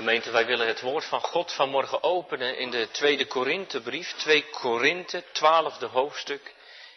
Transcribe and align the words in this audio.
Gemeente, 0.00 0.30
wij 0.30 0.46
willen 0.46 0.66
het 0.66 0.80
woord 0.80 1.04
van 1.04 1.20
God 1.20 1.52
vanmorgen 1.52 2.02
openen 2.02 2.58
in 2.58 2.70
de 2.70 2.88
tweede 2.90 3.26
Korinthebrief, 3.26 4.12
2 4.12 4.44
Korinthe, 4.50 5.24
twaalfde 5.32 5.86
hoofdstuk. 5.86 6.54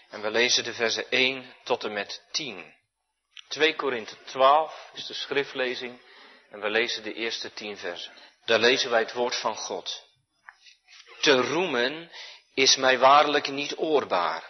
En 0.09 0.21
we 0.21 0.31
lezen 0.31 0.63
de 0.63 0.73
versen 0.73 1.09
1 1.09 1.55
tot 1.63 1.83
en 1.83 1.93
met 1.93 2.21
10. 2.31 2.73
2 3.47 3.75
Korinthe 3.75 4.15
12 4.25 4.89
is 4.93 5.05
de 5.05 5.13
schriftlezing 5.13 5.99
en 6.51 6.59
we 6.59 6.69
lezen 6.69 7.03
de 7.03 7.13
eerste 7.13 7.53
10 7.53 7.77
versen. 7.77 8.13
Daar 8.45 8.59
lezen 8.59 8.89
wij 8.89 8.99
het 8.99 9.13
woord 9.13 9.35
van 9.35 9.55
God. 9.55 10.03
Te 11.21 11.41
roemen 11.41 12.11
is 12.53 12.75
mij 12.75 12.99
waarlijk 12.99 13.47
niet 13.47 13.77
oorbaar, 13.77 14.49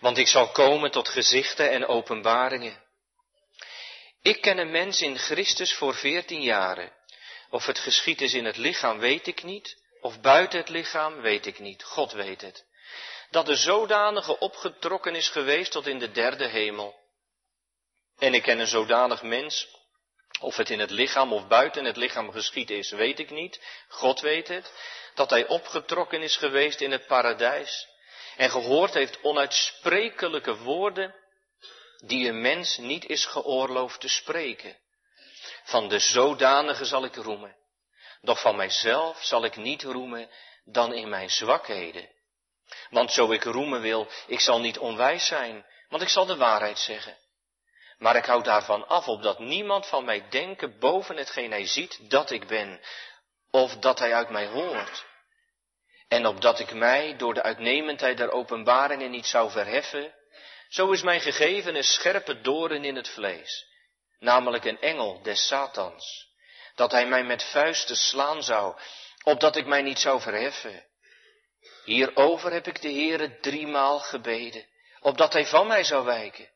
want 0.00 0.18
ik 0.18 0.28
zal 0.28 0.48
komen 0.48 0.90
tot 0.90 1.08
gezichten 1.08 1.70
en 1.70 1.86
openbaringen. 1.86 2.82
Ik 4.22 4.40
ken 4.40 4.58
een 4.58 4.70
mens 4.70 5.00
in 5.00 5.18
Christus 5.18 5.74
voor 5.74 5.94
veertien 5.94 6.42
jaren. 6.42 7.00
Of 7.52 7.66
het 7.66 7.78
geschied 7.78 8.20
is 8.20 8.34
in 8.34 8.44
het 8.44 8.56
lichaam, 8.56 8.98
weet 8.98 9.26
ik 9.26 9.42
niet. 9.42 9.76
Of 10.00 10.20
buiten 10.20 10.58
het 10.58 10.68
lichaam, 10.68 11.20
weet 11.20 11.46
ik 11.46 11.58
niet. 11.58 11.82
God 11.82 12.12
weet 12.12 12.40
het. 12.40 12.64
Dat 13.30 13.46
de 13.46 13.56
zodanige 13.56 14.38
opgetrokken 14.38 15.14
is 15.14 15.28
geweest 15.28 15.72
tot 15.72 15.86
in 15.86 15.98
de 15.98 16.10
derde 16.10 16.46
hemel. 16.46 16.94
En 18.18 18.34
ik 18.34 18.42
ken 18.42 18.58
een 18.58 18.66
zodanig 18.66 19.22
mens, 19.22 19.68
of 20.40 20.56
het 20.56 20.70
in 20.70 20.78
het 20.78 20.90
lichaam 20.90 21.32
of 21.32 21.46
buiten 21.46 21.84
het 21.84 21.96
lichaam 21.96 22.30
geschied 22.30 22.70
is, 22.70 22.90
weet 22.90 23.18
ik 23.18 23.30
niet. 23.30 23.60
God 23.88 24.20
weet 24.20 24.48
het. 24.48 24.72
Dat 25.14 25.30
hij 25.30 25.46
opgetrokken 25.46 26.22
is 26.22 26.36
geweest 26.36 26.80
in 26.80 26.90
het 26.90 27.06
paradijs. 27.06 27.88
En 28.36 28.50
gehoord 28.50 28.94
heeft 28.94 29.20
onuitsprekelijke 29.22 30.56
woorden 30.56 31.14
die 32.04 32.28
een 32.28 32.40
mens 32.40 32.76
niet 32.76 33.06
is 33.06 33.24
geoorloofd 33.24 34.00
te 34.00 34.08
spreken. 34.08 34.76
Van 35.62 35.88
de 35.88 35.98
zodanige 35.98 36.84
zal 36.84 37.04
ik 37.04 37.14
roemen, 37.14 37.56
doch 38.20 38.40
van 38.40 38.56
mijzelf 38.56 39.24
zal 39.24 39.44
ik 39.44 39.56
niet 39.56 39.82
roemen 39.82 40.30
dan 40.64 40.94
in 40.94 41.08
mijn 41.08 41.30
zwakheden. 41.30 42.08
Want 42.90 43.12
zo 43.12 43.32
ik 43.32 43.44
roemen 43.44 43.80
wil, 43.80 44.08
ik 44.26 44.40
zal 44.40 44.60
niet 44.60 44.78
onwijs 44.78 45.26
zijn, 45.26 45.66
want 45.88 46.02
ik 46.02 46.08
zal 46.08 46.26
de 46.26 46.36
waarheid 46.36 46.78
zeggen. 46.78 47.16
Maar 47.98 48.16
ik 48.16 48.24
hou 48.24 48.42
daarvan 48.42 48.88
af, 48.88 49.08
opdat 49.08 49.38
niemand 49.38 49.86
van 49.86 50.04
mij 50.04 50.28
denken 50.28 50.78
boven 50.78 51.16
hetgeen 51.16 51.50
hij 51.50 51.66
ziet 51.66 52.10
dat 52.10 52.30
ik 52.30 52.46
ben, 52.46 52.80
of 53.50 53.76
dat 53.76 53.98
hij 53.98 54.14
uit 54.14 54.30
mij 54.30 54.46
hoort. 54.46 55.04
En 56.08 56.26
opdat 56.26 56.58
ik 56.58 56.72
mij 56.72 57.16
door 57.16 57.34
de 57.34 57.42
uitnemendheid 57.42 58.16
der 58.16 58.30
openbaringen 58.30 59.10
niet 59.10 59.26
zou 59.26 59.50
verheffen, 59.50 60.14
zo 60.68 60.90
is 60.90 61.02
mij 61.02 61.20
gegeven 61.20 61.74
een 61.74 61.84
scherpe 61.84 62.40
doren 62.40 62.84
in 62.84 62.96
het 62.96 63.08
vlees, 63.08 63.66
namelijk 64.22 64.64
een 64.64 64.80
engel 64.80 65.22
des 65.22 65.46
Satans, 65.46 66.30
dat 66.74 66.92
hij 66.92 67.06
mij 67.06 67.24
met 67.24 67.44
vuisten 67.44 67.96
slaan 67.96 68.42
zou, 68.42 68.76
opdat 69.22 69.56
ik 69.56 69.66
mij 69.66 69.82
niet 69.82 69.98
zou 69.98 70.20
verheffen. 70.20 70.86
Hierover 71.84 72.52
heb 72.52 72.66
ik 72.66 72.82
de 72.82 72.92
Heere 72.92 73.38
driemaal 73.40 73.98
gebeden, 73.98 74.66
opdat 75.00 75.32
hij 75.32 75.46
van 75.46 75.66
mij 75.66 75.84
zou 75.84 76.04
wijken. 76.04 76.50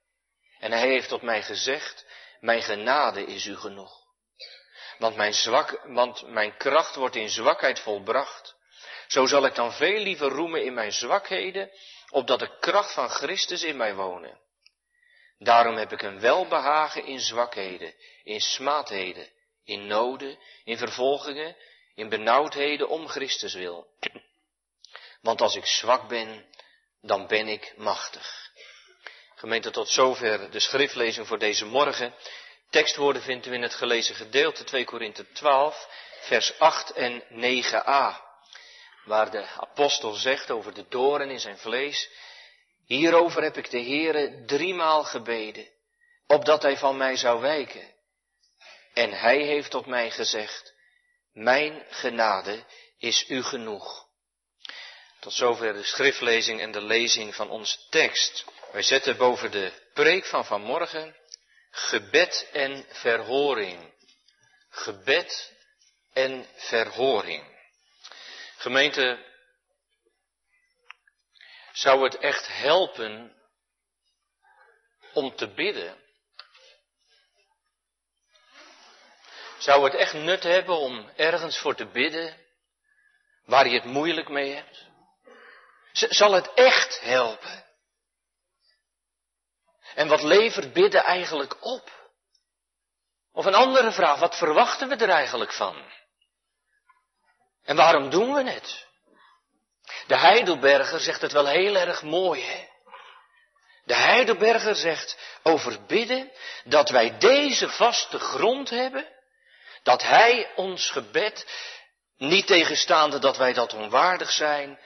En 0.58 0.72
hij 0.72 0.88
heeft 0.88 1.08
tot 1.08 1.22
mij 1.22 1.42
gezegd, 1.42 2.06
mijn 2.40 2.62
genade 2.62 3.24
is 3.24 3.44
u 3.46 3.56
genoeg. 3.56 4.04
Want 4.98 5.16
mijn, 5.16 5.34
zwak, 5.34 5.80
want 5.84 6.26
mijn 6.26 6.56
kracht 6.56 6.94
wordt 6.94 7.16
in 7.16 7.28
zwakheid 7.28 7.80
volbracht. 7.80 8.54
Zo 9.06 9.26
zal 9.26 9.44
ik 9.44 9.54
dan 9.54 9.72
veel 9.72 9.98
liever 9.98 10.28
roemen 10.28 10.64
in 10.64 10.74
mijn 10.74 10.92
zwakheden, 10.92 11.70
opdat 12.10 12.38
de 12.38 12.58
kracht 12.58 12.92
van 12.92 13.08
Christus 13.08 13.62
in 13.62 13.76
mij 13.76 13.94
wonen. 13.94 14.44
Daarom 15.38 15.76
heb 15.76 15.92
ik 15.92 16.02
een 16.02 16.20
welbehagen 16.20 17.04
in 17.04 17.20
zwakheden, 17.20 17.94
in 18.22 18.40
smaadheden, 18.40 19.28
in 19.64 19.86
noden, 19.86 20.38
in 20.64 20.78
vervolgingen, 20.78 21.56
in 21.94 22.08
benauwdheden 22.08 22.88
om 22.88 23.08
Christus 23.08 23.54
wil. 23.54 23.86
Want 25.20 25.40
als 25.40 25.56
ik 25.56 25.66
zwak 25.66 26.08
ben, 26.08 26.46
dan 27.00 27.26
ben 27.26 27.48
ik 27.48 27.72
machtig. 27.76 28.50
Gemeente, 29.34 29.70
tot 29.70 29.88
zover 29.88 30.50
de 30.50 30.60
schriftlezing 30.60 31.26
voor 31.26 31.38
deze 31.38 31.66
morgen. 31.66 32.14
Tekstwoorden 32.70 33.22
vindt 33.22 33.46
u 33.46 33.52
in 33.52 33.62
het 33.62 33.74
gelezen 33.74 34.14
gedeelte 34.14 34.64
2 34.64 34.84
Korinthe 34.84 35.32
12, 35.32 35.88
vers 36.20 36.58
8 36.58 36.92
en 36.92 37.22
9a 37.30 38.24
waar 39.04 39.30
de 39.30 39.46
apostel 39.46 40.12
zegt 40.12 40.50
over 40.50 40.74
de 40.74 40.84
doren 40.88 41.30
in 41.30 41.40
zijn 41.40 41.58
vlees, 41.58 42.10
hierover 42.86 43.42
heb 43.42 43.56
ik 43.56 43.70
de 43.70 43.82
Heere 43.82 44.44
driemaal 44.46 45.04
gebeden, 45.04 45.68
opdat 46.26 46.62
hij 46.62 46.76
van 46.76 46.96
mij 46.96 47.16
zou 47.16 47.40
wijken. 47.40 47.94
En 48.92 49.12
hij 49.12 49.42
heeft 49.42 49.70
tot 49.70 49.86
mij 49.86 50.10
gezegd, 50.10 50.74
mijn 51.32 51.84
genade 51.90 52.64
is 52.98 53.28
u 53.28 53.42
genoeg. 53.42 54.04
Tot 55.20 55.32
zover 55.32 55.72
de 55.72 55.82
schriftlezing 55.82 56.60
en 56.60 56.72
de 56.72 56.82
lezing 56.82 57.34
van 57.34 57.50
onze 57.50 57.78
tekst. 57.90 58.44
Wij 58.72 58.82
zetten 58.82 59.16
boven 59.16 59.50
de 59.50 59.72
preek 59.94 60.24
van 60.24 60.44
vanmorgen 60.44 61.16
gebed 61.70 62.48
en 62.52 62.86
verhoring. 62.88 63.94
Gebed 64.68 65.52
en 66.12 66.46
verhoring. 66.56 67.44
Gemeente, 68.56 69.24
zou 71.76 72.02
het 72.04 72.18
echt 72.18 72.46
helpen 72.46 73.36
om 75.12 75.36
te 75.36 75.48
bidden? 75.48 76.04
Zou 79.58 79.84
het 79.84 79.94
echt 79.94 80.12
nut 80.12 80.42
hebben 80.42 80.78
om 80.78 81.10
ergens 81.16 81.58
voor 81.58 81.74
te 81.74 81.86
bidden 81.86 82.36
waar 83.44 83.68
je 83.68 83.74
het 83.74 83.84
moeilijk 83.84 84.28
mee 84.28 84.54
hebt? 84.54 84.86
Zal 85.92 86.32
het 86.32 86.54
echt 86.54 87.00
helpen? 87.00 87.64
En 89.94 90.08
wat 90.08 90.22
levert 90.22 90.72
bidden 90.72 91.04
eigenlijk 91.04 91.64
op? 91.64 92.10
Of 93.32 93.44
een 93.44 93.54
andere 93.54 93.92
vraag, 93.92 94.18
wat 94.18 94.36
verwachten 94.36 94.88
we 94.88 94.96
er 94.96 95.08
eigenlijk 95.08 95.52
van? 95.52 95.90
En 97.62 97.76
waarom 97.76 98.10
doen 98.10 98.34
we 98.34 98.50
het? 98.50 98.85
De 100.06 100.16
Heidelberger 100.16 101.00
zegt 101.00 101.20
het 101.20 101.32
wel 101.32 101.46
heel 101.46 101.76
erg 101.76 102.02
mooi, 102.02 102.42
hè? 102.42 102.64
De 103.84 103.94
Heidelberger 103.94 104.74
zegt 104.74 105.18
over 105.42 105.84
bidden 105.86 106.32
dat 106.64 106.88
wij 106.88 107.18
deze 107.18 107.68
vaste 107.68 108.18
grond 108.18 108.70
hebben, 108.70 109.08
dat 109.82 110.02
Hij 110.02 110.52
ons 110.54 110.90
gebed, 110.90 111.46
niet 112.16 112.46
tegenstaande 112.46 113.18
dat 113.18 113.36
wij 113.36 113.52
dat 113.52 113.74
onwaardig 113.74 114.32
zijn, 114.32 114.78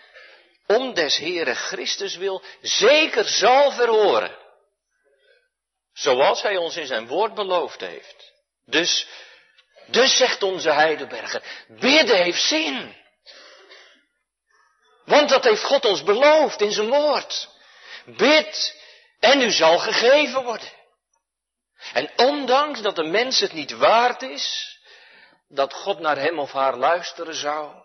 om 0.66 0.94
des 0.94 1.16
Heere 1.16 1.54
Christus 1.54 2.16
wil, 2.16 2.42
zeker 2.60 3.24
zal 3.24 3.70
verhoren. 3.72 4.36
Zoals 5.92 6.42
Hij 6.42 6.56
ons 6.56 6.76
in 6.76 6.86
zijn 6.86 7.06
woord 7.06 7.34
beloofd 7.34 7.80
heeft. 7.80 8.32
Dus 8.64 9.06
dus 9.90 10.16
zegt 10.16 10.42
onze 10.42 10.70
Heidelberger, 10.70 11.42
bidden 11.68 12.22
heeft 12.22 12.42
zin. 12.42 12.96
Want 15.10 15.28
dat 15.28 15.44
heeft 15.44 15.64
God 15.64 15.84
ons 15.84 16.02
beloofd 16.02 16.60
in 16.60 16.72
zijn 16.72 16.88
woord. 16.88 17.48
Bid 18.04 18.76
en 19.20 19.40
u 19.40 19.50
zal 19.50 19.78
gegeven 19.78 20.44
worden. 20.44 20.72
En 21.92 22.10
ondanks 22.16 22.82
dat 22.82 22.96
de 22.96 23.04
mens 23.04 23.40
het 23.40 23.52
niet 23.52 23.70
waard 23.70 24.22
is, 24.22 24.78
dat 25.48 25.74
God 25.74 25.98
naar 25.98 26.16
hem 26.16 26.38
of 26.38 26.52
haar 26.52 26.76
luisteren 26.76 27.34
zou, 27.34 27.82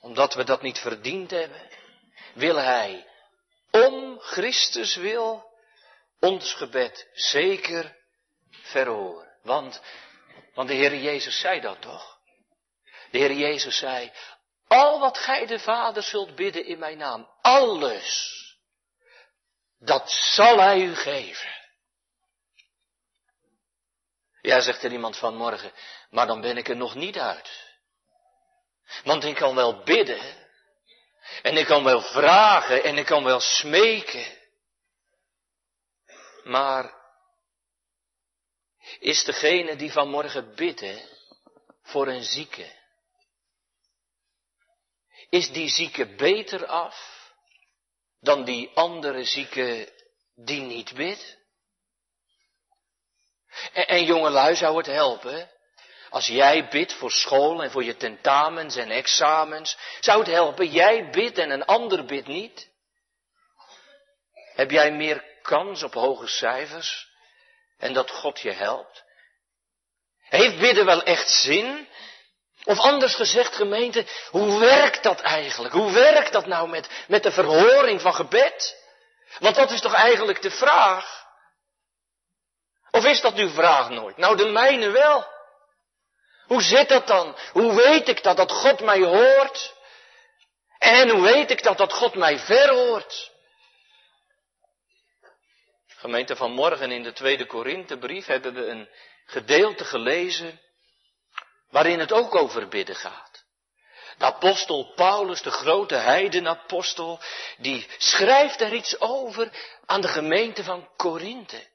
omdat 0.00 0.34
we 0.34 0.44
dat 0.44 0.62
niet 0.62 0.78
verdiend 0.78 1.30
hebben, 1.30 1.70
wil 2.34 2.56
hij, 2.56 3.06
om 3.70 4.18
Christus 4.20 4.94
wil, 4.94 5.44
ons 6.20 6.52
gebed 6.54 7.08
zeker 7.12 7.96
verhoren. 8.50 9.38
Want 9.42 9.80
want 10.54 10.68
de 10.68 10.74
Heer 10.74 10.96
Jezus 10.96 11.40
zei 11.40 11.60
dat 11.60 11.80
toch? 11.80 12.18
De 13.10 13.18
Heer 13.18 13.32
Jezus 13.32 13.76
zei, 13.76 14.12
al 14.72 14.98
wat 14.98 15.18
gij 15.18 15.46
de 15.46 15.58
Vader 15.58 16.02
zult 16.02 16.34
bidden 16.34 16.64
in 16.64 16.78
mijn 16.78 16.98
naam, 16.98 17.28
alles, 17.40 18.40
dat 19.78 20.10
zal 20.10 20.58
hij 20.58 20.80
u 20.80 20.94
geven. 20.94 21.60
Ja, 24.40 24.60
zegt 24.60 24.82
er 24.82 24.92
iemand 24.92 25.16
vanmorgen, 25.16 25.72
maar 26.10 26.26
dan 26.26 26.40
ben 26.40 26.56
ik 26.56 26.68
er 26.68 26.76
nog 26.76 26.94
niet 26.94 27.18
uit. 27.18 27.70
Want 29.04 29.24
ik 29.24 29.34
kan 29.34 29.54
wel 29.54 29.82
bidden, 29.82 30.48
en 31.42 31.56
ik 31.56 31.66
kan 31.66 31.84
wel 31.84 32.02
vragen, 32.02 32.84
en 32.84 32.98
ik 32.98 33.06
kan 33.06 33.24
wel 33.24 33.40
smeken. 33.40 34.40
Maar 36.44 37.00
is 38.98 39.24
degene 39.24 39.76
die 39.76 39.92
vanmorgen 39.92 40.54
bidden 40.54 41.08
voor 41.82 42.08
een 42.08 42.24
zieke. 42.24 42.81
Is 45.32 45.50
die 45.52 45.68
zieke 45.68 46.06
beter 46.06 46.66
af 46.66 47.30
dan 48.20 48.44
die 48.44 48.70
andere 48.74 49.24
zieke 49.24 49.92
die 50.34 50.60
niet 50.60 50.94
bidt? 50.94 51.38
En, 53.72 53.86
en 53.86 54.04
jongelui 54.04 54.56
zou 54.56 54.76
het 54.76 54.86
helpen 54.86 55.50
Als 56.10 56.26
jij 56.26 56.68
bidt 56.68 56.92
voor 56.92 57.10
school 57.10 57.62
en 57.62 57.70
voor 57.70 57.84
je 57.84 57.96
tentamens 57.96 58.76
en 58.76 58.90
examens, 58.90 59.76
zou 60.00 60.18
het 60.18 60.28
helpen. 60.28 60.66
Jij 60.66 61.10
bidt 61.10 61.38
en 61.38 61.50
een 61.50 61.64
ander 61.64 62.04
bidt 62.04 62.26
niet. 62.26 62.70
Heb 64.54 64.70
jij 64.70 64.92
meer 64.92 65.24
kans 65.42 65.82
op 65.82 65.94
hoge 65.94 66.26
cijfers 66.26 67.08
en 67.78 67.92
dat 67.92 68.10
God 68.10 68.40
je 68.40 68.52
helpt? 68.52 69.04
Heeft 70.18 70.58
bidden 70.58 70.84
wel 70.84 71.02
echt 71.02 71.28
zin? 71.28 71.88
Of 72.64 72.78
anders 72.78 73.14
gezegd, 73.14 73.54
gemeente, 73.54 74.06
hoe 74.30 74.58
werkt 74.58 75.02
dat 75.02 75.20
eigenlijk? 75.20 75.74
Hoe 75.74 75.92
werkt 75.92 76.32
dat 76.32 76.46
nou 76.46 76.68
met, 76.68 76.88
met 77.08 77.22
de 77.22 77.32
verhoring 77.32 78.00
van 78.00 78.14
gebed? 78.14 78.76
Want 79.38 79.56
dat 79.56 79.70
is 79.70 79.80
toch 79.80 79.94
eigenlijk 79.94 80.42
de 80.42 80.50
vraag? 80.50 81.26
Of 82.90 83.04
is 83.04 83.20
dat 83.20 83.34
uw 83.34 83.48
vraag 83.48 83.88
nooit? 83.88 84.16
Nou, 84.16 84.36
de 84.36 84.44
mijne 84.46 84.90
wel. 84.90 85.26
Hoe 86.46 86.62
zit 86.62 86.88
dat 86.88 87.06
dan? 87.06 87.36
Hoe 87.52 87.74
weet 87.74 88.08
ik 88.08 88.22
dat, 88.22 88.36
dat 88.36 88.52
God 88.52 88.80
mij 88.80 89.00
hoort? 89.00 89.74
En 90.78 91.08
hoe 91.08 91.22
weet 91.22 91.50
ik 91.50 91.62
dat, 91.62 91.78
dat 91.78 91.92
God 91.92 92.14
mij 92.14 92.38
verhoort? 92.38 93.30
Gemeente 95.86 96.36
vanmorgen 96.36 96.90
in 96.90 97.02
de 97.02 97.12
tweede 97.12 97.46
Korinthebrief 97.46 98.26
hebben 98.26 98.54
we 98.54 98.66
een 98.66 98.88
gedeelte 99.26 99.84
gelezen 99.84 100.60
waarin 101.72 101.98
het 101.98 102.12
ook 102.12 102.34
over 102.34 102.68
bidden 102.68 102.96
gaat. 102.96 103.44
De 104.18 104.24
apostel 104.24 104.92
Paulus, 104.94 105.42
de 105.42 105.50
grote 105.50 105.94
heidenapostel, 105.94 107.20
die 107.56 107.86
schrijft 107.98 108.60
er 108.60 108.72
iets 108.74 109.00
over 109.00 109.52
aan 109.86 110.00
de 110.00 110.08
gemeente 110.08 110.64
van 110.64 110.88
Korinthe. 110.96 111.70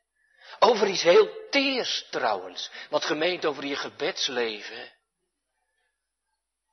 Over 0.60 0.88
iets 0.88 1.02
heel 1.02 1.48
teers 1.50 2.08
trouwens. 2.12 2.72
Wat 2.90 3.06
gemeente 3.06 3.48
over 3.48 3.66
je 3.66 3.76
gebedsleven. 3.76 4.94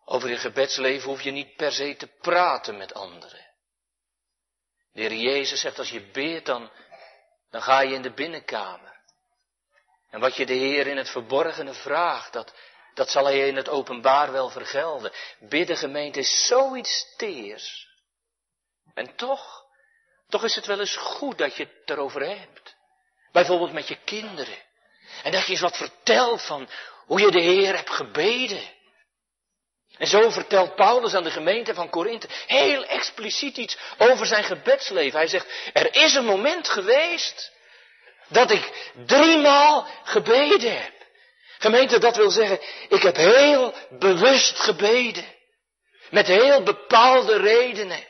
Over 0.05 0.29
je 0.29 0.37
gebedsleven 0.37 1.09
hoef 1.09 1.23
je 1.23 1.31
niet 1.31 1.57
per 1.57 1.73
se 1.73 1.97
te 1.97 2.07
praten 2.07 2.77
met 2.77 2.95
anderen. 2.95 3.53
De 4.93 5.01
Heer 5.01 5.15
Jezus 5.15 5.61
zegt 5.61 5.79
als 5.79 5.91
je 5.91 6.11
beert 6.11 6.47
dan, 6.47 6.71
dan 7.51 7.63
ga 7.63 7.81
je 7.81 7.95
in 7.95 8.03
de 8.03 8.13
binnenkamer. 8.13 9.01
En 10.11 10.21
wat 10.21 10.37
je 10.37 10.47
de 10.47 10.55
Heer 10.55 10.87
in 10.87 10.97
het 10.97 11.11
verborgene 11.11 11.75
vraagt, 11.75 12.33
dat, 12.33 12.55
dat 12.95 13.11
zal 13.11 13.25
hij 13.25 13.49
in 13.49 13.57
het 13.57 13.69
openbaar 13.69 14.33
wel 14.33 14.51
vergelden. 14.51 15.13
Bidden 15.39 15.77
gemeente 15.77 16.19
is 16.19 16.47
zoiets 16.47 17.15
teers. 17.17 17.89
En 18.95 19.17
toch, 19.17 19.65
toch 20.29 20.45
is 20.45 20.55
het 20.55 20.67
wel 20.67 20.81
eens 20.81 20.97
goed 20.97 21.39
dat 21.39 21.57
je 21.57 21.65
het 21.65 21.91
erover 21.91 22.27
hebt. 22.27 22.75
Bijvoorbeeld 23.33 23.73
met 23.73 23.89
je 23.89 23.99
kinderen. 24.05 24.59
En 25.23 25.33
dat 25.33 25.45
je 25.45 25.51
eens 25.51 25.61
wat 25.61 25.77
vertelt 25.77 26.43
van 26.43 26.69
hoe 27.07 27.21
je 27.21 27.31
de 27.31 27.41
Heer 27.41 27.77
hebt 27.77 27.91
gebeden. 27.91 28.73
En 29.99 30.07
zo 30.07 30.31
vertelt 30.31 30.75
Paulus 30.75 31.15
aan 31.15 31.23
de 31.23 31.31
gemeente 31.31 31.75
van 31.75 31.91
Korinthe 31.91 32.29
heel 32.47 32.85
expliciet 32.85 33.57
iets 33.57 33.79
over 33.99 34.27
zijn 34.27 34.45
gebedsleven. 34.45 35.19
Hij 35.19 35.29
zegt, 35.29 35.71
er 35.73 35.95
is 35.95 36.15
een 36.15 36.25
moment 36.25 36.69
geweest 36.69 37.53
dat 38.29 38.51
ik 38.51 38.93
driemaal 39.07 39.87
gebeden 40.05 40.83
heb. 40.83 40.94
Gemeente, 41.65 41.99
dat 41.99 42.17
wil 42.17 42.31
zeggen, 42.31 42.61
ik 42.89 43.03
heb 43.03 43.17
heel 43.17 43.75
bewust 43.99 44.59
gebeden. 44.59 45.35
Met 46.11 46.27
heel 46.27 46.63
bepaalde 46.63 47.37
redenen. 47.37 48.07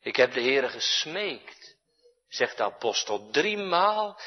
Ik 0.00 0.16
heb 0.16 0.32
de 0.32 0.40
Heere 0.40 0.68
gesmeekt, 0.68 1.76
zegt 2.28 2.56
de 2.56 2.62
apostel, 2.62 3.30
driemaal. 3.30 4.20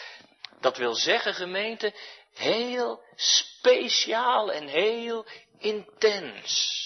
Dat 0.59 0.77
wil 0.77 0.95
zeggen, 0.95 1.33
gemeente, 1.33 1.93
heel 2.33 3.03
speciaal 3.15 4.51
en 4.51 4.67
heel 4.67 5.25
intens. 5.59 6.85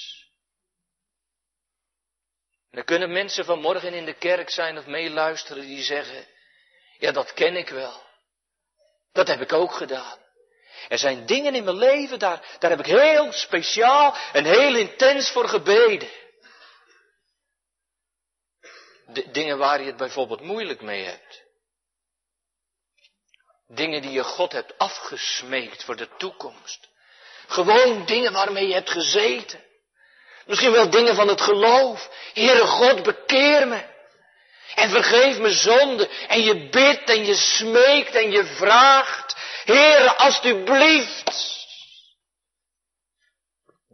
Dan 2.72 2.84
kunnen 2.84 3.12
mensen 3.12 3.46
vanmorgen 3.46 3.94
in 3.94 4.06
de 4.06 4.18
kerk 4.18 4.50
zijn 4.50 4.78
of 4.78 4.86
meeluisteren 4.86 5.66
die 5.66 5.84
zeggen, 5.84 6.28
ja 6.98 7.12
dat 7.12 7.34
ken 7.34 7.56
ik 7.56 7.70
wel. 7.70 8.04
Dat 9.12 9.28
heb 9.28 9.42
ik 9.42 9.54
ook 9.54 9.74
gedaan. 9.74 10.21
Er 10.88 10.98
zijn 10.98 11.26
dingen 11.26 11.56
in 11.56 11.64
mijn 11.64 11.78
leven, 11.78 12.20
daar, 12.20 12.58
daar 12.60 12.70
heb 12.70 12.80
ik 12.80 12.86
heel 12.86 13.32
speciaal 13.32 14.16
en 14.34 14.46
heel 14.46 14.76
intens 14.76 15.30
voor 15.30 15.48
gebeden. 15.48 16.10
De, 19.06 19.32
dingen 19.32 19.58
waar 19.58 19.80
je 19.80 19.86
het 19.86 19.98
bijvoorbeeld 19.98 20.42
moeilijk 20.42 20.82
mee 20.82 21.04
hebt. 21.04 21.44
Dingen 23.68 24.02
die 24.02 24.12
je 24.12 24.24
God 24.24 24.52
hebt 24.52 24.78
afgesmeekt 24.78 25.84
voor 25.84 25.96
de 25.96 26.08
toekomst. 26.18 26.90
Gewoon 27.48 28.06
dingen 28.06 28.34
waarmee 28.34 28.68
je 28.68 28.74
hebt 28.74 28.92
gezeten. 28.92 29.64
Misschien 30.46 30.72
wel 30.72 30.90
dingen 30.90 31.16
van 31.16 31.28
het 31.28 31.42
geloof. 31.42 32.10
Heere 32.34 32.68
God, 32.68 33.04
bekeer 33.04 33.68
me. 33.68 33.84
En 34.76 34.90
vergeef 34.90 35.38
me 35.38 35.52
zonde. 35.52 36.10
En 36.28 36.42
je 36.42 36.70
bidt 36.70 37.10
en 37.10 37.26
je 37.26 37.36
smeekt 37.36 38.16
en 38.16 38.32
je 38.32 38.46
vraagt. 38.46 39.36
Heere, 39.64 40.18
alstublieft. 40.18 41.60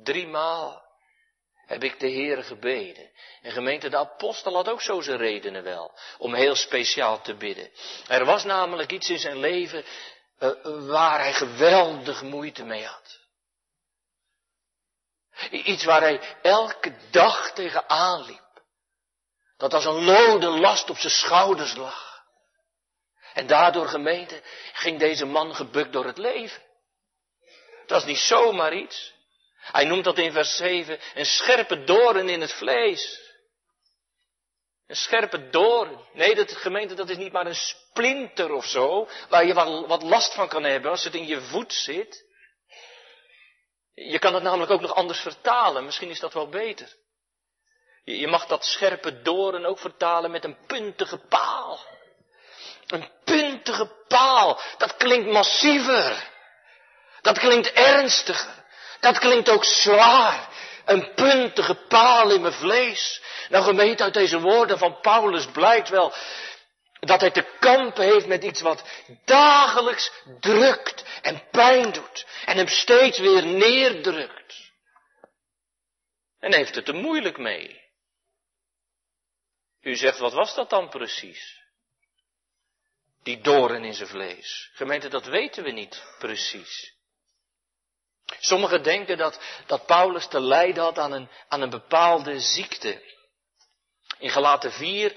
Driemaal 0.03 0.85
heb 1.65 1.83
ik 1.83 1.99
de 1.99 2.11
Heere 2.11 2.43
gebeden. 2.43 3.11
En 3.41 3.51
gemeente, 3.51 3.89
de 3.89 3.97
apostel 3.97 4.53
had 4.53 4.69
ook 4.69 4.81
zo 4.81 5.01
zijn 5.01 5.17
redenen 5.17 5.63
wel. 5.63 5.97
Om 6.17 6.33
heel 6.33 6.55
speciaal 6.55 7.21
te 7.21 7.35
bidden. 7.35 7.71
Er 8.07 8.25
was 8.25 8.43
namelijk 8.43 8.91
iets 8.91 9.09
in 9.09 9.19
zijn 9.19 9.37
leven 9.37 9.85
uh, 10.39 10.51
waar 10.87 11.19
hij 11.19 11.33
geweldig 11.33 12.21
moeite 12.21 12.63
mee 12.63 12.85
had. 12.85 13.19
Iets 15.51 15.83
waar 15.83 16.01
hij 16.01 16.37
elke 16.41 16.97
dag 17.11 17.51
tegenaan 17.51 18.25
liep. 18.25 18.63
Dat 19.57 19.73
als 19.73 19.85
een 19.85 20.03
lode 20.03 20.47
last 20.47 20.89
op 20.89 20.97
zijn 20.97 21.13
schouders 21.13 21.75
lag. 21.75 22.06
En 23.37 23.47
daardoor, 23.47 23.87
gemeente, 23.87 24.41
ging 24.73 24.99
deze 24.99 25.25
man 25.25 25.55
gebukt 25.55 25.93
door 25.93 26.05
het 26.05 26.17
leven. 26.17 26.61
Het 27.81 27.89
was 27.89 28.05
niet 28.05 28.17
zomaar 28.17 28.73
iets. 28.73 29.13
Hij 29.57 29.85
noemt 29.85 30.03
dat 30.03 30.17
in 30.17 30.31
vers 30.31 30.55
7 30.55 30.99
een 31.13 31.25
scherpe 31.25 31.83
doorn 31.83 32.29
in 32.29 32.41
het 32.41 32.53
vlees. 32.53 33.19
Een 34.87 34.95
scherpe 34.95 35.49
doorn. 35.49 36.05
Nee, 36.13 36.35
dat 36.35 36.51
gemeente, 36.51 36.93
dat 36.93 37.09
is 37.09 37.17
niet 37.17 37.31
maar 37.31 37.45
een 37.45 37.55
splinter 37.55 38.51
of 38.51 38.65
zo, 38.65 39.07
waar 39.29 39.45
je 39.45 39.53
wat, 39.87 40.03
last 40.03 40.33
van 40.33 40.47
kan 40.47 40.63
hebben 40.63 40.91
als 40.91 41.03
het 41.03 41.15
in 41.15 41.27
je 41.27 41.41
voet 41.41 41.73
zit. 41.73 42.25
Je 43.93 44.19
kan 44.19 44.33
het 44.33 44.43
namelijk 44.43 44.71
ook 44.71 44.81
nog 44.81 44.93
anders 44.93 45.19
vertalen. 45.19 45.85
Misschien 45.85 46.09
is 46.09 46.19
dat 46.19 46.33
wel 46.33 46.49
beter. 46.49 46.95
Je 48.03 48.27
mag 48.27 48.45
dat 48.45 48.65
scherpe 48.65 49.21
doren 49.21 49.65
ook 49.65 49.79
vertalen 49.79 50.31
met 50.31 50.43
een 50.43 50.57
puntige 50.65 51.17
paal. 51.17 51.95
Een 52.87 53.09
puntige 53.23 53.91
paal. 54.07 54.61
Dat 54.77 54.97
klinkt 54.97 55.31
massiever. 55.31 56.29
Dat 57.21 57.39
klinkt 57.39 57.71
ernstiger. 57.71 58.65
Dat 58.99 59.19
klinkt 59.19 59.49
ook 59.49 59.63
zwaar. 59.63 60.47
Een 60.85 61.13
puntige 61.13 61.75
paal 61.75 62.31
in 62.31 62.41
mijn 62.41 62.53
vlees. 62.53 63.21
Nou 63.49 63.63
gemeente, 63.63 64.03
uit 64.03 64.13
deze 64.13 64.39
woorden 64.39 64.77
van 64.77 64.99
Paulus 64.99 65.45
blijkt 65.45 65.89
wel 65.89 66.13
dat 66.99 67.21
hij 67.21 67.31
te 67.31 67.55
kampen 67.59 68.03
heeft 68.03 68.27
met 68.27 68.43
iets 68.43 68.61
wat 68.61 68.83
dagelijks 69.25 70.11
drukt 70.39 71.03
en 71.21 71.43
pijn 71.51 71.91
doet. 71.91 72.25
En 72.45 72.57
hem 72.57 72.67
steeds 72.67 73.19
weer 73.19 73.45
neerdrukt. 73.45 74.71
En 76.39 76.53
heeft 76.53 76.75
het 76.75 76.87
er 76.87 76.95
moeilijk 76.95 77.37
mee. 77.37 77.85
U 79.81 79.95
zegt, 79.95 80.17
wat 80.17 80.33
was 80.33 80.55
dat 80.55 80.69
dan 80.69 80.89
precies? 80.89 81.56
Die 83.23 83.41
doren 83.41 83.83
in 83.83 83.93
zijn 83.93 84.09
vlees. 84.09 84.69
Gemeente, 84.73 85.09
dat 85.09 85.25
weten 85.25 85.63
we 85.63 85.71
niet 85.71 86.03
precies. 86.19 86.95
Sommigen 88.39 88.83
denken 88.83 89.17
dat, 89.17 89.39
dat 89.65 89.85
Paulus 89.85 90.27
te 90.27 90.39
lijden 90.39 90.83
had 90.83 90.99
aan 90.99 91.11
een, 91.11 91.29
aan 91.47 91.61
een 91.61 91.69
bepaalde 91.69 92.39
ziekte. 92.39 93.01
In 94.19 94.29
Galaten 94.29 94.71
4 94.71 95.15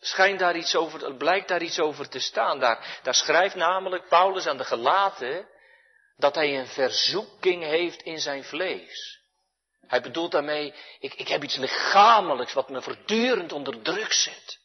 schijnt 0.00 0.38
daar 0.38 0.56
iets 0.56 0.76
over, 0.76 1.14
blijkt 1.14 1.48
daar 1.48 1.62
iets 1.62 1.78
over 1.78 2.08
te 2.08 2.18
staan. 2.18 2.58
Daar, 2.58 3.00
daar 3.02 3.14
schrijft 3.14 3.54
namelijk 3.54 4.08
Paulus 4.08 4.46
aan 4.46 4.56
de 4.56 4.64
Galaten 4.64 5.48
dat 6.16 6.34
hij 6.34 6.58
een 6.58 6.66
verzoeking 6.66 7.62
heeft 7.62 8.02
in 8.02 8.18
zijn 8.18 8.44
vlees. 8.44 9.20
Hij 9.86 10.00
bedoelt 10.00 10.32
daarmee, 10.32 10.74
ik, 10.98 11.14
ik 11.14 11.28
heb 11.28 11.42
iets 11.42 11.56
lichamelijks 11.56 12.52
wat 12.52 12.68
me 12.68 12.82
voortdurend 12.82 13.52
onder 13.52 13.82
druk 13.82 14.12
zet. 14.12 14.59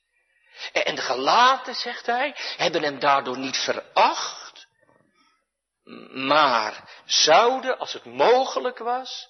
En 0.71 0.95
de 0.95 1.01
gelaten, 1.01 1.75
zegt 1.75 2.05
hij, 2.05 2.35
hebben 2.57 2.83
hem 2.83 2.99
daardoor 2.99 3.37
niet 3.37 3.57
veracht, 3.57 4.67
maar 6.11 6.89
zouden, 7.05 7.79
als 7.79 7.93
het 7.93 8.05
mogelijk 8.05 8.77
was, 8.77 9.29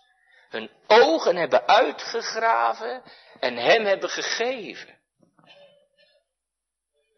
hun 0.50 0.72
ogen 0.88 1.36
hebben 1.36 1.68
uitgegraven 1.68 3.04
en 3.40 3.56
hem 3.58 3.86
hebben 3.86 4.10
gegeven. 4.10 5.00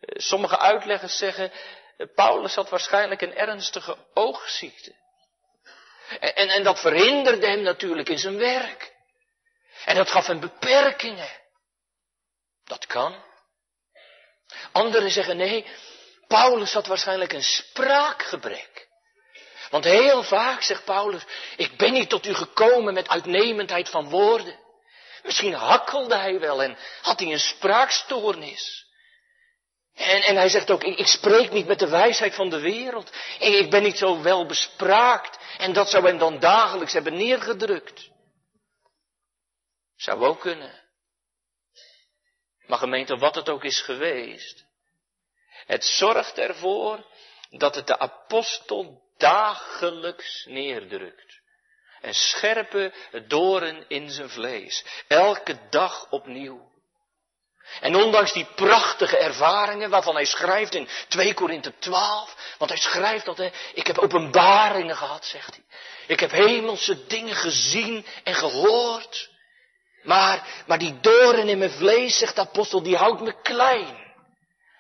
Sommige 0.02 0.60
uitleggers 0.60 1.18
zeggen, 1.18 1.52
Paulus 2.16 2.56
had 2.56 2.70
waarschijnlijk 2.70 3.22
een 3.22 3.36
ernstige 3.36 3.98
oogziekte. 4.14 4.96
En, 6.20 6.50
en 6.50 6.64
dat 6.64 6.80
verhinderde 6.80 7.48
hem 7.48 7.62
natuurlijk 7.62 8.10
in 8.10 8.20
zijn 8.20 8.38
werk. 8.38 8.96
En 9.86 9.96
dat 9.96 10.10
gaf 10.10 10.28
hem 10.28 10.40
beperkingen. 10.40 11.30
Dat 12.64 12.86
kan. 12.86 13.26
Anderen 14.72 15.12
zeggen 15.12 15.38
nee, 15.38 15.66
Paulus 16.28 16.74
had 16.74 16.88
waarschijnlijk 16.88 17.34
een 17.34 17.44
spraakgebrek. 17.44 18.88
Want 19.70 19.84
heel 19.84 20.24
vaak 20.24 20.62
zegt 20.62 20.86
Paulus, 20.86 21.22
ik 21.58 21.78
ben 21.78 21.94
niet 21.94 22.10
tot 22.10 22.26
u 22.26 22.34
gekomen 22.34 22.94
met 22.94 23.10
uitnemendheid 23.10 23.90
van 23.90 24.10
woorden. 24.10 24.60
Misschien 25.24 25.54
hakkelde 25.54 26.16
hij 26.16 26.40
wel 26.40 26.64
en 26.64 26.78
had 27.02 27.20
hij 27.20 27.32
een 27.32 27.40
spraakstoornis. 27.40 28.86
En, 29.94 30.22
en 30.22 30.36
hij 30.36 30.50
zegt 30.50 30.72
ook, 30.72 30.84
ik, 30.84 31.08
spreek 31.08 31.52
niet 31.52 31.68
met 31.68 31.80
de 31.80 31.88
wijsheid 31.88 32.36
van 32.36 32.50
de 32.50 32.60
wereld. 32.60 33.12
Ik, 33.40 33.54
ik 33.54 33.70
ben 33.70 33.84
niet 33.84 33.98
zo 33.98 34.22
wel 34.22 34.46
bespraakt. 34.46 35.38
En 35.58 35.74
dat 35.74 35.90
zou 35.90 36.06
hem 36.06 36.18
dan 36.18 36.40
dagelijks 36.40 36.94
hebben 36.94 37.18
neergedrukt. 37.18 38.10
Zou 39.96 40.26
ook 40.26 40.40
kunnen. 40.40 40.87
Maar 42.68 42.78
gemeente, 42.78 43.18
wat 43.18 43.36
het 43.36 43.50
ook 43.50 43.64
is 43.64 43.82
geweest. 43.82 44.66
Het 45.66 45.86
zorgt 45.86 46.38
ervoor 46.38 47.06
dat 47.50 47.76
het 47.76 47.88
de 47.88 48.00
apostel 48.00 49.02
dagelijks 49.18 50.46
neerdrukt. 50.46 51.40
En 52.02 52.14
scherpe 52.14 52.94
doren 53.28 53.86
in 53.88 54.10
zijn 54.10 54.30
vlees. 54.30 54.86
Elke 55.08 55.60
dag 55.70 56.10
opnieuw. 56.10 56.76
En 57.82 57.96
ondanks 57.96 58.34
die 58.34 58.48
prachtige 58.56 59.18
ervaringen 59.18 59.90
waarvan 59.90 60.16
hij 60.16 60.26
schrijft 60.26 60.76
in 60.76 60.88
2 61.08 61.34
Korinthe 61.34 61.74
12, 61.80 62.56
want 62.58 62.72
hij 62.72 62.80
schrijft 62.80 63.26
dat, 63.26 63.38
hè, 63.38 63.50
ik 63.74 63.88
heb 63.88 63.98
openbaringen 63.98 64.98
gehad, 64.98 65.26
zegt 65.26 65.56
hij. 65.56 65.64
Ik 66.08 66.20
heb 66.20 66.32
hemelse 66.32 67.06
dingen 67.06 67.36
gezien 67.36 68.06
en 68.24 68.36
gehoord. 68.36 69.30
Maar, 70.04 70.64
maar 70.68 70.78
die 70.78 71.00
doren 71.00 71.48
in 71.48 71.58
mijn 71.58 71.72
vlees, 71.72 72.18
zegt 72.18 72.36
de 72.36 72.42
apostel, 72.42 72.84
die 72.84 72.96
houdt 72.96 73.22
me 73.22 73.42
klein. 73.42 74.06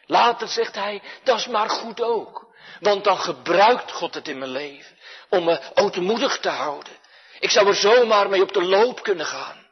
Later 0.05 0.47
zegt 0.47 0.75
hij, 0.75 1.01
dat 1.23 1.39
is 1.39 1.47
maar 1.47 1.69
goed 1.69 2.01
ook. 2.01 2.55
Want 2.79 3.03
dan 3.03 3.17
gebruikt 3.17 3.91
God 3.91 4.13
het 4.13 4.27
in 4.27 4.37
mijn 4.37 4.51
leven 4.51 4.97
om 5.29 5.43
me 5.43 5.71
ootmoedig 5.73 6.39
te 6.39 6.49
houden. 6.49 6.93
Ik 7.39 7.49
zou 7.49 7.67
er 7.67 7.75
zomaar 7.75 8.29
mee 8.29 8.41
op 8.41 8.53
de 8.53 8.63
loop 8.63 9.03
kunnen 9.03 9.25
gaan. 9.25 9.67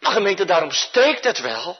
Maar 0.00 0.12
gemeente, 0.12 0.44
daarom 0.44 0.70
steekt 0.70 1.24
het 1.24 1.40
wel. 1.40 1.78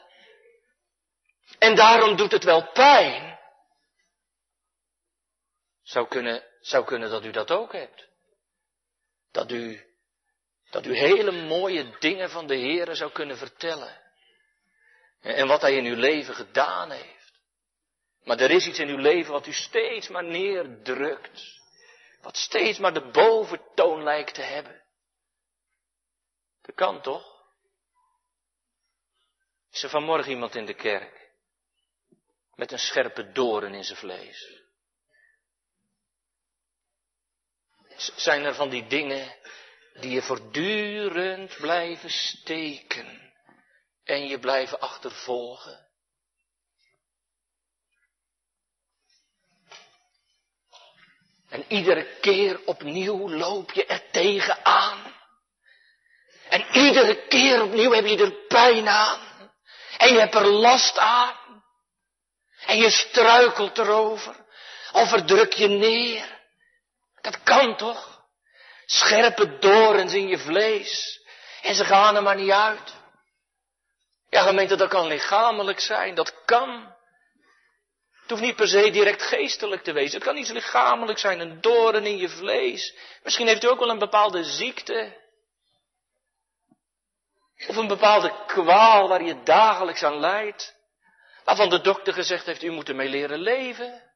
En 1.58 1.74
daarom 1.74 2.16
doet 2.16 2.32
het 2.32 2.44
wel 2.44 2.70
pijn. 2.72 3.38
Zou 5.82 6.08
kunnen, 6.08 6.44
zou 6.60 6.84
kunnen 6.84 7.10
dat 7.10 7.24
u 7.24 7.30
dat 7.30 7.50
ook 7.50 7.72
hebt. 7.72 8.08
Dat 9.32 9.50
u, 9.50 9.89
dat 10.70 10.86
u 10.86 10.96
hele 10.96 11.30
mooie 11.30 11.98
dingen 11.98 12.30
van 12.30 12.46
de 12.46 12.54
Heer 12.54 12.94
zou 12.94 13.12
kunnen 13.12 13.36
vertellen. 13.36 14.00
En 15.20 15.46
wat 15.46 15.60
Hij 15.60 15.76
in 15.76 15.84
uw 15.84 15.96
leven 15.96 16.34
gedaan 16.34 16.90
heeft. 16.90 17.32
Maar 18.24 18.40
er 18.40 18.50
is 18.50 18.66
iets 18.66 18.78
in 18.78 18.88
uw 18.88 18.98
leven 18.98 19.32
wat 19.32 19.46
u 19.46 19.52
steeds 19.52 20.08
maar 20.08 20.24
neerdrukt. 20.24 21.58
Wat 22.22 22.36
steeds 22.36 22.78
maar 22.78 22.94
de 22.94 23.10
boventoon 23.10 24.02
lijkt 24.02 24.34
te 24.34 24.42
hebben. 24.42 24.82
Dat 26.62 26.74
kan 26.74 27.00
toch? 27.00 27.38
Is 29.72 29.82
er 29.82 29.88
vanmorgen 29.88 30.30
iemand 30.30 30.54
in 30.54 30.66
de 30.66 30.74
kerk? 30.74 31.20
met 32.60 32.72
een 32.72 32.78
scherpe 32.78 33.32
doren 33.32 33.74
in 33.74 33.84
zijn 33.84 33.98
vlees. 33.98 34.58
Zijn 38.16 38.44
er 38.44 38.54
van 38.54 38.68
die 38.68 38.86
dingen 38.86 39.36
die 40.00 40.10
je 40.10 40.22
voortdurend 40.22 41.56
blijven 41.56 42.10
steken 42.10 43.32
en 44.04 44.26
je 44.26 44.38
blijven 44.38 44.80
achtervolgen? 44.80 45.88
En 51.48 51.64
iedere 51.68 52.18
keer 52.20 52.60
opnieuw 52.64 53.30
loop 53.30 53.72
je 53.72 53.86
er 53.86 54.10
tegenaan. 54.10 55.14
En 56.48 56.66
iedere 56.72 57.26
keer 57.26 57.62
opnieuw 57.62 57.92
heb 57.92 58.04
je 58.04 58.18
er 58.18 58.46
pijn 58.46 58.88
aan. 58.88 59.20
En 59.98 60.12
je 60.12 60.18
hebt 60.18 60.34
er 60.34 60.46
last 60.46 60.98
aan. 60.98 61.62
En 62.66 62.76
je 62.76 62.90
struikelt 62.90 63.78
erover. 63.78 64.46
Of 64.92 65.08
verdruk 65.08 65.52
je 65.52 65.68
neer. 65.68 66.38
Dat 67.20 67.42
kan 67.42 67.76
toch? 67.76 68.09
Scherpe 68.90 69.58
dorens 69.58 70.12
in 70.12 70.28
je 70.28 70.38
vlees. 70.38 71.20
En 71.62 71.74
ze 71.74 71.84
gaan 71.84 72.16
er 72.16 72.22
maar 72.22 72.36
niet 72.36 72.50
uit. 72.50 72.94
Ja, 74.28 74.42
gemeente, 74.42 74.76
dat 74.76 74.88
kan 74.88 75.06
lichamelijk 75.06 75.80
zijn. 75.80 76.14
Dat 76.14 76.44
kan. 76.44 76.94
Het 78.20 78.30
hoeft 78.30 78.42
niet 78.42 78.56
per 78.56 78.68
se 78.68 78.90
direct 78.90 79.22
geestelijk 79.22 79.82
te 79.82 79.92
wezen. 79.92 80.14
Het 80.14 80.24
kan 80.24 80.36
iets 80.36 80.50
lichamelijk 80.50 81.18
zijn, 81.18 81.40
een 81.40 81.60
doren 81.60 82.06
in 82.06 82.16
je 82.16 82.28
vlees. 82.28 82.96
Misschien 83.22 83.46
heeft 83.46 83.64
u 83.64 83.68
ook 83.68 83.78
wel 83.78 83.90
een 83.90 83.98
bepaalde 83.98 84.44
ziekte. 84.44 85.18
Of 87.66 87.76
een 87.76 87.88
bepaalde 87.88 88.44
kwaal 88.46 89.08
waar 89.08 89.22
je 89.22 89.42
dagelijks 89.42 90.02
aan 90.02 90.20
lijdt. 90.20 90.76
Waarvan 91.44 91.70
de 91.70 91.80
dokter 91.80 92.12
gezegd 92.12 92.46
heeft, 92.46 92.62
u 92.62 92.70
moet 92.70 92.88
ermee 92.88 93.08
leren 93.08 93.38
leven. 93.38 94.12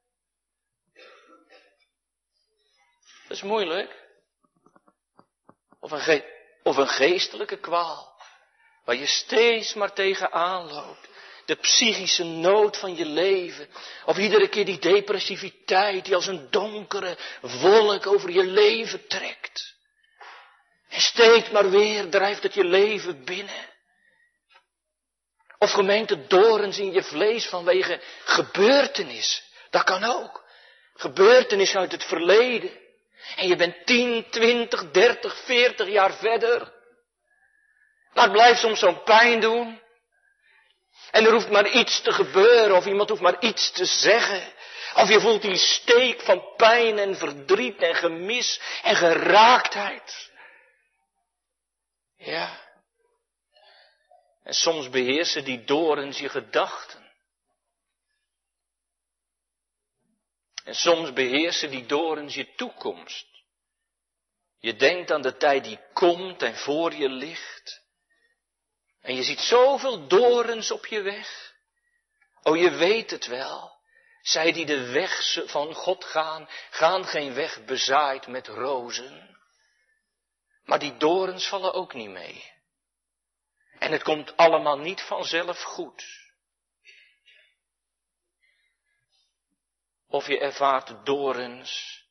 Dat 3.23 3.37
is 3.37 3.43
moeilijk. 3.43 4.04
Of 5.85 6.07
een, 6.07 6.25
of 6.62 6.76
een 6.76 6.88
geestelijke 6.88 7.57
kwaal. 7.57 8.23
Waar 8.85 8.97
je 8.97 9.07
steeds 9.07 9.75
maar 9.75 9.93
tegenaan 9.93 10.73
loopt. 10.73 11.09
De 11.47 11.55
psychische 11.55 12.25
nood 12.25 12.76
van 12.76 12.97
je 12.97 13.05
leven. 13.05 13.69
Of 14.05 14.19
iedere 14.19 14.49
keer 14.49 14.64
die 14.64 14.79
depressiviteit 14.79 16.05
die 16.05 16.14
als 16.14 16.26
een 16.26 16.50
donkere 16.50 17.17
wolk 17.41 18.07
over 18.07 18.31
je 18.31 18.45
leven 18.45 19.07
trekt. 19.07 19.75
En 20.88 21.00
steeds 21.00 21.50
maar 21.50 21.71
weer 21.71 22.11
drijft 22.11 22.43
het 22.43 22.55
je 22.55 22.64
leven 22.64 23.25
binnen. 23.25 23.71
Of 25.59 25.71
gemeente 25.71 26.26
dorens 26.26 26.79
in 26.79 26.93
je 26.93 27.03
vlees 27.03 27.47
vanwege 27.47 28.00
gebeurtenis. 28.25 29.43
Dat 29.71 29.85
kan 29.85 30.05
ook. 30.05 30.45
Gebeurtenis 30.95 31.76
uit 31.76 31.93
het 31.93 32.05
verleden. 32.05 32.83
En 33.37 33.49
je 33.49 33.57
bent 33.57 33.87
10, 33.87 34.31
20, 34.31 34.90
30, 34.90 35.37
40 35.45 35.88
jaar 35.88 36.14
verder. 36.14 36.73
Maar 38.12 38.25
het 38.25 38.33
blijft 38.33 38.61
soms 38.61 38.78
zo'n 38.78 39.02
pijn 39.02 39.40
doen. 39.40 39.83
En 41.11 41.25
er 41.25 41.33
hoeft 41.33 41.50
maar 41.50 41.69
iets 41.69 42.00
te 42.00 42.12
gebeuren 42.12 42.76
of 42.76 42.87
iemand 42.87 43.09
hoeft 43.09 43.23
maar 43.23 43.40
iets 43.40 43.71
te 43.71 43.85
zeggen. 43.85 44.52
Of 44.95 45.09
je 45.09 45.21
voelt 45.21 45.43
die 45.43 45.57
steek 45.57 46.21
van 46.21 46.54
pijn 46.57 46.99
en 46.99 47.16
verdriet 47.16 47.83
en 47.83 47.95
gemis 47.95 48.61
en 48.83 48.97
geraaktheid. 48.97 50.31
Ja. 52.16 52.62
En 54.43 54.54
soms 54.54 54.90
beheersen 54.90 55.45
die 55.45 55.64
dorens 55.64 56.19
je 56.19 56.28
gedachten. 56.28 57.04
En 60.64 60.75
soms 60.75 61.12
beheersen 61.12 61.71
die 61.71 61.87
dorens 61.87 62.35
je 62.35 62.54
toekomst. 62.54 63.26
Je 64.59 64.76
denkt 64.76 65.11
aan 65.11 65.23
de 65.23 65.37
tijd 65.37 65.64
die 65.64 65.78
komt 65.92 66.42
en 66.42 66.56
voor 66.56 66.94
je 66.94 67.09
ligt. 67.09 67.83
En 69.00 69.14
je 69.14 69.23
ziet 69.23 69.40
zoveel 69.40 70.06
dorens 70.06 70.71
op 70.71 70.87
je 70.87 71.02
weg. 71.02 71.54
Oh, 72.42 72.56
je 72.56 72.71
weet 72.71 73.11
het 73.11 73.26
wel. 73.26 73.73
Zij 74.23 74.52
die 74.52 74.66
de 74.66 74.90
weg 74.90 75.42
van 75.47 75.75
God 75.75 76.04
gaan, 76.04 76.49
gaan 76.71 77.04
geen 77.04 77.35
weg 77.35 77.64
bezaaid 77.64 78.26
met 78.26 78.47
rozen. 78.47 79.38
Maar 80.64 80.78
die 80.78 80.97
dorens 80.97 81.49
vallen 81.49 81.73
ook 81.73 81.94
niet 81.94 82.11
mee. 82.11 82.52
En 83.78 83.92
het 83.92 84.02
komt 84.02 84.37
allemaal 84.37 84.78
niet 84.78 85.00
vanzelf 85.00 85.62
goed. 85.62 86.24
Of 90.14 90.26
je 90.26 90.38
ervaart 90.38 90.92
dorens 91.04 92.02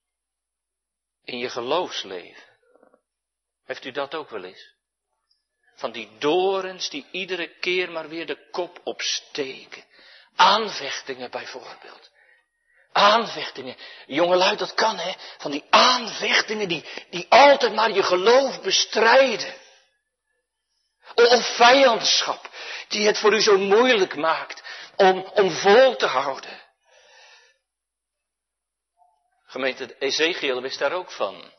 in 1.23 1.37
je 1.37 1.49
geloofsleven. 1.49 2.43
Heeft 3.65 3.85
u 3.85 3.91
dat 3.91 4.15
ook 4.15 4.29
wel 4.29 4.43
eens? 4.43 4.73
Van 5.75 5.91
die 5.91 6.09
dorens 6.17 6.89
die 6.89 7.05
iedere 7.11 7.47
keer 7.59 7.91
maar 7.91 8.09
weer 8.09 8.25
de 8.25 8.49
kop 8.51 8.79
opsteken. 8.83 9.83
Aanvechtingen 10.35 11.31
bijvoorbeeld. 11.31 12.11
Aanvechtingen. 12.91 13.75
Jongelui, 14.05 14.55
dat 14.55 14.73
kan 14.73 14.97
hè. 14.97 15.13
Van 15.37 15.51
die 15.51 15.63
aanvechtingen 15.69 16.67
die, 16.67 16.85
die 17.09 17.25
altijd 17.29 17.73
maar 17.73 17.91
je 17.91 18.03
geloof 18.03 18.61
bestrijden. 18.61 19.55
Of 21.15 21.55
vijandschap, 21.55 22.49
die 22.87 23.07
het 23.07 23.17
voor 23.17 23.33
u 23.33 23.41
zo 23.41 23.57
moeilijk 23.57 24.15
maakt 24.15 24.63
om, 24.95 25.21
om 25.33 25.51
vol 25.51 25.95
te 25.95 26.05
houden. 26.05 26.62
Gemeente 29.53 29.95
Ezekiel 29.99 30.61
wist 30.61 30.79
daar 30.79 30.91
ook 30.91 31.11
van. 31.11 31.51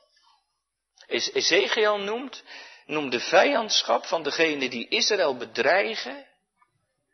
Ezekiel 1.06 1.98
noemt, 1.98 2.42
noemt 2.86 3.12
de 3.12 3.20
vijandschap 3.20 4.06
van 4.06 4.22
degene 4.22 4.68
die 4.68 4.88
Israël 4.88 5.36
bedreigen. 5.36 6.26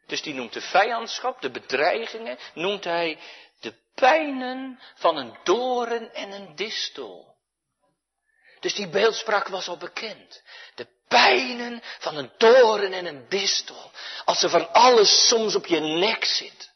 Dus 0.06 0.22
die 0.22 0.34
noemt 0.34 0.52
de 0.52 0.60
vijandschap, 0.60 1.40
de 1.40 1.50
bedreigingen, 1.50 2.38
noemt 2.54 2.84
hij 2.84 3.18
de 3.60 3.74
pijnen 3.94 4.80
van 4.94 5.16
een 5.16 5.38
doren 5.44 6.14
en 6.14 6.32
een 6.32 6.56
distel. 6.56 7.36
Dus 8.60 8.74
die 8.74 8.88
beeldspraak 8.88 9.48
was 9.48 9.68
al 9.68 9.76
bekend. 9.76 10.42
De 10.74 10.86
pijnen 11.08 11.82
van 11.98 12.16
een 12.16 12.32
doren 12.36 12.92
en 12.92 13.06
een 13.06 13.28
distel. 13.28 13.90
Als 14.24 14.42
er 14.42 14.50
van 14.50 14.72
alles 14.72 15.28
soms 15.28 15.54
op 15.54 15.66
je 15.66 15.80
nek 15.80 16.24
zit. 16.24 16.69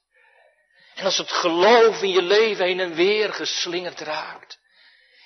En 0.94 1.04
als 1.04 1.18
het 1.18 1.30
geloof 1.30 2.02
in 2.02 2.10
je 2.10 2.22
leven 2.22 2.64
heen 2.64 2.80
en 2.80 2.94
weer 2.94 3.32
geslingerd 3.32 4.00
raakt. 4.00 4.58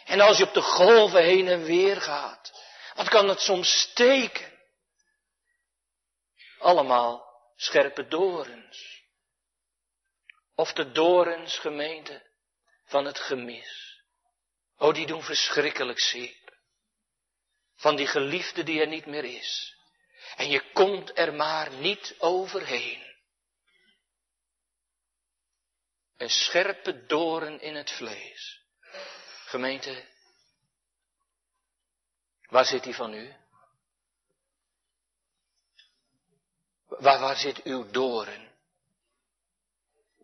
En 0.04 0.20
als 0.20 0.38
je 0.38 0.44
op 0.44 0.54
de 0.54 0.62
golven 0.62 1.22
heen 1.22 1.48
en 1.48 1.64
weer 1.64 2.00
gaat. 2.00 2.52
Wat 2.94 3.08
kan 3.08 3.28
het 3.28 3.40
soms 3.40 3.80
steken? 3.80 4.58
Allemaal 6.58 7.26
scherpe 7.56 8.08
dorens. 8.08 9.02
Of 10.54 10.72
de 10.72 10.92
dorens, 10.92 11.58
gemeente, 11.58 12.22
van 12.84 13.04
het 13.04 13.18
gemis. 13.18 14.02
Oh, 14.76 14.94
die 14.94 15.06
doen 15.06 15.22
verschrikkelijk 15.22 16.00
zeer. 16.00 16.36
Van 17.76 17.96
die 17.96 18.06
geliefde 18.06 18.62
die 18.62 18.80
er 18.80 18.86
niet 18.86 19.06
meer 19.06 19.24
is. 19.24 19.76
En 20.36 20.48
je 20.48 20.72
komt 20.72 21.18
er 21.18 21.34
maar 21.34 21.70
niet 21.70 22.14
overheen. 22.18 23.07
Een 26.18 26.30
scherpe 26.30 27.06
doren 27.06 27.60
in 27.60 27.74
het 27.74 27.90
vlees. 27.90 28.62
Gemeente, 29.44 30.04
waar 32.48 32.64
zit 32.64 32.82
die 32.82 32.94
van 32.94 33.12
u? 33.12 33.34
Waar, 36.88 37.36
zit 37.36 37.62
uw 37.62 37.90
doren? 37.90 38.52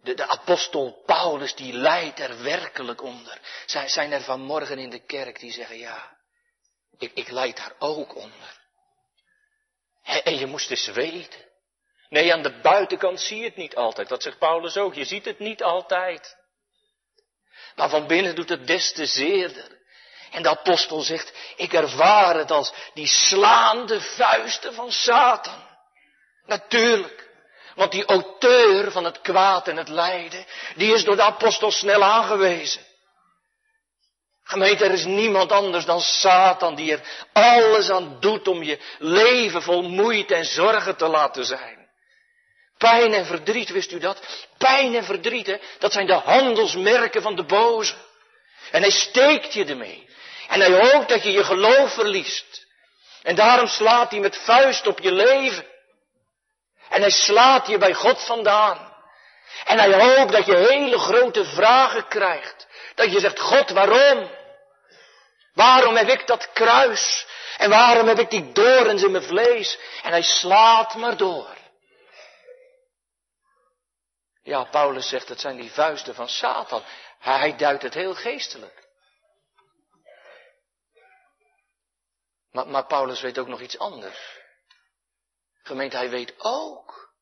De, 0.03 0.15
de 0.15 0.29
apostel 0.29 1.03
Paulus 1.07 1.55
die 1.55 1.73
lijdt 1.73 2.19
er 2.19 2.43
werkelijk 2.43 3.03
onder. 3.03 3.41
Zijn, 3.67 3.89
zijn 3.89 4.13
er 4.13 4.23
vanmorgen 4.23 4.79
in 4.79 4.91
de 4.91 5.05
kerk 5.05 5.41
die 5.41 5.53
zeggen 5.53 5.79
ja, 5.79 6.17
ik, 6.99 7.13
ik 7.13 7.29
leid 7.29 7.57
daar 7.57 7.75
ook 7.79 8.15
onder. 8.15 8.63
En 10.03 10.37
je 10.37 10.47
moest 10.47 10.71
eens 10.71 10.87
weten. 10.87 11.53
Nee, 12.15 12.33
aan 12.33 12.43
de 12.43 12.61
buitenkant 12.61 13.21
zie 13.21 13.39
je 13.39 13.45
het 13.45 13.57
niet 13.57 13.77
altijd. 13.77 14.09
Dat 14.09 14.23
zegt 14.23 14.39
Paulus 14.39 14.77
ook. 14.77 14.95
Je 14.95 15.05
ziet 15.05 15.25
het 15.25 15.39
niet 15.39 15.63
altijd. 15.63 16.37
Maar 17.77 17.89
van 17.89 18.07
binnen 18.07 18.35
doet 18.35 18.49
het 18.49 18.67
des 18.67 18.93
te 18.93 19.07
zeerder. 19.07 19.79
En 20.31 20.43
de 20.43 20.49
apostel 20.49 21.01
zegt, 21.01 21.33
ik 21.57 21.73
ervaar 21.73 22.37
het 22.37 22.51
als 22.51 22.73
die 22.93 23.07
slaande 23.07 24.01
vuisten 24.01 24.75
van 24.75 24.93
Satan. 24.93 25.67
Natuurlijk. 26.47 27.31
Want 27.75 27.93
die 27.93 28.05
auteur 28.05 28.91
van 28.91 29.05
het 29.05 29.21
kwaad 29.21 29.69
en 29.69 29.77
het 29.77 29.89
lijden, 29.89 30.47
die 30.77 30.95
is 30.95 31.05
door 31.05 31.17
de 31.17 31.23
apostel 31.23 31.71
snel 31.71 32.03
aangewezen. 32.03 32.87
Gemeente, 34.43 34.85
er 34.85 34.93
is 34.93 35.05
niemand 35.05 35.53
anders 35.53 35.85
dan 35.85 36.01
Satan 36.01 36.75
die 36.75 36.93
er 36.93 37.29
alles 37.33 37.91
aan 37.91 38.21
doet 38.21 38.49
om 38.49 38.63
je 38.63 38.79
leven 38.99 39.63
vol 39.63 39.83
moeite 39.83 40.35
en 40.35 40.45
zorgen 40.45 40.97
te 40.97 41.07
laten 41.09 41.45
zijn. 41.45 41.74
Pijn 42.79 43.15
en 43.15 43.27
verdriet, 43.27 43.71
wist 43.71 43.93
u 43.93 43.99
dat? 43.99 44.21
Pijn 44.59 44.95
en 44.95 45.05
verdriet, 45.05 45.59
dat 45.79 45.93
zijn 45.93 46.07
de 46.07 46.13
handelsmerken 46.13 47.23
van 47.23 47.37
de 47.37 47.45
boze. 47.45 47.95
En 48.71 48.81
hij 48.81 48.91
steekt 48.91 49.53
je 49.53 49.65
ermee. 49.65 50.09
En 50.49 50.61
hij 50.61 50.73
hoopt 50.73 51.09
dat 51.09 51.23
je 51.23 51.31
je 51.31 51.45
geloof 51.45 51.95
verliest. 51.95 52.67
En 53.23 53.35
daarom 53.35 53.67
slaat 53.69 54.11
hij 54.11 54.21
met 54.21 54.37
vuist 54.37 54.87
op 54.87 54.99
je 54.99 55.13
leven. 55.13 55.67
En 56.89 57.01
hij 57.01 57.11
slaat 57.11 57.67
je 57.67 57.79
bij 57.79 57.95
God 57.95 58.25
vandaan. 58.25 58.93
En 59.65 59.79
hij 59.79 59.93
hoopt 59.93 60.33
dat 60.33 60.47
je 60.47 60.57
hele 60.57 60.99
grote 60.99 61.45
vragen 61.45 62.09
krijgt. 62.09 62.67
Dat 62.95 63.13
je 63.13 63.21
zegt, 63.21 63.41
God, 63.41 63.71
waarom? 63.71 64.31
Waarom 65.55 65.97
heb 65.97 66.09
ik 66.09 66.27
dat 66.27 66.53
kruis? 66.53 67.27
En 67.57 67.71
waarom 67.71 68.09
heb 68.09 68.19
ik 68.19 68.31
die 68.31 68.53
dorens 68.53 69.03
in 69.03 69.11
mijn 69.11 69.23
vlees? 69.23 69.79
En 70.03 70.11
hij 70.11 70.23
slaat 70.23 70.95
maar 70.95 71.17
door. 71.17 71.54
Ja, 74.45 74.65
Paulus 74.65 75.09
zegt, 75.09 75.29
het 75.29 75.41
zijn 75.41 75.57
die 75.57 75.73
vuisten 75.73 76.15
van 76.15 76.29
Satan. 76.29 76.83
Hij 77.19 77.57
duidt 77.57 77.83
het 77.83 77.95
heel 77.95 78.15
geestelijk. 78.15 78.89
Maar, 82.51 82.69
maar 82.69 82.87
Paulus 82.87 83.21
weet 83.21 83.39
ook 83.39 83.49
nog 83.49 83.61
iets 83.61 83.79
anders. 83.79 84.39
Gemeente, 85.63 85.97
hij 85.97 86.11
weet 86.11 86.35
ook. 86.39 87.13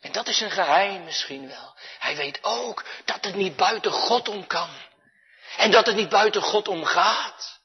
En 0.00 0.12
dat 0.12 0.28
is 0.28 0.40
een 0.40 0.50
geheim 0.50 1.04
misschien 1.04 1.48
wel. 1.48 1.76
Hij 1.98 2.16
weet 2.16 2.38
ook 2.42 2.84
dat 3.04 3.24
het 3.24 3.34
niet 3.34 3.56
buiten 3.56 3.92
God 3.92 4.28
om 4.28 4.46
kan. 4.46 4.70
En 5.56 5.70
dat 5.70 5.86
het 5.86 5.96
niet 5.96 6.08
buiten 6.08 6.42
God 6.42 6.68
omgaat. 6.68 7.60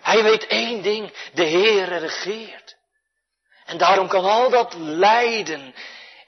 Hij 0.00 0.22
weet 0.22 0.46
één 0.46 0.82
ding, 0.82 1.30
de 1.32 1.48
Heere 1.48 1.96
regeert. 1.96 2.76
En 3.64 3.78
daarom 3.78 4.08
kan 4.08 4.24
al 4.24 4.50
dat 4.50 4.74
lijden 4.74 5.74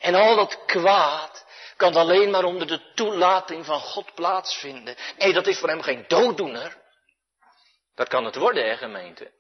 en 0.03 0.15
al 0.15 0.37
dat 0.37 0.65
kwaad 0.65 1.47
kan 1.77 1.97
alleen 1.97 2.31
maar 2.31 2.45
onder 2.45 2.67
de 2.67 2.93
toelating 2.95 3.67
van 3.67 3.81
God 3.81 4.15
plaatsvinden. 4.15 4.97
Nee, 5.19 5.33
dat 5.33 5.47
is 5.47 5.59
voor 5.59 5.69
hem 5.69 5.83
geen 5.83 6.05
dooddoener. 6.09 6.81
Dat 7.95 8.09
kan 8.09 8.25
het 8.25 8.35
worden, 8.35 8.69
hè, 8.69 8.77
gemeente. 8.77 9.33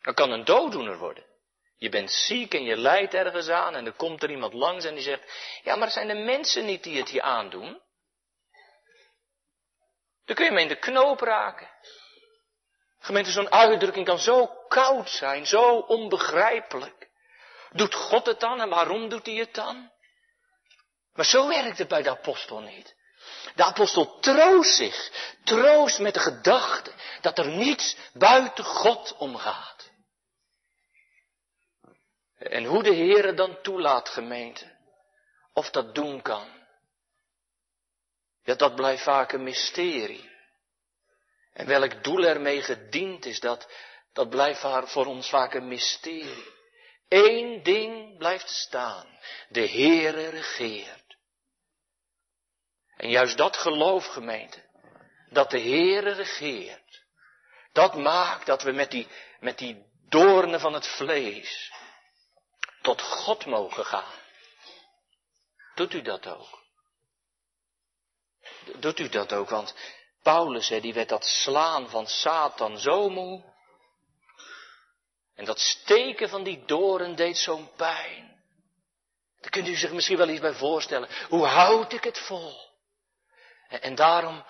Dat 0.00 0.14
kan 0.14 0.30
een 0.30 0.44
dooddoener 0.44 0.98
worden. 0.98 1.24
Je 1.76 1.88
bent 1.88 2.12
ziek 2.12 2.54
en 2.54 2.62
je 2.62 2.76
lijdt 2.76 3.14
ergens 3.14 3.48
aan 3.48 3.74
en 3.74 3.86
er 3.86 3.92
komt 3.92 4.22
er 4.22 4.30
iemand 4.30 4.52
langs 4.52 4.84
en 4.84 4.94
die 4.94 5.02
zegt, 5.02 5.60
ja, 5.62 5.76
maar 5.76 5.90
zijn 5.90 6.08
de 6.08 6.14
mensen 6.14 6.64
niet 6.64 6.82
die 6.82 6.98
het 6.98 7.10
je 7.10 7.22
aandoen? 7.22 7.80
Dan 10.24 10.36
kun 10.36 10.44
je 10.44 10.50
hem 10.50 10.60
in 10.60 10.68
de 10.68 10.78
knoop 10.78 11.20
raken. 11.20 11.70
Gemeente, 12.98 13.30
zo'n 13.30 13.52
uitdrukking 13.52 14.06
kan 14.06 14.18
zo 14.18 14.46
koud 14.68 15.10
zijn, 15.10 15.46
zo 15.46 15.78
onbegrijpelijk. 15.78 16.97
Doet 17.72 17.94
God 17.94 18.26
het 18.26 18.40
dan 18.40 18.60
en 18.60 18.68
waarom 18.68 19.08
doet 19.08 19.26
hij 19.26 19.34
het 19.34 19.54
dan? 19.54 19.90
Maar 21.12 21.24
zo 21.24 21.48
werkt 21.48 21.78
het 21.78 21.88
bij 21.88 22.02
de 22.02 22.10
apostel 22.10 22.60
niet. 22.60 22.96
De 23.54 23.64
apostel 23.64 24.18
troost 24.18 24.76
zich, 24.76 25.10
troost 25.44 25.98
met 25.98 26.14
de 26.14 26.20
gedachte 26.20 26.92
dat 27.20 27.38
er 27.38 27.48
niets 27.48 27.96
buiten 28.12 28.64
God 28.64 29.16
omgaat. 29.16 29.90
En 32.38 32.64
hoe 32.64 32.82
de 32.82 32.94
Heer 32.94 33.36
dan 33.36 33.62
toelaat, 33.62 34.08
gemeente, 34.08 34.76
of 35.52 35.70
dat 35.70 35.94
doen 35.94 36.22
kan. 36.22 36.48
Ja, 38.42 38.54
dat 38.54 38.74
blijft 38.74 39.02
vaak 39.02 39.32
een 39.32 39.42
mysterie. 39.42 40.30
En 41.52 41.66
welk 41.66 42.04
doel 42.04 42.24
ermee 42.24 42.62
gediend 42.62 43.24
is, 43.24 43.40
dat, 43.40 43.72
dat 44.12 44.28
blijft 44.28 44.60
voor 44.84 45.06
ons 45.06 45.28
vaak 45.28 45.54
een 45.54 45.68
mysterie. 45.68 46.56
Eén 47.08 47.62
ding 47.62 48.18
blijft 48.18 48.48
staan. 48.48 49.18
De 49.48 49.68
Heere 49.68 50.28
regeert. 50.28 51.16
En 52.96 53.10
juist 53.10 53.36
dat 53.36 53.56
geloof, 53.56 54.06
gemeente, 54.06 54.64
dat 55.30 55.50
de 55.50 55.60
Heere 55.60 56.10
regeert, 56.12 57.04
dat 57.72 57.94
maakt 57.94 58.46
dat 58.46 58.62
we 58.62 58.72
met 58.72 58.90
die, 58.90 59.08
met 59.40 59.58
die 59.58 59.86
doornen 60.08 60.60
van 60.60 60.72
het 60.72 60.86
vlees 60.86 61.72
tot 62.82 63.02
God 63.02 63.46
mogen 63.46 63.84
gaan. 63.84 64.14
Doet 65.74 65.94
u 65.94 66.02
dat 66.02 66.26
ook? 66.26 66.62
Doet 68.76 68.98
u 68.98 69.08
dat 69.08 69.32
ook? 69.32 69.48
Want 69.48 69.74
Paulus, 70.22 70.68
hè, 70.68 70.80
die 70.80 70.94
werd 70.94 71.08
dat 71.08 71.24
slaan 71.24 71.88
van 71.88 72.06
Satan 72.06 72.78
zo 72.78 73.08
moe. 73.08 73.56
En 75.38 75.44
dat 75.44 75.60
steken 75.60 76.28
van 76.28 76.42
die 76.42 76.64
doren 76.64 77.16
deed 77.16 77.38
zo'n 77.38 77.70
pijn. 77.76 78.42
Daar 79.40 79.50
kunt 79.50 79.68
u 79.68 79.76
zich 79.76 79.92
misschien 79.92 80.16
wel 80.16 80.28
iets 80.28 80.40
bij 80.40 80.52
voorstellen. 80.52 81.08
Hoe 81.28 81.46
houd 81.46 81.92
ik 81.92 82.04
het 82.04 82.18
vol? 82.18 82.56
En, 83.68 83.94
daarom, 83.94 84.44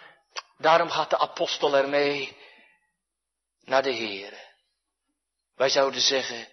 daarom 0.58 0.90
gaat 0.90 1.10
de 1.10 1.18
apostel 1.18 1.76
ermee 1.76 2.36
naar 3.60 3.82
de 3.82 3.90
Heer. 3.90 4.32
Wij 5.54 5.68
zouden 5.68 6.00
zeggen, 6.00 6.48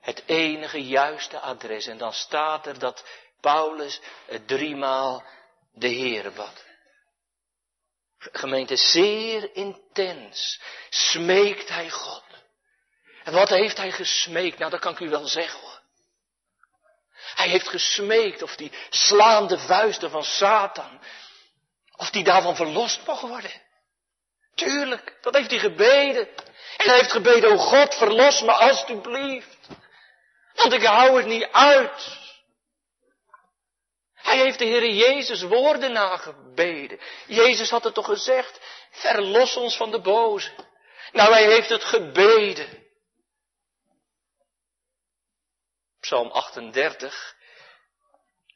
het 0.00 0.22
enige 0.26 0.86
juiste 0.86 1.40
adres. 1.40 1.86
En 1.86 1.98
dan 1.98 2.12
staat 2.12 2.66
er 2.66 2.78
dat 2.78 3.04
Paulus 3.40 4.00
driemaal 4.46 5.24
de 5.72 5.88
Heer 5.88 6.32
bad. 6.32 6.64
Gemeente, 8.18 8.76
zeer 8.76 9.54
intens 9.54 10.60
smeekt 10.90 11.68
hij 11.68 11.90
God. 11.90 12.24
En 13.26 13.32
wat 13.32 13.48
heeft 13.48 13.76
hij 13.76 13.92
gesmeekt? 13.92 14.58
Nou, 14.58 14.70
dat 14.70 14.80
kan 14.80 14.92
ik 14.92 15.00
u 15.00 15.08
wel 15.08 15.26
zeggen 15.26 15.60
hoor. 15.60 15.80
Hij 17.34 17.48
heeft 17.48 17.68
gesmeekt 17.68 18.42
of 18.42 18.56
die 18.56 18.72
slaande 18.90 19.58
vuisten 19.58 20.10
van 20.10 20.24
Satan, 20.24 21.00
of 21.96 22.10
die 22.10 22.24
daarvan 22.24 22.56
verlost 22.56 23.06
mogen 23.06 23.28
worden. 23.28 23.50
Tuurlijk, 24.54 25.18
dat 25.20 25.34
heeft 25.34 25.50
hij 25.50 25.58
gebeden. 25.58 26.28
En 26.76 26.88
hij 26.88 26.96
heeft 26.96 27.12
gebeden, 27.12 27.50
oh 27.50 27.58
God, 27.58 27.94
verlos 27.94 28.40
me 28.40 28.52
alstublieft. 28.52 29.68
Want 30.54 30.72
ik 30.72 30.84
hou 30.84 31.16
het 31.16 31.26
niet 31.26 31.48
uit. 31.52 32.18
Hij 34.14 34.38
heeft 34.38 34.58
de 34.58 34.64
Heer 34.64 34.90
Jezus 34.90 35.42
woorden 35.42 35.92
nagebeden. 35.92 37.00
Jezus 37.26 37.70
had 37.70 37.84
het 37.84 37.94
toch 37.94 38.06
gezegd, 38.06 38.60
verlos 38.90 39.56
ons 39.56 39.76
van 39.76 39.90
de 39.90 40.00
boze. 40.00 40.50
Nou, 41.12 41.32
hij 41.32 41.44
heeft 41.44 41.68
het 41.68 41.84
gebeden. 41.84 42.85
Psalm 46.06 46.30
38 46.30 47.36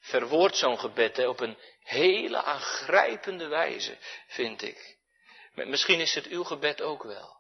verwoordt 0.01 0.57
zo'n 0.57 0.79
gebed 0.79 1.27
op 1.27 1.41
een 1.41 1.59
hele 1.83 2.43
aangrijpende 2.43 3.47
wijze, 3.49 3.99
vind 4.27 4.63
ik. 4.63 4.99
Misschien 5.55 6.01
is 6.01 6.15
het 6.15 6.27
uw 6.27 6.45
gebed 6.45 6.81
ook 6.81 7.03
wel. 7.03 7.37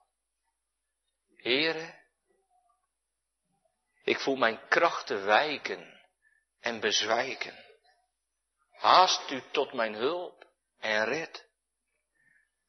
Heren, 1.36 1.98
ik 4.02 4.20
voel 4.20 4.36
mijn 4.36 4.68
krachten 4.68 5.24
wijken 5.24 6.00
en 6.60 6.80
bezwijken. 6.80 7.64
Haast 8.70 9.30
u 9.30 9.42
tot 9.50 9.72
mijn 9.72 9.94
hulp 9.94 10.46
en 10.78 11.04
red. 11.04 11.46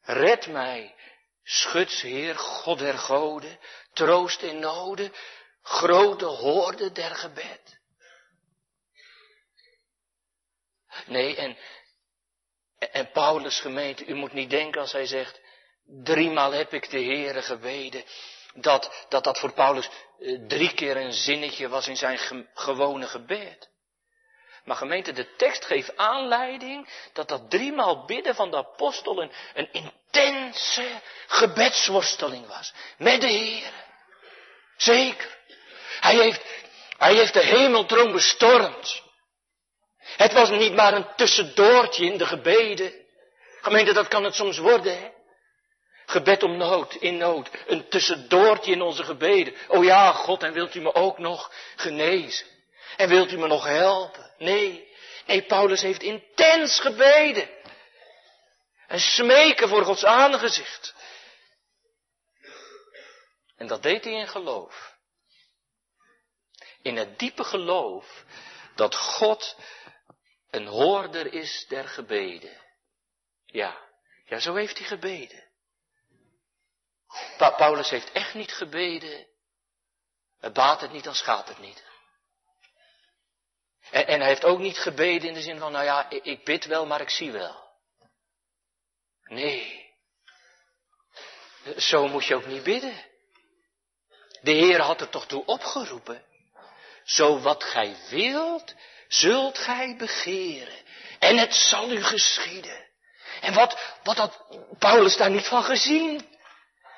Red 0.00 0.46
mij, 0.46 0.94
schutsheer, 1.42 2.38
God 2.38 2.78
der 2.78 2.98
goden, 2.98 3.58
troost 3.92 4.42
in 4.42 4.58
noden, 4.58 5.12
grote 5.62 6.24
hoorde 6.24 6.92
der 6.92 7.14
gebed. 7.14 7.80
Nee, 11.06 11.36
en, 11.36 11.56
en 12.78 13.10
Paulus 13.10 13.60
gemeente, 13.60 14.04
u 14.04 14.14
moet 14.14 14.32
niet 14.32 14.50
denken 14.50 14.80
als 14.80 14.92
hij 14.92 15.06
zegt, 15.06 15.40
driemaal 15.84 16.52
heb 16.52 16.72
ik 16.72 16.90
de 16.90 17.02
Heere 17.02 17.42
gebeden, 17.42 18.04
dat, 18.54 19.06
dat 19.08 19.24
dat 19.24 19.38
voor 19.38 19.52
Paulus 19.52 19.88
eh, 20.18 20.46
drie 20.46 20.74
keer 20.74 20.96
een 20.96 21.12
zinnetje 21.12 21.68
was 21.68 21.88
in 21.88 21.96
zijn 21.96 22.18
gewone 22.54 23.06
gebed. 23.06 23.70
Maar 24.64 24.76
gemeente, 24.76 25.12
de 25.12 25.34
tekst 25.36 25.64
geeft 25.64 25.96
aanleiding 25.96 26.88
dat 27.12 27.28
dat 27.28 27.50
driemaal 27.50 28.04
bidden 28.04 28.34
van 28.34 28.50
de 28.50 28.56
apostel 28.56 29.22
een, 29.54 29.72
intense 29.72 31.00
gebedsworsteling 31.26 32.46
was. 32.46 32.72
Met 32.98 33.20
de 33.20 33.26
Heer. 33.26 33.72
Zeker. 34.76 35.38
Hij 36.02 36.16
heeft, 36.16 36.42
hij 36.98 37.14
heeft 37.14 37.32
de 37.32 37.44
hemeltroon 37.44 38.12
bestormd. 38.12 39.02
Het 39.98 40.32
was 40.32 40.50
niet 40.50 40.74
maar 40.74 40.92
een 40.92 41.14
tussendoortje 41.16 42.04
in 42.04 42.18
de 42.18 42.26
gebeden. 42.26 42.92
Gemeente, 43.60 43.92
dat 43.92 44.08
kan 44.08 44.24
het 44.24 44.34
soms 44.34 44.58
worden, 44.58 44.98
hè? 44.98 45.10
Gebed 46.06 46.42
om 46.42 46.56
nood, 46.56 46.94
in 46.94 47.16
nood. 47.16 47.50
Een 47.66 47.88
tussendoortje 47.88 48.72
in 48.72 48.82
onze 48.82 49.04
gebeden. 49.04 49.54
Oh 49.68 49.84
ja, 49.84 50.12
God, 50.12 50.42
en 50.42 50.52
wilt 50.52 50.74
u 50.74 50.80
me 50.80 50.94
ook 50.94 51.18
nog 51.18 51.52
genezen? 51.76 52.46
En 52.96 53.08
wilt 53.08 53.32
u 53.32 53.38
me 53.38 53.46
nog 53.46 53.64
helpen? 53.64 54.34
Nee, 54.38 54.88
nee, 55.26 55.42
Paulus 55.42 55.82
heeft 55.82 56.02
intens 56.02 56.80
gebeden. 56.80 57.50
En 58.86 59.00
smeken 59.00 59.68
voor 59.68 59.84
Gods 59.84 60.04
aangezicht. 60.04 60.94
En 63.56 63.66
dat 63.66 63.82
deed 63.82 64.04
hij 64.04 64.12
in 64.12 64.28
geloof. 64.28 64.91
In 66.82 66.96
het 66.96 67.18
diepe 67.18 67.44
geloof 67.44 68.24
dat 68.74 68.96
God 68.96 69.56
een 70.50 70.66
hoorder 70.66 71.32
is 71.32 71.66
der 71.68 71.88
gebeden. 71.88 72.60
Ja, 73.46 73.88
ja, 74.24 74.38
zo 74.38 74.54
heeft 74.54 74.78
hij 74.78 74.86
gebeden. 74.86 75.50
Paulus 77.36 77.90
heeft 77.90 78.12
echt 78.12 78.34
niet 78.34 78.52
gebeden. 78.52 79.26
Het 80.38 80.52
baat 80.52 80.80
het 80.80 80.92
niet, 80.92 81.04
dan 81.04 81.14
schaadt 81.14 81.48
het 81.48 81.58
niet. 81.58 81.84
En, 83.90 84.06
en, 84.06 84.18
hij 84.18 84.28
heeft 84.28 84.44
ook 84.44 84.58
niet 84.58 84.78
gebeden 84.78 85.28
in 85.28 85.34
de 85.34 85.42
zin 85.42 85.58
van, 85.58 85.72
nou 85.72 85.84
ja, 85.84 86.10
ik, 86.10 86.24
ik 86.24 86.44
bid 86.44 86.64
wel, 86.64 86.86
maar 86.86 87.00
ik 87.00 87.10
zie 87.10 87.32
wel. 87.32 87.70
Nee. 89.24 89.90
Zo 91.76 92.08
moet 92.08 92.24
je 92.24 92.34
ook 92.34 92.46
niet 92.46 92.62
bidden. 92.62 93.04
De 94.40 94.50
Heer 94.50 94.80
had 94.80 95.00
er 95.00 95.08
toch 95.08 95.26
toe 95.26 95.44
opgeroepen. 95.44 96.31
Zo 97.04 97.40
wat 97.40 97.64
gij 97.64 97.96
wilt, 98.10 98.74
zult 99.08 99.58
gij 99.58 99.94
begeren. 99.98 100.80
En 101.18 101.36
het 101.38 101.54
zal 101.54 101.90
u 101.90 102.02
geschieden. 102.02 102.86
En 103.40 103.54
wat, 103.54 103.78
wat 104.02 104.16
had 104.16 104.44
Paulus 104.78 105.16
daar 105.16 105.30
niet 105.30 105.46
van 105.46 105.64
gezien? 105.64 106.30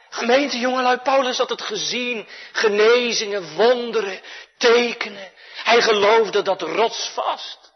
Gemeente 0.08 0.58
jongelui, 0.58 0.98
Paulus 0.98 1.38
had 1.38 1.48
het 1.48 1.62
gezien. 1.62 2.28
Genezingen, 2.52 3.54
wonderen, 3.54 4.20
tekenen. 4.58 5.32
Hij 5.64 5.82
geloofde 5.82 6.42
dat 6.42 6.62
rotsvast. 6.62 7.72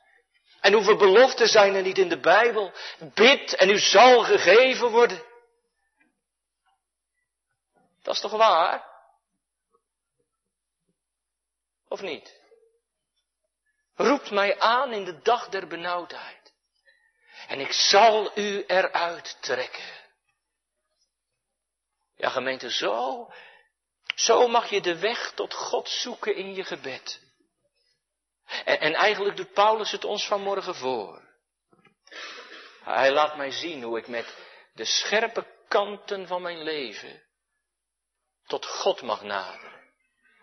En 0.60 0.72
hoeveel 0.72 0.96
beloften 0.96 1.48
zijn 1.48 1.74
er 1.74 1.82
niet 1.82 1.98
in 1.98 2.08
de 2.08 2.20
Bijbel? 2.20 2.72
Bid 2.98 3.54
en 3.54 3.68
u 3.68 3.78
zal 3.78 4.22
gegeven 4.22 4.88
worden. 4.90 5.22
Dat 8.02 8.14
is 8.14 8.20
toch 8.20 8.32
waar? 8.32 8.97
Of 11.88 12.00
niet? 12.00 12.40
Roept 13.94 14.30
mij 14.30 14.58
aan 14.60 14.92
in 14.92 15.04
de 15.04 15.20
dag 15.22 15.48
der 15.48 15.66
benauwdheid. 15.66 16.52
En 17.46 17.60
ik 17.60 17.72
zal 17.72 18.38
u 18.38 18.64
eruit 18.66 19.38
trekken. 19.40 19.96
Ja, 22.16 22.28
gemeente, 22.28 22.70
zo, 22.70 23.28
zo 24.14 24.48
mag 24.48 24.70
je 24.70 24.80
de 24.80 24.98
weg 24.98 25.32
tot 25.34 25.54
God 25.54 25.88
zoeken 25.88 26.34
in 26.34 26.54
je 26.54 26.64
gebed. 26.64 27.20
En, 28.64 28.80
en 28.80 28.94
eigenlijk 28.94 29.36
doet 29.36 29.52
Paulus 29.52 29.90
het 29.90 30.04
ons 30.04 30.26
vanmorgen 30.26 30.74
voor. 30.74 31.26
Hij 32.82 33.12
laat 33.12 33.36
mij 33.36 33.50
zien 33.50 33.82
hoe 33.82 33.98
ik 33.98 34.08
met 34.08 34.36
de 34.74 34.84
scherpe 34.84 35.46
kanten 35.68 36.26
van 36.26 36.42
mijn 36.42 36.62
leven 36.62 37.22
tot 38.46 38.66
God 38.66 39.02
mag 39.02 39.22
naderen. 39.22 39.77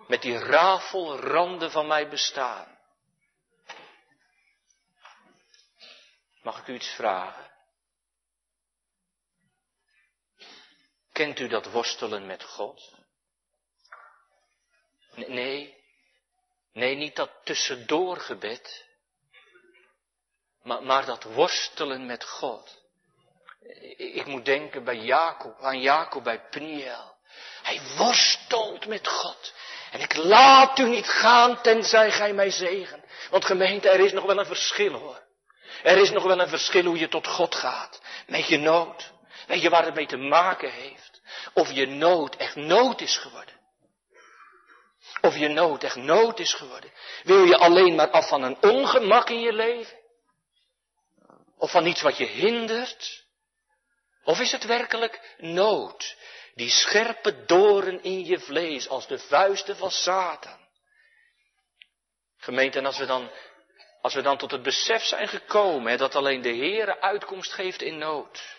Met 0.07 0.21
die 0.21 0.37
rafelranden 0.37 1.71
van 1.71 1.87
mijn 1.87 2.09
bestaan. 2.09 2.77
Mag 6.41 6.59
ik 6.59 6.67
u 6.67 6.73
iets 6.73 6.89
vragen? 6.89 7.51
Kent 11.11 11.39
u 11.39 11.47
dat 11.47 11.71
worstelen 11.71 12.25
met 12.25 12.43
God? 12.43 12.93
Nee, 15.15 15.83
nee, 16.71 16.95
niet 16.95 17.15
dat 17.15 17.31
tussendoorgebed, 17.43 18.85
maar, 20.61 20.83
maar 20.83 21.05
dat 21.05 21.23
worstelen 21.23 22.05
met 22.05 22.23
God. 22.23 22.83
Ik 23.97 24.25
moet 24.25 24.45
denken 24.45 24.83
bij 24.83 24.97
Jacob, 24.97 25.61
aan 25.61 25.81
Jacob 25.81 26.23
bij 26.23 26.49
Pniel. 26.49 27.15
Hij 27.61 27.81
worstelt 27.97 28.85
met 28.85 29.07
God. 29.07 29.53
En 29.95 30.01
ik 30.01 30.15
laat 30.15 30.79
u 30.79 30.83
niet 30.83 31.07
gaan 31.07 31.61
tenzij 31.61 32.11
gij 32.11 32.33
mij 32.33 32.49
zegen. 32.49 33.03
Want 33.29 33.45
gemeente, 33.45 33.89
er 33.89 33.99
is 33.99 34.11
nog 34.11 34.25
wel 34.25 34.39
een 34.39 34.45
verschil 34.45 34.93
hoor. 34.93 35.23
Er 35.83 35.97
is 35.97 36.09
nog 36.09 36.23
wel 36.23 36.39
een 36.39 36.47
verschil 36.47 36.83
hoe 36.83 36.99
je 36.99 37.07
tot 37.07 37.27
God 37.27 37.55
gaat. 37.55 38.01
Met 38.27 38.47
je 38.47 38.57
nood. 38.57 39.11
Weet 39.47 39.61
je 39.61 39.69
waar 39.69 39.85
het 39.85 39.95
mee 39.95 40.05
te 40.05 40.17
maken 40.17 40.71
heeft? 40.71 41.21
Of 41.53 41.71
je 41.71 41.87
nood 41.87 42.35
echt 42.35 42.55
nood 42.55 43.01
is 43.01 43.17
geworden. 43.17 43.53
Of 45.21 45.37
je 45.37 45.47
nood 45.47 45.83
echt 45.83 45.95
nood 45.95 46.39
is 46.39 46.53
geworden. 46.53 46.91
Wil 47.23 47.43
je 47.43 47.57
alleen 47.57 47.95
maar 47.95 48.09
af 48.09 48.27
van 48.27 48.43
een 48.43 48.57
ongemak 48.61 49.29
in 49.29 49.39
je 49.39 49.53
leven? 49.53 49.97
Of 51.57 51.71
van 51.71 51.85
iets 51.85 52.01
wat 52.01 52.17
je 52.17 52.25
hindert? 52.25 53.25
Of 54.23 54.39
is 54.39 54.51
het 54.51 54.65
werkelijk 54.65 55.35
nood? 55.37 56.17
Die 56.55 56.69
scherpe 56.69 57.45
doren 57.45 58.03
in 58.03 58.25
je 58.25 58.39
vlees 58.39 58.87
als 58.87 59.07
de 59.07 59.19
vuisten 59.19 59.75
van 59.75 59.91
Satan. 59.91 60.59
Gemeente, 62.37 62.77
en 62.77 62.85
als 62.85 62.97
we 62.97 63.05
dan, 63.05 63.31
als 64.01 64.13
we 64.13 64.21
dan 64.21 64.37
tot 64.37 64.51
het 64.51 64.63
besef 64.63 65.03
zijn 65.03 65.27
gekomen 65.27 65.91
hè, 65.91 65.97
dat 65.97 66.15
alleen 66.15 66.41
de 66.41 66.55
Heere 66.55 67.01
uitkomst 67.01 67.53
geeft 67.53 67.81
in 67.81 67.97
nood 67.97 68.55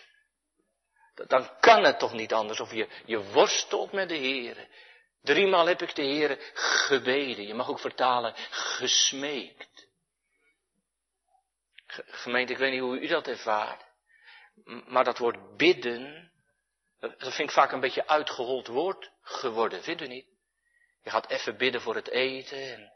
dan 1.25 1.59
kan 1.59 1.83
het 1.83 1.99
toch 1.99 2.13
niet 2.13 2.33
anders. 2.33 2.59
Of 2.59 2.73
je, 2.73 2.87
je 3.05 3.23
worstelt 3.23 3.91
met 3.91 4.09
de 4.09 4.15
Heer. 4.15 4.67
Driemaal 5.21 5.65
heb 5.65 5.81
ik 5.81 5.95
de 5.95 6.01
Heer 6.01 6.51
gebeden. 6.53 7.47
Je 7.47 7.53
mag 7.53 7.69
ook 7.69 7.79
vertalen, 7.79 8.33
gesmeekt. 8.49 9.87
Gemeente, 12.05 12.53
ik 12.53 12.57
weet 12.57 12.71
niet 12.71 12.81
hoe 12.81 12.99
u 12.99 13.07
dat 13.07 13.27
ervaart. 13.27 13.85
Maar 14.87 15.03
dat 15.03 15.17
woord 15.17 15.57
bidden, 15.57 16.31
dat 16.99 17.33
vind 17.33 17.49
ik 17.49 17.51
vaak 17.51 17.71
een 17.71 17.79
beetje 17.79 18.07
uitgehold 18.07 18.67
woord 18.67 19.11
geworden, 19.21 19.83
vindt 19.83 20.01
u 20.01 20.07
niet? 20.07 20.25
Je 21.03 21.09
gaat 21.09 21.29
even 21.29 21.57
bidden 21.57 21.81
voor 21.81 21.95
het 21.95 22.09
eten 22.09 22.73
en 22.73 22.91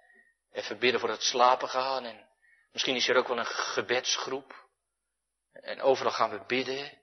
even 0.52 0.80
bidden 0.80 1.00
voor 1.00 1.10
het 1.10 1.24
slapen 1.24 1.70
gaan. 1.70 2.06
En 2.06 2.28
misschien 2.72 2.96
is 2.96 3.08
er 3.08 3.16
ook 3.16 3.28
wel 3.28 3.38
een 3.38 3.46
gebedsgroep. 3.46 4.66
En 5.52 5.82
overal 5.82 6.12
gaan 6.12 6.30
we 6.30 6.44
bidden. 6.48 7.00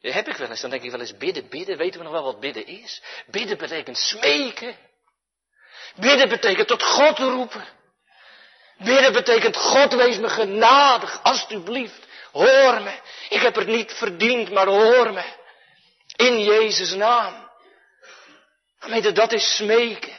Dat 0.00 0.12
heb 0.12 0.28
ik 0.28 0.36
wel 0.36 0.48
eens, 0.48 0.60
dan 0.60 0.70
denk 0.70 0.82
ik 0.82 0.90
wel 0.90 1.00
eens 1.00 1.16
bidden, 1.16 1.48
bidden. 1.48 1.76
Weten 1.76 1.98
we 1.98 2.04
nog 2.04 2.12
wel 2.12 2.22
wat 2.24 2.40
bidden 2.40 2.66
is? 2.66 3.02
Bidden 3.26 3.58
betekent 3.58 3.98
smeken. 3.98 4.76
Bidden 5.94 6.28
betekent 6.28 6.68
tot 6.68 6.82
God 6.82 7.18
roepen. 7.18 7.64
Bidden 8.78 9.12
betekent 9.12 9.56
God 9.56 9.94
wees 9.94 10.18
me 10.18 10.28
genadig, 10.28 11.22
alstublieft. 11.22 12.06
Hoor 12.32 12.82
me. 12.82 13.00
Ik 13.28 13.40
heb 13.40 13.54
het 13.54 13.66
niet 13.66 13.92
verdiend, 13.92 14.50
maar 14.50 14.66
hoor 14.66 15.12
me. 15.12 15.37
In 16.18 16.40
Jezus' 16.40 16.94
naam. 16.94 17.50
Gemeente, 18.78 19.12
dat 19.12 19.32
is 19.32 19.56
smeken. 19.56 20.16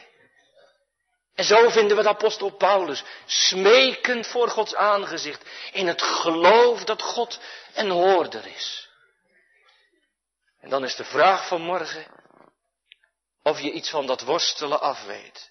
En 1.34 1.44
zo 1.44 1.68
vinden 1.68 1.96
we 1.96 2.02
de 2.02 2.08
apostel 2.08 2.50
Paulus 2.50 3.04
smekend 3.26 4.26
voor 4.26 4.48
Gods 4.48 4.74
aangezicht 4.74 5.44
in 5.72 5.86
het 5.86 6.02
geloof 6.02 6.84
dat 6.84 7.02
God 7.02 7.40
een 7.74 7.90
hoorder 7.90 8.46
is. 8.46 8.88
En 10.60 10.68
dan 10.68 10.84
is 10.84 10.96
de 10.96 11.04
vraag 11.04 11.48
van 11.48 11.60
morgen 11.60 12.06
of 13.42 13.60
je 13.60 13.72
iets 13.72 13.90
van 13.90 14.06
dat 14.06 14.20
worstelen 14.20 14.80
afweet. 14.80 15.50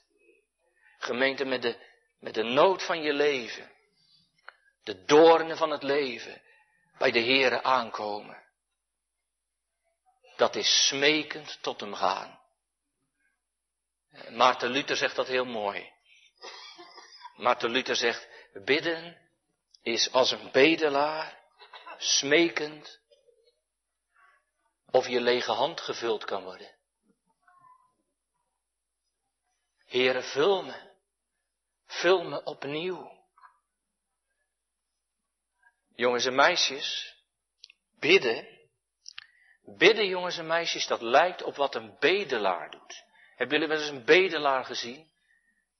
Gemeente 0.97 1.45
met 1.45 1.61
de, 1.61 1.75
met 2.19 2.33
de 2.33 2.43
nood 2.43 2.83
van 2.83 3.01
je 3.01 3.13
leven, 3.13 3.71
de 4.83 5.03
doornen 5.05 5.57
van 5.57 5.71
het 5.71 5.83
leven, 5.83 6.41
bij 6.97 7.11
de 7.11 7.21
Here 7.21 7.63
aankomen. 7.63 8.47
Dat 10.39 10.55
is 10.55 10.87
smekend 10.87 11.61
tot 11.61 11.79
hem 11.79 11.93
gaan. 11.93 12.39
Maarten 14.29 14.69
Luther 14.69 14.95
zegt 14.95 15.15
dat 15.15 15.27
heel 15.27 15.45
mooi. 15.45 15.93
Maarten 17.35 17.69
Luther 17.69 17.95
zegt, 17.95 18.27
bidden 18.53 19.29
is 19.81 20.11
als 20.11 20.31
een 20.31 20.51
bedelaar, 20.51 21.43
smekend, 21.97 22.99
of 24.91 25.07
je 25.07 25.21
lege 25.21 25.51
hand 25.51 25.81
gevuld 25.81 26.25
kan 26.25 26.43
worden. 26.43 26.75
Heere, 29.85 30.21
vul 30.21 30.63
me, 30.63 30.95
vul 31.85 32.23
me 32.23 32.43
opnieuw. 32.43 33.25
Jongens 35.95 36.25
en 36.25 36.35
meisjes, 36.35 37.15
bidden, 37.99 38.58
bidden 39.77 40.07
jongens 40.07 40.37
en 40.37 40.47
meisjes, 40.47 40.87
dat 40.87 41.01
lijkt 41.01 41.43
op 41.43 41.55
wat 41.55 41.75
een 41.75 41.95
bedelaar 41.99 42.71
doet. 42.71 43.03
Hebben 43.35 43.59
jullie 43.59 43.73
wel 43.73 43.83
eens 43.83 43.95
een 43.95 44.05
bedelaar 44.05 44.65
gezien? 44.65 45.07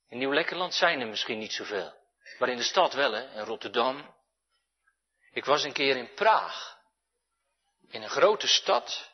In 0.08 0.18
Nieuw-Lekkerland 0.18 0.74
zijn 0.74 1.00
er 1.00 1.06
misschien 1.06 1.38
niet 1.38 1.52
zoveel. 1.52 1.92
Maar 2.38 2.48
in 2.48 2.56
de 2.56 2.62
stad 2.62 2.92
wel, 2.92 3.12
hè, 3.12 3.38
in 3.38 3.44
Rotterdam. 3.44 4.14
Ik 5.32 5.44
was 5.44 5.64
een 5.64 5.72
keer 5.72 5.96
in 5.96 6.14
Praag. 6.14 6.78
In 7.88 8.02
een 8.02 8.08
grote 8.08 8.46
stad. 8.46 9.10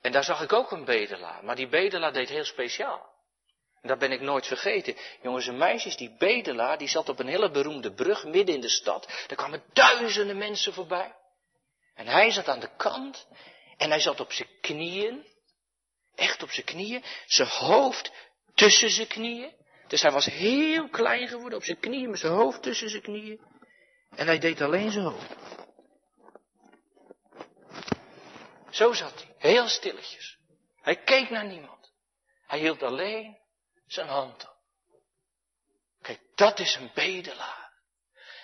En 0.00 0.12
daar 0.12 0.24
zag 0.24 0.42
ik 0.42 0.52
ook 0.52 0.70
een 0.70 0.84
bedelaar. 0.84 1.44
Maar 1.44 1.56
die 1.56 1.68
bedelaar 1.68 2.12
deed 2.12 2.28
heel 2.28 2.44
speciaal. 2.44 3.10
En 3.80 3.88
dat 3.88 3.98
ben 3.98 4.12
ik 4.12 4.20
nooit 4.20 4.46
vergeten. 4.46 4.96
Jongens 5.22 5.46
en 5.46 5.56
meisjes, 5.56 5.96
die 5.96 6.16
bedelaar, 6.18 6.78
die 6.78 6.88
zat 6.88 7.08
op 7.08 7.18
een 7.18 7.26
hele 7.26 7.50
beroemde 7.50 7.92
brug 7.92 8.24
midden 8.24 8.54
in 8.54 8.60
de 8.60 8.68
stad. 8.68 9.06
Daar 9.26 9.36
kwamen 9.36 9.62
duizenden 9.72 10.38
mensen 10.38 10.72
voorbij. 10.72 11.14
En 11.94 12.06
hij 12.06 12.30
zat 12.30 12.48
aan 12.48 12.60
de 12.60 12.76
kant. 12.76 13.26
En 13.76 13.90
hij 13.90 14.00
zat 14.00 14.20
op 14.20 14.32
zijn 14.32 14.48
knieën. 14.60 15.26
Echt 16.14 16.42
op 16.42 16.50
zijn 16.50 16.66
knieën. 16.66 17.04
Zijn 17.26 17.48
hoofd 17.48 18.12
tussen 18.54 18.90
zijn 18.90 19.06
knieën. 19.06 19.54
Dus 19.88 20.02
hij 20.02 20.10
was 20.10 20.26
heel 20.26 20.88
klein 20.88 21.28
geworden 21.28 21.58
op 21.58 21.64
zijn 21.64 21.80
knieën, 21.80 22.10
met 22.10 22.18
zijn 22.18 22.32
hoofd 22.32 22.62
tussen 22.62 22.90
zijn 22.90 23.02
knieën. 23.02 23.40
En 24.16 24.26
hij 24.26 24.38
deed 24.38 24.60
alleen 24.60 24.90
zijn 24.90 25.04
hoofd. 25.04 25.34
Zo 28.70 28.92
zat 28.92 29.14
hij, 29.14 29.34
heel 29.50 29.68
stilletjes. 29.68 30.38
Hij 30.80 30.96
keek 30.96 31.30
naar 31.30 31.44
niemand. 31.44 31.92
Hij 32.46 32.58
hield 32.58 32.82
alleen 32.82 33.38
zijn 33.86 34.08
hand 34.08 34.42
op. 34.42 34.56
Kijk, 36.02 36.20
dat 36.34 36.58
is 36.58 36.74
een 36.74 36.90
bedelaar. 36.94 37.72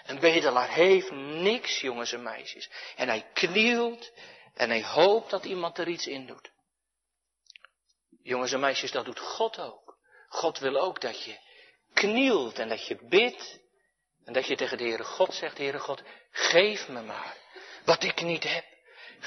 Een 0.05 0.19
bedelaar 0.19 0.69
heeft 0.69 1.11
niks, 1.11 1.81
jongens 1.81 2.13
en 2.13 2.23
meisjes. 2.23 2.71
En 2.97 3.09
hij 3.09 3.31
knielt 3.33 4.13
en 4.59 4.69
hij 4.69 4.85
hoopt 4.85 5.31
dat 5.31 5.45
iemand 5.45 5.79
er 5.79 5.89
iets 5.89 6.07
in 6.07 6.27
doet. 6.27 6.51
Jongens 8.23 8.53
en 8.53 8.61
meisjes, 8.61 8.91
dat 8.91 9.05
doet 9.05 9.19
God 9.19 9.59
ook. 9.59 9.99
God 10.29 10.59
wil 10.59 10.77
ook 10.77 11.01
dat 11.01 11.25
je 11.25 11.39
knielt 11.93 12.59
en 12.59 12.69
dat 12.69 12.87
je 12.87 13.07
bidt. 13.09 13.61
En 14.25 14.33
dat 14.33 14.47
je 14.47 14.57
tegen 14.57 14.79
de 14.79 14.85
Heere 14.85 15.05
God 15.05 15.35
zegt, 15.35 15.59
Heere 15.59 15.79
God, 15.79 16.03
geef 16.31 16.89
me 16.89 17.03
maar 17.03 17.37
wat 17.85 18.03
ik 18.03 18.23
niet 18.23 18.45
heb. 18.45 18.65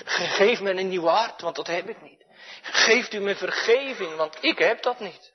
Geef 0.06 0.62
me 0.62 0.70
een 0.70 0.88
nieuw 0.88 1.06
hart, 1.06 1.42
want 1.42 1.56
dat 1.56 1.68
heb 1.68 1.90
ik 1.90 2.02
niet. 2.02 2.26
Geeft 2.62 3.14
u 3.14 3.20
me 3.20 3.36
vergeving, 3.36 4.16
want 4.16 4.44
ik 4.44 4.58
heb 4.58 4.82
dat 4.82 5.00
niet. 5.00 5.34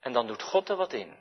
En 0.00 0.12
dan 0.12 0.26
doet 0.26 0.42
God 0.42 0.68
er 0.68 0.76
wat 0.76 0.92
in. 0.92 1.16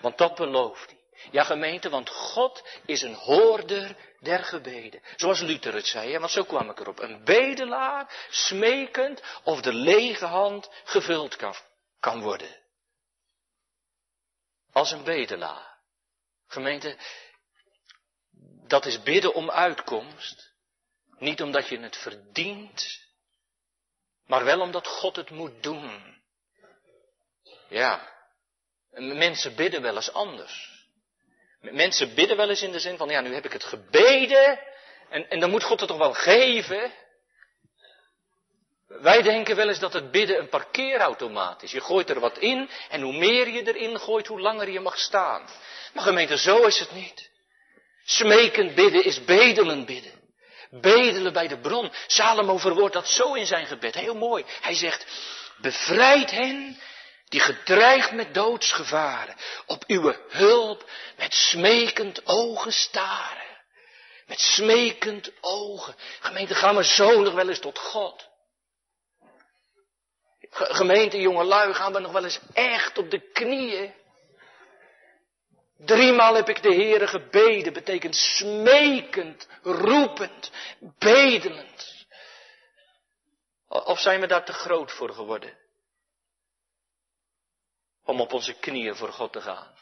Want 0.00 0.18
dat 0.18 0.34
belooft 0.34 0.90
hij. 0.90 1.03
Ja, 1.30 1.44
gemeente, 1.44 1.88
want 1.88 2.10
God 2.10 2.64
is 2.86 3.02
een 3.02 3.14
hoorder 3.14 3.96
der 4.20 4.44
gebeden. 4.44 5.02
Zoals 5.16 5.40
Luther 5.40 5.74
het 5.74 5.86
zei, 5.86 6.18
want 6.18 6.30
zo 6.30 6.44
kwam 6.44 6.70
ik 6.70 6.80
erop. 6.80 6.98
Een 6.98 7.24
bedelaar, 7.24 8.26
smekend, 8.30 9.22
of 9.42 9.60
de 9.60 9.72
lege 9.72 10.24
hand 10.26 10.70
gevuld 10.84 11.36
kan, 11.36 11.54
kan 12.00 12.22
worden. 12.22 12.62
Als 14.72 14.90
een 14.90 15.04
bedelaar. 15.04 15.78
Gemeente, 16.46 16.96
dat 18.66 18.86
is 18.86 19.02
bidden 19.02 19.34
om 19.34 19.50
uitkomst. 19.50 20.52
Niet 21.18 21.42
omdat 21.42 21.68
je 21.68 21.78
het 21.78 21.96
verdient, 21.96 23.06
maar 24.26 24.44
wel 24.44 24.60
omdat 24.60 24.86
God 24.86 25.16
het 25.16 25.30
moet 25.30 25.62
doen. 25.62 26.22
Ja, 27.68 28.12
mensen 28.90 29.54
bidden 29.54 29.82
wel 29.82 29.96
eens 29.96 30.12
anders. 30.12 30.73
Mensen 31.70 32.14
bidden 32.14 32.36
wel 32.36 32.48
eens 32.48 32.62
in 32.62 32.72
de 32.72 32.78
zin 32.78 32.96
van, 32.96 33.08
ja, 33.08 33.20
nu 33.20 33.34
heb 33.34 33.44
ik 33.44 33.52
het 33.52 33.64
gebeden 33.64 34.60
en, 35.10 35.28
en 35.28 35.40
dan 35.40 35.50
moet 35.50 35.62
God 35.62 35.80
het 35.80 35.88
toch 35.88 35.98
wel 35.98 36.12
geven. 36.12 36.92
Wij 38.86 39.22
denken 39.22 39.56
wel 39.56 39.68
eens 39.68 39.78
dat 39.78 39.92
het 39.92 40.10
bidden 40.10 40.38
een 40.38 40.48
parkeerautomaat 40.48 41.62
is. 41.62 41.72
Je 41.72 41.80
gooit 41.80 42.10
er 42.10 42.20
wat 42.20 42.38
in 42.38 42.70
en 42.88 43.00
hoe 43.00 43.16
meer 43.16 43.48
je 43.48 43.72
erin 43.74 43.98
gooit, 43.98 44.26
hoe 44.26 44.40
langer 44.40 44.70
je 44.70 44.80
mag 44.80 44.98
staan. 44.98 45.48
Maar 45.92 46.04
gemeente, 46.04 46.38
zo 46.38 46.62
is 46.62 46.78
het 46.78 46.92
niet. 46.92 47.30
Smekend 48.04 48.74
bidden 48.74 49.04
is 49.04 49.24
bedelen 49.24 49.84
bidden. 49.84 50.12
Bedelen 50.70 51.32
bij 51.32 51.48
de 51.48 51.58
bron. 51.58 51.92
Salomo 52.06 52.56
verwoordt 52.56 52.94
dat 52.94 53.08
zo 53.08 53.34
in 53.34 53.46
zijn 53.46 53.66
gebed. 53.66 53.94
Heel 53.94 54.14
mooi. 54.14 54.44
Hij 54.60 54.74
zegt, 54.74 55.06
bevrijd 55.60 56.30
hen 56.30 56.78
die 57.28 57.40
gedreigd 57.40 58.12
met 58.12 58.34
doodsgevaren 58.34 59.36
op 59.66 59.84
uw 59.86 60.14
hulp 60.28 60.90
met 61.16 61.34
smekend 61.34 62.26
ogen 62.26 62.72
staren. 62.72 63.42
Met 64.26 64.40
smekend 64.40 65.30
ogen. 65.40 65.94
Gemeente, 66.20 66.54
gaan 66.54 66.76
we 66.76 66.84
zo 66.84 67.20
nog 67.20 67.34
wel 67.34 67.48
eens 67.48 67.60
tot 67.60 67.78
God. 67.78 68.28
Gemeente, 70.50 71.20
jongelui, 71.20 71.74
gaan 71.74 71.92
we 71.92 71.98
nog 71.98 72.12
wel 72.12 72.24
eens 72.24 72.40
echt 72.52 72.98
op 72.98 73.10
de 73.10 73.30
knieën. 73.32 73.94
Driemaal 75.76 76.34
heb 76.34 76.48
ik 76.48 76.62
de 76.62 76.74
Heere 76.74 77.06
gebeden, 77.06 77.72
betekent 77.72 78.16
smekend, 78.16 79.48
roepend, 79.62 80.50
bedelend. 80.78 82.06
Of 83.68 84.00
zijn 84.00 84.20
we 84.20 84.26
daar 84.26 84.44
te 84.44 84.52
groot 84.52 84.92
voor 84.92 85.10
geworden? 85.10 85.58
Om 88.04 88.20
op 88.20 88.32
onze 88.32 88.54
knieën 88.54 88.96
voor 88.96 89.12
God 89.12 89.32
te 89.32 89.40
gaan. 89.40 89.74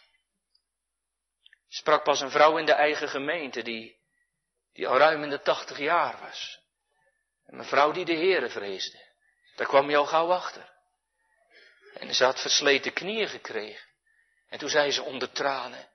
Sprak 1.68 2.04
pas 2.04 2.20
een 2.20 2.30
vrouw 2.30 2.58
in 2.58 2.66
de 2.66 2.72
eigen 2.72 3.08
gemeente 3.08 3.62
die, 3.62 3.96
die 4.72 4.88
al 4.88 4.98
ruim 4.98 5.22
in 5.22 5.30
de 5.30 5.42
tachtig 5.42 5.78
jaar 5.78 6.18
was. 6.20 6.60
Een 7.46 7.64
vrouw 7.64 7.92
die 7.92 8.04
de 8.04 8.14
Heere 8.14 8.48
vreesde. 8.48 8.98
Daar 9.56 9.66
kwam 9.66 9.90
je 9.90 9.96
al 9.96 10.06
gauw 10.06 10.32
achter. 10.32 10.72
En 11.94 12.14
ze 12.14 12.24
had 12.24 12.40
versleten 12.40 12.92
knieën 12.92 13.28
gekregen. 13.28 13.88
En 14.48 14.58
toen 14.58 14.68
zei 14.68 14.90
ze 14.90 15.02
onder 15.02 15.32
tranen. 15.32 15.88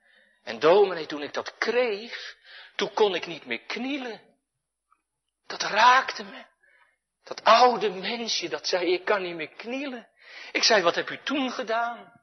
En 0.43 0.59
dominee, 0.59 1.05
toen 1.05 1.21
ik 1.21 1.33
dat 1.33 1.57
kreeg, 1.57 2.35
toen 2.75 2.93
kon 2.93 3.15
ik 3.15 3.25
niet 3.25 3.45
meer 3.45 3.61
knielen. 3.61 4.21
Dat 5.47 5.61
raakte 5.61 6.23
me. 6.23 6.45
Dat 7.23 7.43
oude 7.43 7.89
mensje, 7.89 8.49
dat 8.49 8.67
zei, 8.67 8.93
ik 8.93 9.05
kan 9.05 9.21
niet 9.21 9.35
meer 9.35 9.49
knielen. 9.49 10.07
Ik 10.51 10.63
zei, 10.63 10.81
wat 10.81 10.95
heb 10.95 11.09
u 11.09 11.19
toen 11.23 11.51
gedaan? 11.51 12.16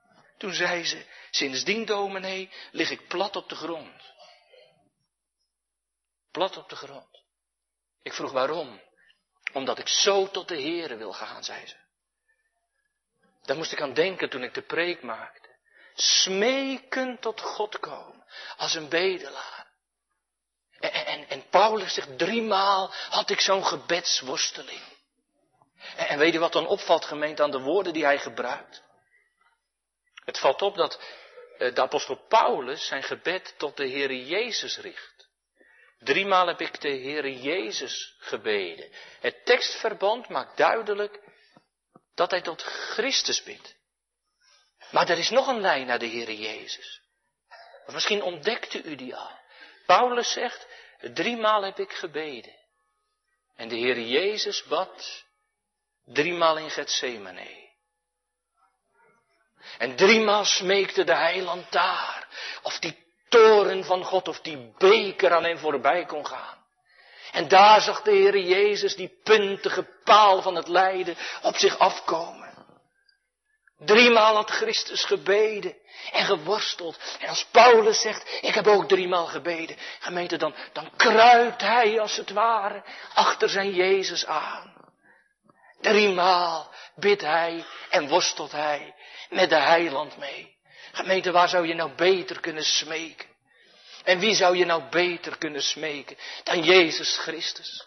Toen 0.44 0.54
zei 0.54 0.85
ze, 0.85 1.07
sindsdien 1.30 1.85
dominee, 1.85 2.50
lig 2.70 2.90
ik 2.90 3.09
plat 3.09 3.37
op 3.37 3.48
de 3.48 3.54
grond. 3.54 4.02
Plat 6.30 6.57
op 6.57 6.68
de 6.68 6.76
grond. 6.76 7.22
Ik 8.02 8.12
vroeg 8.12 8.33
waarom? 8.33 8.80
Omdat 9.52 9.78
ik 9.78 9.88
zo 9.88 10.30
tot 10.30 10.48
de 10.48 10.62
Here 10.62 10.96
wil 10.96 11.12
gaan, 11.12 11.44
zei 11.44 11.66
ze. 11.66 11.76
Daar 13.42 13.57
moest 13.57 13.72
ik 13.72 13.80
aan 13.80 13.94
denken 13.94 14.30
toen 14.30 14.42
ik 14.42 14.54
de 14.54 14.62
preek 14.62 15.02
maakte. 15.02 15.48
Smeken 15.94 17.18
tot 17.20 17.40
God 17.40 17.78
komen, 17.78 18.24
als 18.57 18.74
een 18.74 18.88
bedelaar. 18.88 19.66
En, 20.80 21.28
en, 21.28 21.48
Paulus 21.48 21.94
zegt, 21.94 22.18
driemaal 22.18 22.92
had 23.11 23.30
ik 23.30 23.40
zo'n 23.40 23.66
gebedsworsteling. 23.66 24.83
En, 25.96 26.09
en 26.09 26.18
weet 26.18 26.33
je 26.33 26.38
wat 26.38 26.52
dan 26.52 26.66
opvalt, 26.66 27.04
gemeend 27.04 27.40
aan 27.40 27.50
de 27.50 27.61
woorden 27.61 27.92
die 27.92 28.04
hij 28.04 28.18
gebruikt? 28.18 28.84
Het 30.24 30.38
valt 30.38 30.62
op 30.62 30.74
dat 30.74 31.00
eh, 31.58 31.74
de 31.74 31.80
apostel 31.80 32.26
Paulus 32.28 32.87
zijn 32.87 33.02
gebed 33.02 33.54
tot 33.58 33.76
de 33.76 33.88
Heere 33.88 34.26
Jezus 34.26 34.78
richt. 34.78 35.28
Driemaal 35.98 36.46
heb 36.46 36.60
ik 36.60 36.80
de 36.80 36.88
Heere 36.88 37.40
Jezus 37.40 38.14
gebeden. 38.18 38.90
Het 39.20 39.44
tekstverband 39.44 40.28
maakt 40.28 40.56
duidelijk 40.56 41.20
dat 42.14 42.30
hij 42.30 42.40
tot 42.40 42.62
Christus 42.62 43.42
bidt. 43.42 43.76
Maar 44.90 45.08
er 45.08 45.18
is 45.18 45.30
nog 45.30 45.46
een 45.46 45.60
lijn 45.60 45.87
naar 45.87 45.98
de 45.98 46.08
Heere 46.08 46.38
Jezus. 46.38 47.00
Misschien 47.87 48.22
ontdekte 48.22 48.82
u 48.82 48.94
die 48.94 49.16
al. 49.16 49.38
Paulus 49.87 50.32
zegt, 50.32 50.66
driemaal 50.98 51.62
heb 51.62 51.78
ik 51.78 51.92
gebeden. 51.92 52.56
En 53.56 53.68
de 53.68 53.78
Heere 53.78 54.08
Jezus 54.08 54.64
bad 54.64 55.24
driemaal 56.04 56.58
in 56.58 56.70
Gethsemane. 56.70 57.63
En 59.79 59.96
driemaal 59.96 60.44
smeekte 60.44 61.05
de 61.05 61.14
heiland 61.14 61.72
daar, 61.72 62.27
of 62.62 62.79
die 62.79 63.05
toren 63.29 63.85
van 63.85 64.05
God, 64.05 64.29
of 64.29 64.40
die 64.40 64.72
beker 64.79 65.33
aan 65.33 65.44
hem 65.44 65.59
voorbij 65.59 66.05
kon 66.05 66.27
gaan. 66.27 66.62
En 67.33 67.48
daar 67.48 67.81
zag 67.81 68.03
de 68.03 68.11
Heere 68.11 68.44
Jezus 68.44 68.96
die 68.96 69.18
puntige 69.22 69.87
paal 70.05 70.42
van 70.42 70.55
het 70.55 70.68
lijden 70.68 71.16
op 71.42 71.57
zich 71.57 71.79
afkomen. 71.79 72.44
Driemaal 73.79 74.35
had 74.35 74.50
Christus 74.50 75.05
gebeden 75.05 75.77
en 76.12 76.24
geworsteld. 76.24 76.98
En 77.20 77.29
als 77.29 77.46
Paulus 77.50 78.00
zegt, 78.00 78.38
ik 78.40 78.55
heb 78.55 78.66
ook 78.66 78.88
driemaal 78.88 79.27
gebeden. 79.27 79.77
Gemeente, 79.98 80.37
dan, 80.37 80.55
dan 80.72 80.90
kruipt 80.96 81.61
hij 81.61 82.00
als 82.00 82.16
het 82.16 82.31
ware 82.31 82.83
achter 83.14 83.48
zijn 83.48 83.74
Jezus 83.74 84.27
aan. 84.27 84.74
Driemaal 85.81 86.70
bidt 86.94 87.22
hij 87.22 87.64
en 87.90 88.09
worstelt 88.09 88.53
hij 88.53 88.93
met 89.35 89.49
de 89.49 89.61
heiland 89.61 90.16
mee. 90.16 90.57
Gemeente, 90.92 91.31
waar 91.31 91.49
zou 91.49 91.66
je 91.66 91.75
nou 91.75 91.90
beter 91.94 92.40
kunnen 92.40 92.64
smeken? 92.64 93.29
En 94.05 94.18
wie 94.18 94.35
zou 94.35 94.57
je 94.57 94.64
nou 94.64 94.83
beter 94.90 95.38
kunnen 95.38 95.62
smeken 95.62 96.16
dan 96.42 96.62
Jezus 96.62 97.16
Christus? 97.16 97.87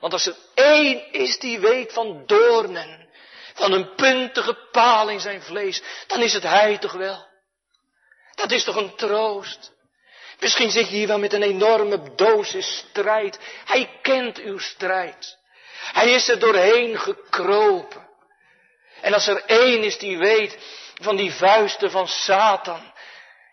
Want 0.00 0.12
als 0.12 0.26
er 0.26 0.36
één 0.54 1.12
is 1.12 1.38
die 1.38 1.58
weet 1.58 1.92
van 1.92 2.22
doornen, 2.26 3.08
van 3.54 3.72
een 3.72 3.94
puntige 3.94 4.54
paal 4.72 5.08
in 5.08 5.20
zijn 5.20 5.42
vlees, 5.42 5.82
dan 6.06 6.22
is 6.22 6.32
het 6.32 6.42
hij 6.42 6.78
toch 6.78 6.92
wel. 6.92 7.26
Dat 8.34 8.50
is 8.50 8.64
toch 8.64 8.76
een 8.76 8.94
troost. 8.96 9.72
Misschien 10.40 10.70
zit 10.70 10.88
je 10.88 10.96
hier 10.96 11.06
wel 11.06 11.18
met 11.18 11.32
een 11.32 11.42
enorme 11.42 12.14
dosis 12.14 12.76
strijd. 12.76 13.38
Hij 13.64 13.98
kent 14.02 14.38
uw 14.38 14.58
strijd. 14.58 15.38
Hij 15.92 16.12
is 16.12 16.28
er 16.28 16.38
doorheen 16.38 16.98
gekropen. 16.98 18.07
En 19.00 19.14
als 19.14 19.26
er 19.26 19.44
één 19.44 19.82
is 19.82 19.98
die 19.98 20.18
weet 20.18 20.58
van 21.00 21.16
die 21.16 21.32
vuisten 21.32 21.90
van 21.90 22.08
Satan, 22.08 22.92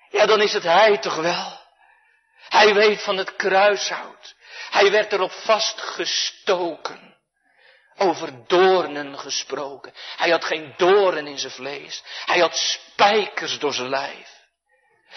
ja 0.10 0.26
dan 0.26 0.42
is 0.42 0.54
het 0.54 0.64
hij 0.64 0.98
toch 0.98 1.16
wel. 1.16 1.64
Hij 2.50 2.74
weet 2.74 3.02
van 3.02 3.18
het 3.18 3.36
kruishout. 3.36 4.36
Hij 4.70 4.92
werd 4.92 5.14
erop 5.14 5.32
vastgestoken. 5.32 7.14
Over 7.98 8.48
doornen 8.48 9.20
gesproken. 9.20 9.94
Hij 10.18 10.30
had 10.30 10.46
geen 10.46 10.74
doornen 10.78 11.28
in 11.28 11.40
zijn 11.40 11.52
vlees. 11.52 12.04
Hij 12.26 12.40
had 12.40 12.58
spijkers 12.58 13.60
door 13.60 13.74
zijn 13.74 13.90
lijf. 13.90 14.34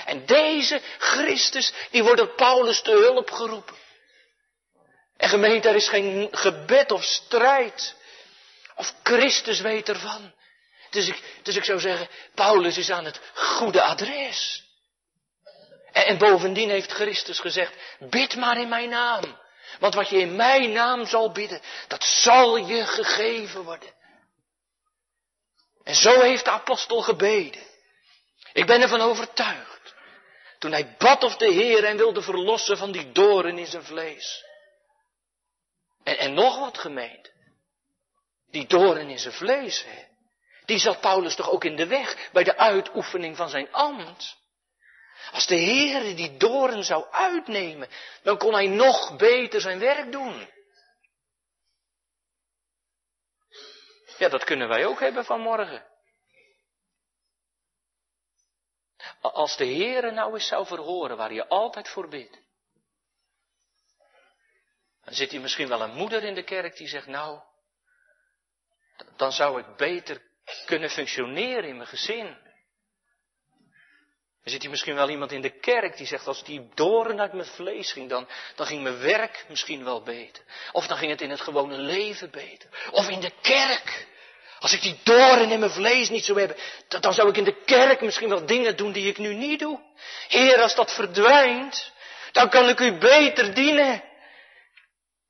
En 0.04 0.26
deze 0.26 0.80
Christus, 0.98 1.72
die 1.90 2.02
wordt 2.02 2.18
door 2.18 2.34
Paulus 2.34 2.82
te 2.82 2.90
hulp 2.90 3.30
geroepen. 3.30 3.76
En 5.16 5.28
gemeente, 5.28 5.68
er 5.68 5.74
is 5.74 5.88
geen 5.88 6.28
gebed 6.30 6.92
of 6.92 7.04
strijd. 7.04 7.96
Of 8.78 8.94
Christus 9.02 9.60
weet 9.60 9.88
ervan. 9.88 10.32
Dus 10.90 11.08
ik, 11.08 11.40
dus 11.42 11.56
ik 11.56 11.64
zou 11.64 11.80
zeggen, 11.80 12.08
Paulus 12.34 12.78
is 12.78 12.90
aan 12.90 13.04
het 13.04 13.20
goede 13.34 13.82
adres. 13.82 14.64
En, 15.92 16.06
en 16.06 16.18
bovendien 16.18 16.70
heeft 16.70 16.92
Christus 16.92 17.40
gezegd, 17.40 17.74
bid 17.98 18.36
maar 18.36 18.60
in 18.60 18.68
mijn 18.68 18.88
naam. 18.88 19.38
Want 19.78 19.94
wat 19.94 20.08
je 20.08 20.18
in 20.18 20.36
mijn 20.36 20.72
naam 20.72 21.06
zal 21.06 21.32
bidden, 21.32 21.62
dat 21.88 22.04
zal 22.04 22.56
je 22.56 22.86
gegeven 22.86 23.62
worden. 23.62 23.94
En 25.84 25.94
zo 25.94 26.20
heeft 26.20 26.44
de 26.44 26.50
apostel 26.50 27.02
gebeden. 27.02 27.62
Ik 28.52 28.66
ben 28.66 28.80
ervan 28.80 29.00
overtuigd. 29.00 29.94
Toen 30.58 30.72
hij 30.72 30.94
bad 30.98 31.24
of 31.24 31.36
de 31.36 31.52
Heer 31.52 31.84
en 31.84 31.96
wilde 31.96 32.22
verlossen 32.22 32.76
van 32.76 32.92
die 32.92 33.12
doren 33.12 33.58
in 33.58 33.66
zijn 33.66 33.84
vlees. 33.84 34.44
En, 36.04 36.18
en 36.18 36.34
nog 36.34 36.58
wat 36.58 36.78
gemeend. 36.78 37.36
Die 38.50 38.66
doren 38.66 39.08
in 39.08 39.18
zijn 39.18 39.34
vlees, 39.34 39.84
hè. 39.84 40.06
Die 40.64 40.78
zat 40.78 41.00
Paulus 41.00 41.34
toch 41.34 41.50
ook 41.50 41.64
in 41.64 41.76
de 41.76 41.86
weg 41.86 42.30
bij 42.32 42.44
de 42.44 42.56
uitoefening 42.56 43.36
van 43.36 43.48
zijn 43.48 43.72
ambt. 43.72 44.36
Als 45.32 45.46
de 45.46 45.54
Heer 45.54 46.16
die 46.16 46.36
doren 46.36 46.84
zou 46.84 47.10
uitnemen, 47.10 47.88
dan 48.22 48.38
kon 48.38 48.52
hij 48.52 48.66
nog 48.66 49.16
beter 49.16 49.60
zijn 49.60 49.78
werk 49.78 50.12
doen. 50.12 50.50
Ja, 54.18 54.28
dat 54.28 54.44
kunnen 54.44 54.68
wij 54.68 54.86
ook 54.86 55.00
hebben 55.00 55.24
vanmorgen. 55.24 55.86
Als 59.20 59.56
de 59.56 59.64
Heer 59.64 60.12
nou 60.12 60.34
eens 60.34 60.46
zou 60.46 60.66
verhoren 60.66 61.16
waar 61.16 61.32
je 61.32 61.48
altijd 61.48 61.88
voor 61.88 62.08
bidt. 62.08 62.40
Dan 65.04 65.14
zit 65.14 65.30
hier 65.30 65.40
misschien 65.40 65.68
wel 65.68 65.80
een 65.80 65.94
moeder 65.94 66.22
in 66.22 66.34
de 66.34 66.44
kerk 66.44 66.76
die 66.76 66.88
zegt, 66.88 67.06
nou, 67.06 67.42
dan 69.16 69.32
zou 69.32 69.60
ik 69.60 69.76
beter 69.76 70.22
kunnen 70.66 70.90
functioneren 70.90 71.68
in 71.68 71.76
mijn 71.76 71.88
gezin. 71.88 72.36
Er 74.42 74.54
zit 74.54 74.62
hier 74.62 74.70
misschien 74.70 74.94
wel 74.94 75.10
iemand 75.10 75.32
in 75.32 75.40
de 75.40 75.58
kerk 75.60 75.96
die 75.96 76.06
zegt, 76.06 76.26
als 76.26 76.44
die 76.44 76.68
doren 76.74 77.20
uit 77.20 77.32
mijn 77.32 77.46
vlees 77.46 77.92
ging, 77.92 78.08
dan, 78.08 78.28
dan 78.54 78.66
ging 78.66 78.82
mijn 78.82 78.98
werk 78.98 79.44
misschien 79.48 79.84
wel 79.84 80.02
beter. 80.02 80.44
Of 80.72 80.86
dan 80.86 80.96
ging 80.96 81.10
het 81.10 81.20
in 81.20 81.30
het 81.30 81.40
gewone 81.40 81.78
leven 81.78 82.30
beter. 82.30 82.68
Of 82.90 83.08
in 83.08 83.20
de 83.20 83.32
kerk. 83.40 84.06
Als 84.58 84.72
ik 84.72 84.82
die 84.82 84.98
doren 85.02 85.50
in 85.50 85.58
mijn 85.58 85.70
vlees 85.70 86.08
niet 86.08 86.24
zou 86.24 86.38
hebben, 86.38 86.56
dan 86.88 87.14
zou 87.14 87.28
ik 87.28 87.36
in 87.36 87.44
de 87.44 87.62
kerk 87.64 88.00
misschien 88.00 88.28
wel 88.28 88.46
dingen 88.46 88.76
doen 88.76 88.92
die 88.92 89.08
ik 89.08 89.18
nu 89.18 89.34
niet 89.34 89.58
doe. 89.58 89.80
Heer, 90.28 90.60
als 90.60 90.74
dat 90.74 90.94
verdwijnt, 90.94 91.92
dan 92.32 92.48
kan 92.48 92.68
ik 92.68 92.80
u 92.80 92.98
beter 92.98 93.54
dienen. 93.54 94.02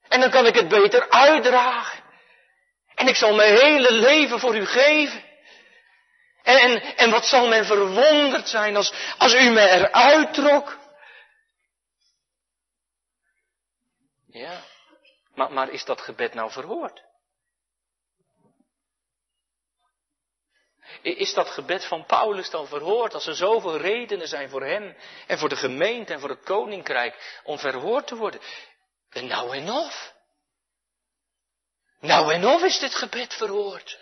En 0.08 0.20
dan 0.20 0.30
kan 0.30 0.46
ik 0.46 0.54
het 0.54 0.68
beter 0.68 1.10
uitdragen. 1.10 2.07
En 2.98 3.08
ik 3.08 3.16
zal 3.16 3.34
mijn 3.34 3.56
hele 3.56 3.92
leven 3.92 4.38
voor 4.40 4.56
u 4.56 4.66
geven. 4.66 5.24
En, 6.42 6.96
en 6.96 7.10
wat 7.10 7.24
zal 7.24 7.48
men 7.48 7.64
verwonderd 7.64 8.48
zijn 8.48 8.76
als, 8.76 8.92
als 9.18 9.34
u 9.34 9.50
me 9.50 9.70
eruit 9.70 10.34
trok? 10.34 10.78
Ja, 14.26 14.64
maar, 15.34 15.52
maar 15.52 15.70
is 15.70 15.84
dat 15.84 16.00
gebed 16.00 16.34
nou 16.34 16.50
verhoord? 16.50 17.02
Is 21.02 21.34
dat 21.34 21.48
gebed 21.48 21.84
van 21.84 22.06
Paulus 22.06 22.50
dan 22.50 22.66
verhoord 22.66 23.14
als 23.14 23.26
er 23.26 23.34
zoveel 23.34 23.76
redenen 23.76 24.28
zijn 24.28 24.48
voor 24.48 24.64
hem 24.64 24.96
en 25.26 25.38
voor 25.38 25.48
de 25.48 25.56
gemeente 25.56 26.12
en 26.12 26.20
voor 26.20 26.28
het 26.30 26.44
koninkrijk 26.44 27.40
om 27.44 27.58
verhoord 27.58 28.06
te 28.06 28.16
worden? 28.16 28.40
En 29.10 29.26
nou 29.26 29.56
en 29.56 29.70
of. 29.70 30.16
Nou 32.00 32.32
en 32.32 32.46
of 32.46 32.62
is 32.62 32.78
dit 32.78 32.94
gebed 32.94 33.34
verhoord. 33.34 33.98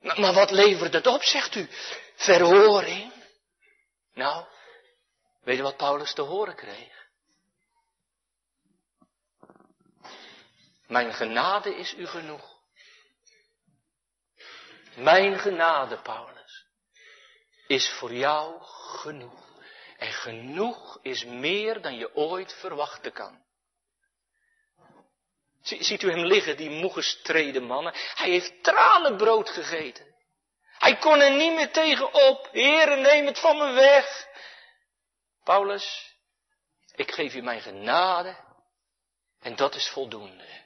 Maar 0.00 0.32
wat 0.32 0.50
levert 0.50 0.92
het 0.92 1.06
op, 1.06 1.22
zegt 1.22 1.54
u? 1.54 1.68
Verhoring? 2.14 3.12
Nou, 4.14 4.46
weet 5.42 5.56
je 5.56 5.62
wat 5.62 5.76
Paulus 5.76 6.14
te 6.14 6.22
horen 6.22 6.54
kreeg? 6.54 7.02
Mijn 10.86 11.14
genade 11.14 11.76
is 11.76 11.94
u 11.94 12.06
genoeg. 12.06 12.60
Mijn 14.94 15.38
genade, 15.38 15.96
Paulus, 15.96 16.66
is 17.66 17.90
voor 17.90 18.12
jou 18.12 18.62
genoeg. 19.00 19.50
En 19.96 20.12
genoeg 20.12 20.98
is 21.02 21.24
meer 21.24 21.82
dan 21.82 21.96
je 21.96 22.14
ooit 22.14 22.52
verwachten 22.52 23.12
kan. 23.12 23.44
Ziet 25.62 26.02
u 26.02 26.10
hem 26.10 26.24
liggen, 26.24 26.56
die 26.56 26.70
moe 26.70 26.92
gestreden 26.92 27.62
mannen? 27.62 27.92
Hij 27.94 28.30
heeft 28.30 28.62
tranenbrood 28.62 29.50
gegeten. 29.50 30.14
Hij 30.78 30.96
kon 30.96 31.20
er 31.20 31.30
niet 31.36 31.54
meer 31.54 31.70
tegen 31.70 32.14
op. 32.14 32.48
Heere, 32.52 32.96
neem 32.96 33.26
het 33.26 33.38
van 33.38 33.58
me 33.58 33.72
weg. 33.72 34.28
Paulus, 35.44 36.16
ik 36.94 37.12
geef 37.12 37.34
u 37.34 37.42
mijn 37.42 37.60
genade 37.60 38.36
en 39.40 39.56
dat 39.56 39.74
is 39.74 39.88
voldoende. 39.88 40.60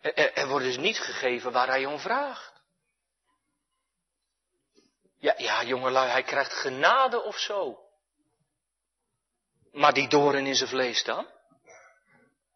Er, 0.00 0.32
er 0.34 0.48
wordt 0.48 0.64
dus 0.64 0.76
niet 0.76 0.98
gegeven 0.98 1.52
waar 1.52 1.68
hij 1.68 1.86
om 1.86 1.98
vraagt. 1.98 2.52
Ja, 5.18 5.34
ja 5.36 5.62
jongelui, 5.62 6.10
hij 6.10 6.22
krijgt 6.22 6.52
genade 6.52 7.22
of 7.22 7.38
zo. 7.38 7.89
Maar 9.72 9.92
die 9.92 10.08
doren 10.08 10.46
in 10.46 10.54
zijn 10.54 10.68
vlees 10.68 11.04
dan? 11.04 11.26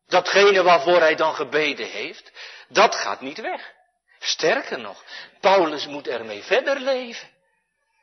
Datgene 0.06 0.62
waarvoor 0.62 1.00
hij 1.00 1.14
dan 1.14 1.34
gebeden 1.34 1.86
heeft, 1.86 2.32
dat 2.68 2.94
gaat 2.94 3.20
niet 3.20 3.40
weg. 3.40 3.72
Sterker 4.18 4.80
nog, 4.80 5.04
Paulus 5.40 5.86
moet 5.86 6.08
ermee 6.08 6.42
verder 6.42 6.80
leven. 6.80 7.32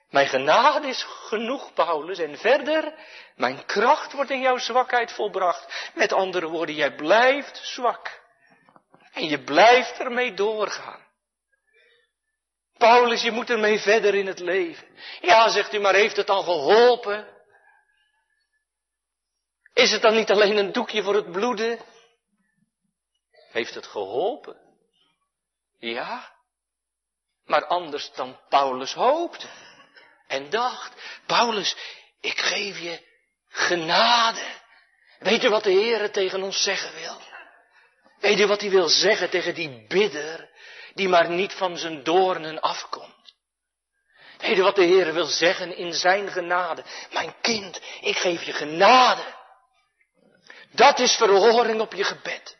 Mijn 0.09 0.27
genade 0.27 0.87
is 0.87 1.03
genoeg, 1.03 1.73
Paulus. 1.73 2.19
En 2.19 2.37
verder, 2.37 2.93
mijn 3.35 3.65
kracht 3.65 4.11
wordt 4.13 4.31
in 4.31 4.41
jouw 4.41 4.57
zwakheid 4.57 5.11
volbracht. 5.11 5.91
Met 5.93 6.13
andere 6.13 6.47
woorden, 6.47 6.75
jij 6.75 6.95
blijft 6.95 7.59
zwak. 7.63 8.21
En 9.11 9.27
je 9.27 9.43
blijft 9.43 9.99
ermee 9.99 10.33
doorgaan. 10.33 11.07
Paulus, 12.77 13.21
je 13.21 13.31
moet 13.31 13.49
ermee 13.49 13.79
verder 13.79 14.15
in 14.15 14.27
het 14.27 14.39
leven. 14.39 14.87
Ja, 15.21 15.49
zegt 15.49 15.73
u, 15.73 15.79
maar 15.79 15.93
heeft 15.93 16.17
het 16.17 16.27
dan 16.27 16.43
geholpen? 16.43 17.27
Is 19.73 19.91
het 19.91 20.01
dan 20.01 20.15
niet 20.15 20.31
alleen 20.31 20.57
een 20.57 20.71
doekje 20.71 21.03
voor 21.03 21.15
het 21.15 21.31
bloeden? 21.31 21.79
Heeft 23.51 23.75
het 23.75 23.87
geholpen? 23.87 24.57
Ja, 25.79 26.35
maar 27.45 27.65
anders 27.65 28.11
dan 28.13 28.39
Paulus 28.49 28.93
hoopte 28.93 29.47
en 30.27 30.49
dacht. 30.49 30.93
Paulus, 31.25 31.75
ik 32.19 32.37
geef 32.37 32.79
je 32.79 33.01
genade. 33.47 34.59
Weet 35.19 35.41
je 35.41 35.49
wat 35.49 35.63
de 35.63 35.71
Heer 35.71 36.11
tegen 36.11 36.43
ons 36.43 36.63
zeggen 36.63 36.93
wil? 36.93 37.21
Weet 38.19 38.37
je 38.37 38.47
wat 38.47 38.61
hij 38.61 38.69
wil 38.69 38.87
zeggen 38.87 39.29
tegen 39.29 39.53
die 39.55 39.85
bidder 39.87 40.49
die 40.93 41.09
maar 41.09 41.29
niet 41.29 41.53
van 41.53 41.77
zijn 41.77 42.03
doornen 42.03 42.59
afkomt? 42.59 43.33
Weet 44.37 44.55
je 44.55 44.61
wat 44.61 44.75
de 44.75 44.83
Heer 44.83 45.13
wil 45.13 45.25
zeggen 45.25 45.75
in 45.75 45.93
zijn 45.93 46.31
genade? 46.31 46.83
Mijn 47.11 47.35
kind, 47.41 47.81
ik 48.01 48.17
geef 48.17 48.43
je 48.43 48.53
genade. 48.53 49.39
Dat 50.71 50.99
is 50.99 51.15
verhoring 51.15 51.81
op 51.81 51.93
je 51.93 52.03
gebed. 52.03 52.57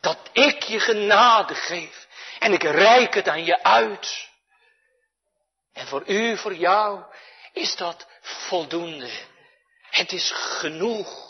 Dat 0.00 0.18
ik 0.32 0.62
je 0.62 0.80
genade 0.80 1.54
geef. 1.54 2.06
En 2.38 2.52
ik 2.52 2.62
reik 2.62 3.14
het 3.14 3.28
aan 3.28 3.44
je 3.44 3.62
uit. 3.62 4.28
En 5.72 5.86
voor 5.86 6.02
u, 6.06 6.36
voor 6.36 6.54
jou, 6.54 7.04
is 7.52 7.76
dat 7.76 8.06
voldoende. 8.20 9.10
Het 9.90 10.12
is 10.12 10.30
genoeg. 10.30 11.26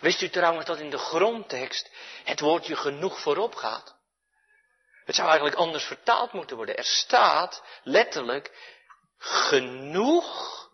Wist 0.00 0.20
u 0.20 0.28
trouwens 0.28 0.66
dat 0.66 0.78
in 0.78 0.90
de 0.90 0.98
grondtekst 0.98 1.90
het 2.24 2.40
woordje 2.40 2.76
genoeg 2.76 3.20
voorop 3.20 3.54
gaat? 3.54 3.94
Het 5.04 5.14
zou 5.14 5.28
eigenlijk 5.28 5.58
anders 5.58 5.84
vertaald 5.84 6.32
moeten 6.32 6.56
worden. 6.56 6.76
Er 6.76 6.84
staat 6.84 7.62
letterlijk, 7.82 8.50
genoeg 9.18 10.68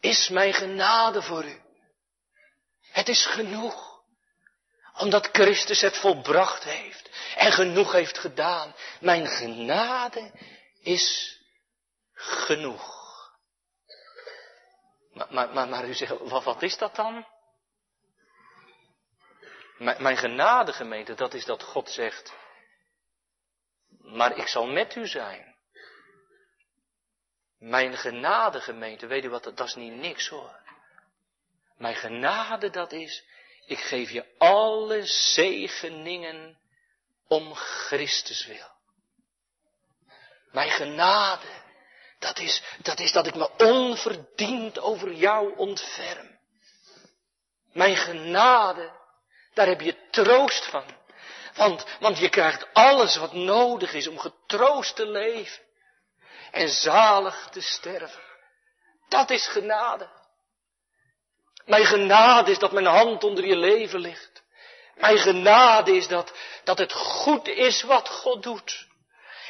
is 0.00 0.28
mijn 0.28 0.54
genade 0.54 1.22
voor 1.22 1.44
u. 1.44 1.60
Het 2.92 3.08
is 3.08 3.26
genoeg. 3.26 3.90
Omdat 4.98 5.28
Christus 5.32 5.80
het 5.80 5.96
volbracht 5.96 6.64
heeft 6.64 7.10
en 7.36 7.52
genoeg 7.52 7.92
heeft 7.92 8.18
gedaan. 8.18 8.74
Mijn 9.00 9.26
genade 9.26 10.32
is 10.80 11.38
genoeg. 12.12 13.00
Maar, 15.12 15.26
maar, 15.30 15.52
maar, 15.52 15.68
maar 15.68 15.88
u 15.88 15.94
zegt, 15.94 16.18
wat, 16.18 16.44
wat 16.44 16.62
is 16.62 16.76
dat 16.76 16.94
dan? 16.96 17.26
Mijn, 19.78 20.02
mijn 20.02 20.16
genade 20.16 20.72
gemeente, 20.72 21.14
dat 21.14 21.34
is 21.34 21.44
dat 21.44 21.62
God 21.62 21.90
zegt, 21.90 22.32
maar 23.98 24.36
ik 24.36 24.48
zal 24.48 24.66
met 24.66 24.94
u 24.94 25.06
zijn. 25.06 25.56
Mijn 27.58 27.96
genade 27.96 28.60
gemeente, 28.60 29.06
weet 29.06 29.24
u 29.24 29.28
wat, 29.28 29.42
dat 29.42 29.60
is 29.60 29.74
niet 29.74 29.92
niks 29.92 30.28
hoor. 30.28 30.61
Mijn 31.76 31.94
genade 31.94 32.70
dat 32.70 32.92
is, 32.92 33.24
ik 33.66 33.78
geef 33.78 34.10
je 34.10 34.24
alle 34.38 35.06
zegeningen 35.06 36.58
om 37.28 37.54
Christus 37.54 38.46
wil. 38.46 38.70
Mijn 40.50 40.70
genade, 40.70 41.48
dat 42.18 42.38
is, 42.38 42.62
dat 42.82 43.00
is 43.00 43.12
dat 43.12 43.26
ik 43.26 43.34
me 43.34 43.50
onverdiend 43.56 44.78
over 44.78 45.12
jou 45.12 45.56
ontferm. 45.56 46.38
Mijn 47.72 47.96
genade, 47.96 48.92
daar 49.54 49.66
heb 49.66 49.80
je 49.80 50.08
troost 50.10 50.64
van. 50.64 50.84
Want, 51.54 51.84
want 52.00 52.18
je 52.18 52.28
krijgt 52.28 52.66
alles 52.72 53.16
wat 53.16 53.32
nodig 53.32 53.92
is 53.92 54.06
om 54.06 54.18
getroost 54.18 54.96
te 54.96 55.06
leven. 55.06 55.62
En 56.50 56.68
zalig 56.68 57.48
te 57.50 57.60
sterven. 57.60 58.22
Dat 59.08 59.30
is 59.30 59.46
genade. 59.46 60.08
Mijn 61.64 61.84
genade 61.84 62.50
is 62.50 62.58
dat 62.58 62.72
mijn 62.72 62.86
hand 62.86 63.24
onder 63.24 63.46
je 63.46 63.56
leven 63.56 64.00
ligt. 64.00 64.42
Mijn 64.94 65.18
genade 65.18 65.96
is 65.96 66.08
dat, 66.08 66.32
dat 66.64 66.78
het 66.78 66.92
goed 66.92 67.48
is 67.48 67.82
wat 67.82 68.08
God 68.08 68.42
doet. 68.42 68.86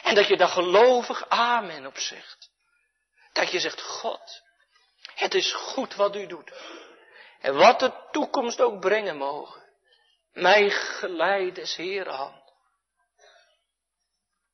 En 0.03 0.15
dat 0.15 0.29
je 0.29 0.37
daar 0.37 0.49
gelovig 0.49 1.29
amen 1.29 1.87
op 1.87 1.99
zegt. 1.99 2.51
Dat 3.33 3.51
je 3.51 3.61
zegt, 3.61 3.83
God, 3.83 4.43
het 5.15 5.35
is 5.35 5.53
goed 5.53 5.95
wat 5.95 6.17
u 6.17 6.27
doet. 6.27 6.53
En 7.41 7.55
wat 7.55 7.81
de 7.81 7.93
toekomst 8.11 8.61
ook 8.61 8.81
brengen 8.81 9.17
mogen. 9.17 9.63
Mij 10.33 10.71
geleid 10.71 11.59
is 11.59 11.77
hand. 12.07 12.41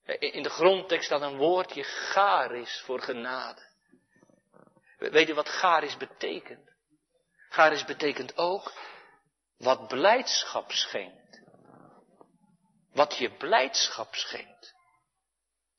In 0.05 0.43
de 0.43 0.51
grondtekst 0.51 1.05
staat 1.07 1.21
een 1.21 1.37
woordje 1.37 1.85
garis 1.85 2.83
voor 2.85 3.01
genade. 3.01 3.67
Weet 4.99 5.27
je 5.27 5.35
wat 5.35 5.49
garis 5.49 5.97
betekent? 5.97 6.77
Garis 7.49 7.85
betekent 7.85 8.37
ook 8.37 8.73
wat 9.59 9.89
blijdschap 9.89 10.73
schenkt. 10.73 11.41
Wat 12.93 13.17
je 13.17 13.31
blijdschap 13.31 14.15
schenkt. 14.15 14.75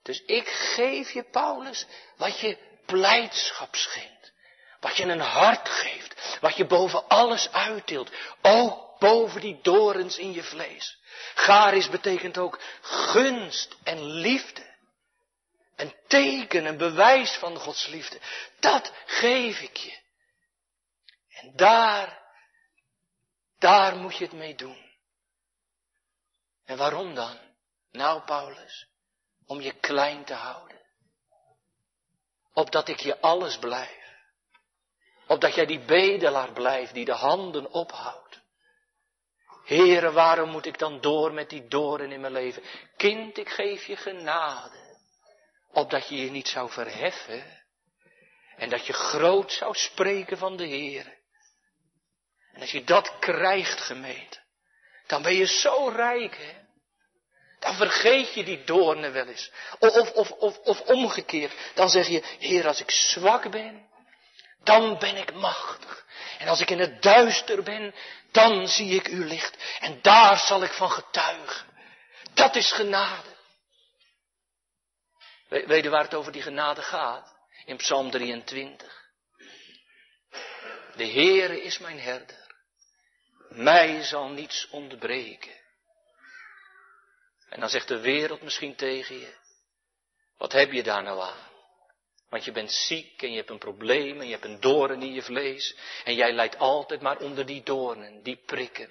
Dus 0.04 0.24
ik 0.26 0.48
geef 0.48 1.12
je, 1.12 1.24
Paulus, 1.24 1.86
wat 2.18 2.40
je 2.40 2.58
blijdschap 2.86 3.76
schenkt. 3.76 4.34
Wat 4.80 4.98
je 4.98 5.04
een 5.04 5.20
hart 5.20 5.70
geeft. 5.70 6.38
Wat 6.42 6.56
je 6.56 6.66
boven 6.66 7.08
alles 7.08 7.52
uitdeelt. 7.52 8.12
Ook 8.42 9.00
boven 9.00 9.42
die 9.42 9.60
dorens 9.62 10.18
in 10.18 10.32
je 10.32 10.44
vlees. 10.44 10.98
Garis 11.36 11.90
betekent 11.90 12.38
ook 12.38 12.60
gunst 12.82 13.76
en 13.84 14.04
liefde. 14.04 14.68
Een 15.76 15.94
teken, 16.08 16.66
een 16.66 16.78
bewijs 16.78 17.32
van 17.32 17.58
Gods 17.58 17.88
liefde. 17.88 18.20
Dat 18.60 18.92
geef 19.06 19.60
ik 19.62 19.78
je. 19.78 19.98
En 21.42 21.56
daar, 21.56 22.22
daar 23.58 23.96
moet 23.96 24.18
je 24.18 24.24
het 24.24 24.34
mee 24.34 24.56
doen. 24.56 24.90
En 26.66 26.78
waarom 26.78 27.16
dan? 27.16 27.38
Nou, 27.92 28.22
Paulus, 28.22 28.88
om 29.46 29.62
je 29.62 29.74
klein 29.74 30.26
te 30.26 30.34
houden. 30.34 30.80
Opdat 32.54 32.88
ik 32.88 33.00
je 33.00 33.20
alles 33.20 33.58
blijf. 33.58 33.98
Opdat 35.28 35.56
jij 35.56 35.66
die 35.66 35.80
bedelaar 35.80 36.54
blijft 36.54 36.94
die 36.94 37.06
de 37.06 37.14
handen 37.14 37.72
ophoudt. 37.72 38.42
Heere, 39.66 40.12
waarom 40.12 40.50
moet 40.50 40.66
ik 40.66 40.78
dan 40.78 41.02
door 41.02 41.34
met 41.34 41.50
die 41.50 41.68
doren 41.68 42.12
in 42.12 42.22
mijn 42.22 42.34
leven? 42.34 42.64
Kind, 42.98 43.38
ik 43.38 43.50
geef 43.50 43.86
je 43.86 43.96
genade. 43.96 44.98
Opdat 45.72 46.08
je 46.08 46.16
je 46.16 46.32
niet 46.32 46.48
zou 46.48 46.72
verheffen. 46.72 47.64
En 48.56 48.70
dat 48.70 48.86
je 48.86 48.94
groot 48.94 49.52
zou 49.52 49.76
spreken 49.76 50.38
van 50.38 50.58
de 50.58 50.66
Heer. 50.66 51.19
En 52.60 52.66
als 52.66 52.74
je 52.74 52.84
dat 52.84 53.20
krijgt, 53.20 53.82
gemeente, 53.82 54.38
dan 55.08 55.22
ben 55.22 55.34
je 55.34 55.46
zo 55.46 55.88
rijk, 55.88 56.38
hè. 56.38 56.54
Dan 57.60 57.76
vergeet 57.76 58.34
je 58.34 58.44
die 58.44 58.64
doornen 58.64 59.14
wel 59.14 59.28
eens. 59.28 59.52
Of, 59.80 60.12
of, 60.12 60.32
of, 60.32 60.58
of 60.58 60.82
omgekeerd. 60.82 61.54
Dan 61.74 61.90
zeg 61.90 62.08
je, 62.08 62.24
Heer, 62.40 62.68
als 62.68 62.82
ik 62.82 62.92
zwak 62.92 63.52
ben, 63.52 63.90
dan 64.64 64.98
ben 64.98 65.16
ik 65.16 65.34
machtig. 65.34 66.06
En 66.38 66.48
als 66.48 66.62
ik 66.62 66.70
in 66.70 66.80
het 66.80 67.02
duister 67.02 67.64
ben, 67.64 67.96
dan 68.32 68.68
zie 68.68 68.96
ik 68.96 69.08
uw 69.08 69.24
licht. 69.24 69.58
En 69.80 70.02
daar 70.02 70.38
zal 70.38 70.64
ik 70.64 70.72
van 70.72 70.92
getuigen. 70.92 71.66
Dat 72.34 72.56
is 72.56 72.72
genade. 72.72 73.36
weet 75.48 75.84
je 75.84 75.90
waar 75.90 76.04
het 76.04 76.14
over 76.14 76.32
die 76.32 76.42
genade 76.42 76.82
gaat? 76.82 77.36
In 77.66 77.78
Psalm 77.78 78.12
23. 78.12 79.08
De 80.96 81.08
Heere 81.08 81.62
is 81.62 81.78
mijn 81.78 82.00
herder. 82.00 82.49
Mij 83.50 84.04
zal 84.04 84.30
niets 84.30 84.70
ontbreken. 84.70 85.58
En 87.50 87.60
dan 87.60 87.70
zegt 87.70 87.88
de 87.88 88.00
wereld 88.00 88.42
misschien 88.42 88.76
tegen 88.76 89.20
je, 89.20 89.38
wat 90.38 90.52
heb 90.52 90.72
je 90.72 90.84
daar 90.84 91.04
nou 91.04 91.22
aan? 91.22 91.48
Want 92.30 92.46
je 92.46 92.52
bent 92.52 92.72
ziek 92.72 93.22
en 93.22 93.32
je 93.32 93.38
hebt 93.38 93.50
een 93.50 93.58
probleem 93.58 94.20
en 94.20 94.26
je 94.26 94.32
hebt 94.32 94.46
een 94.46 94.60
doorn 94.60 95.02
in 95.02 95.14
je 95.14 95.22
vlees. 95.22 95.76
En 96.04 96.16
jij 96.16 96.32
lijdt 96.32 96.58
altijd 96.58 97.02
maar 97.02 97.18
onder 97.18 97.46
die 97.46 97.64
doornen, 97.64 98.24
die 98.24 98.44
prikken. 98.46 98.90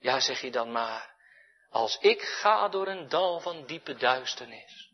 Ja, 0.00 0.20
zeg 0.20 0.40
je 0.40 0.50
dan 0.50 0.72
maar, 0.72 1.14
als 1.70 1.98
ik 2.00 2.22
ga 2.22 2.68
door 2.68 2.86
een 2.86 3.08
dal 3.08 3.40
van 3.40 3.66
diepe 3.66 3.94
duisternis, 3.94 4.90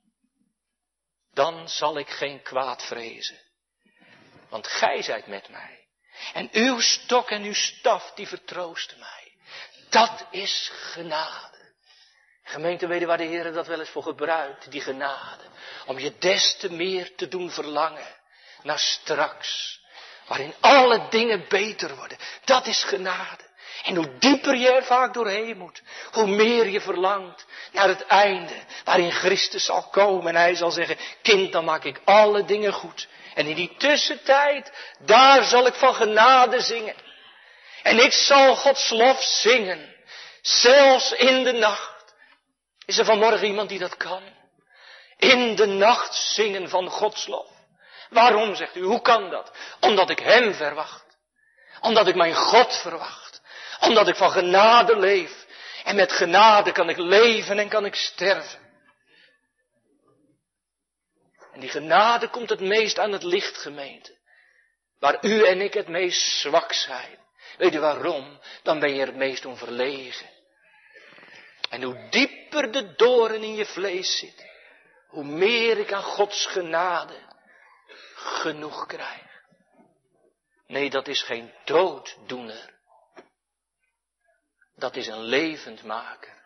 dan 1.33 1.69
zal 1.69 1.99
ik 1.99 2.09
geen 2.09 2.43
kwaad 2.43 2.87
vrezen. 2.87 3.41
Want 4.49 4.67
gij 4.67 5.03
zijt 5.03 5.27
met 5.27 5.49
mij. 5.49 5.78
En 6.33 6.49
uw 6.53 6.81
stok 6.81 7.31
en 7.31 7.43
uw 7.43 7.55
staf, 7.55 8.13
die 8.15 8.29
vertroosten 8.29 8.99
mij. 8.99 9.33
Dat 9.89 10.27
is 10.31 10.71
genade. 10.73 11.57
Gemeente, 12.43 12.87
weten 12.87 13.07
waar 13.07 13.17
de 13.17 13.25
Heer 13.25 13.53
dat 13.53 13.67
wel 13.67 13.81
eens 13.81 13.89
voor 13.89 14.03
gebruikt, 14.03 14.71
die 14.71 14.81
genade. 14.81 15.45
Om 15.87 15.99
je 15.99 16.19
des 16.19 16.57
te 16.57 16.73
meer 16.73 17.15
te 17.17 17.29
doen 17.29 17.51
verlangen 17.51 18.17
naar 18.63 18.79
straks. 18.79 19.81
Waarin 20.27 20.55
alle 20.61 21.07
dingen 21.11 21.45
beter 21.49 21.97
worden. 21.97 22.19
Dat 22.45 22.67
is 22.67 22.85
genade. 22.85 23.48
En 23.85 23.97
hoe 23.97 24.19
dieper 24.19 24.57
je 24.57 24.71
er 24.71 24.85
vaak 24.85 25.15
doorheen 25.15 25.57
moet, 25.57 25.83
hoe 26.13 26.27
meer 26.27 26.69
je 26.69 26.81
verlangt 26.81 27.47
naar 27.73 27.89
het 27.89 28.07
einde, 28.07 28.55
waarin 28.85 29.13
Christus 29.13 29.65
zal 29.65 29.83
komen 29.83 30.29
en 30.29 30.41
hij 30.41 30.55
zal 30.55 30.71
zeggen, 30.71 30.97
kind, 31.23 31.53
dan 31.53 31.65
maak 31.65 31.85
ik 31.85 32.01
alle 32.05 32.45
dingen 32.45 32.73
goed. 32.73 33.09
En 33.35 33.47
in 33.47 33.55
die 33.55 33.75
tussentijd, 33.77 34.73
daar 34.99 35.45
zal 35.45 35.67
ik 35.67 35.75
van 35.75 35.95
genade 35.95 36.61
zingen. 36.61 36.95
En 37.83 37.99
ik 37.99 38.13
zal 38.13 38.57
Gods 38.57 38.91
lof 38.91 39.23
zingen, 39.23 39.95
zelfs 40.43 41.13
in 41.13 41.45
de 41.45 41.53
nacht. 41.53 42.15
Is 42.87 42.99
er 42.99 43.05
vanmorgen 43.05 43.47
iemand 43.47 43.69
die 43.69 43.79
dat 43.79 43.97
kan? 43.97 44.23
In 45.17 45.57
de 45.57 45.67
nacht 45.67 46.15
zingen 46.15 46.69
van 46.69 46.89
Gods 46.89 47.27
lof. 47.27 47.51
Waarom, 48.11 48.55
zegt 48.55 48.77
u, 48.77 48.83
hoe 48.83 49.01
kan 49.01 49.31
dat? 49.31 49.53
Omdat 49.81 50.11
ik 50.11 50.19
Hem 50.19 50.55
verwacht. 50.55 51.05
Omdat 51.81 52.07
ik 52.07 52.15
mijn 52.15 52.35
God 52.35 52.77
verwacht. 52.77 53.28
Omdat 53.89 54.09
ik 54.09 54.17
van 54.17 54.31
genade 54.31 54.99
leef. 54.99 55.47
En 55.85 55.97
met 55.97 56.13
genade 56.13 56.73
kan 56.73 56.89
ik 56.89 56.97
leven 56.97 57.59
en 57.59 57.69
kan 57.69 57.85
ik 57.85 57.95
sterven. 57.95 58.67
En 61.53 61.61
die 61.61 61.71
genade 61.71 62.29
komt 62.29 62.51
het 62.51 62.61
meest 62.61 62.99
aan 62.99 63.13
het 63.13 63.23
licht, 63.23 63.57
gemeente. 63.57 64.17
Waar 64.99 65.25
u 65.25 65.45
en 65.45 65.61
ik 65.61 65.75
het 65.75 65.89
meest 65.89 66.23
zwak 66.23 66.73
zijn. 66.73 67.19
Weet 67.57 67.73
je 67.73 67.79
waarom? 67.79 68.41
Dan 68.63 68.79
ben 68.79 68.95
je 68.95 69.01
er 69.01 69.07
het 69.07 69.17
meest 69.17 69.45
om 69.45 69.57
verlegen. 69.57 70.31
En 71.71 71.83
hoe 71.83 72.09
dieper 72.11 72.73
de 72.73 72.95
doren 72.95 73.43
in 73.43 73.55
je 73.55 73.67
vlees 73.67 74.19
zit, 74.19 74.47
hoe 75.09 75.25
meer 75.25 75.79
ik 75.79 75.93
aan 75.93 76.03
Gods 76.03 76.47
genade 76.47 77.19
genoeg 78.15 78.87
krijg. 78.87 79.27
Nee, 80.67 80.91
dat 80.91 81.09
is 81.09 81.23
geen 81.23 81.53
dooddoener. 81.65 82.78
Dat 84.79 84.97
is 84.97 85.07
een 85.07 85.23
levendmaker. 85.23 86.37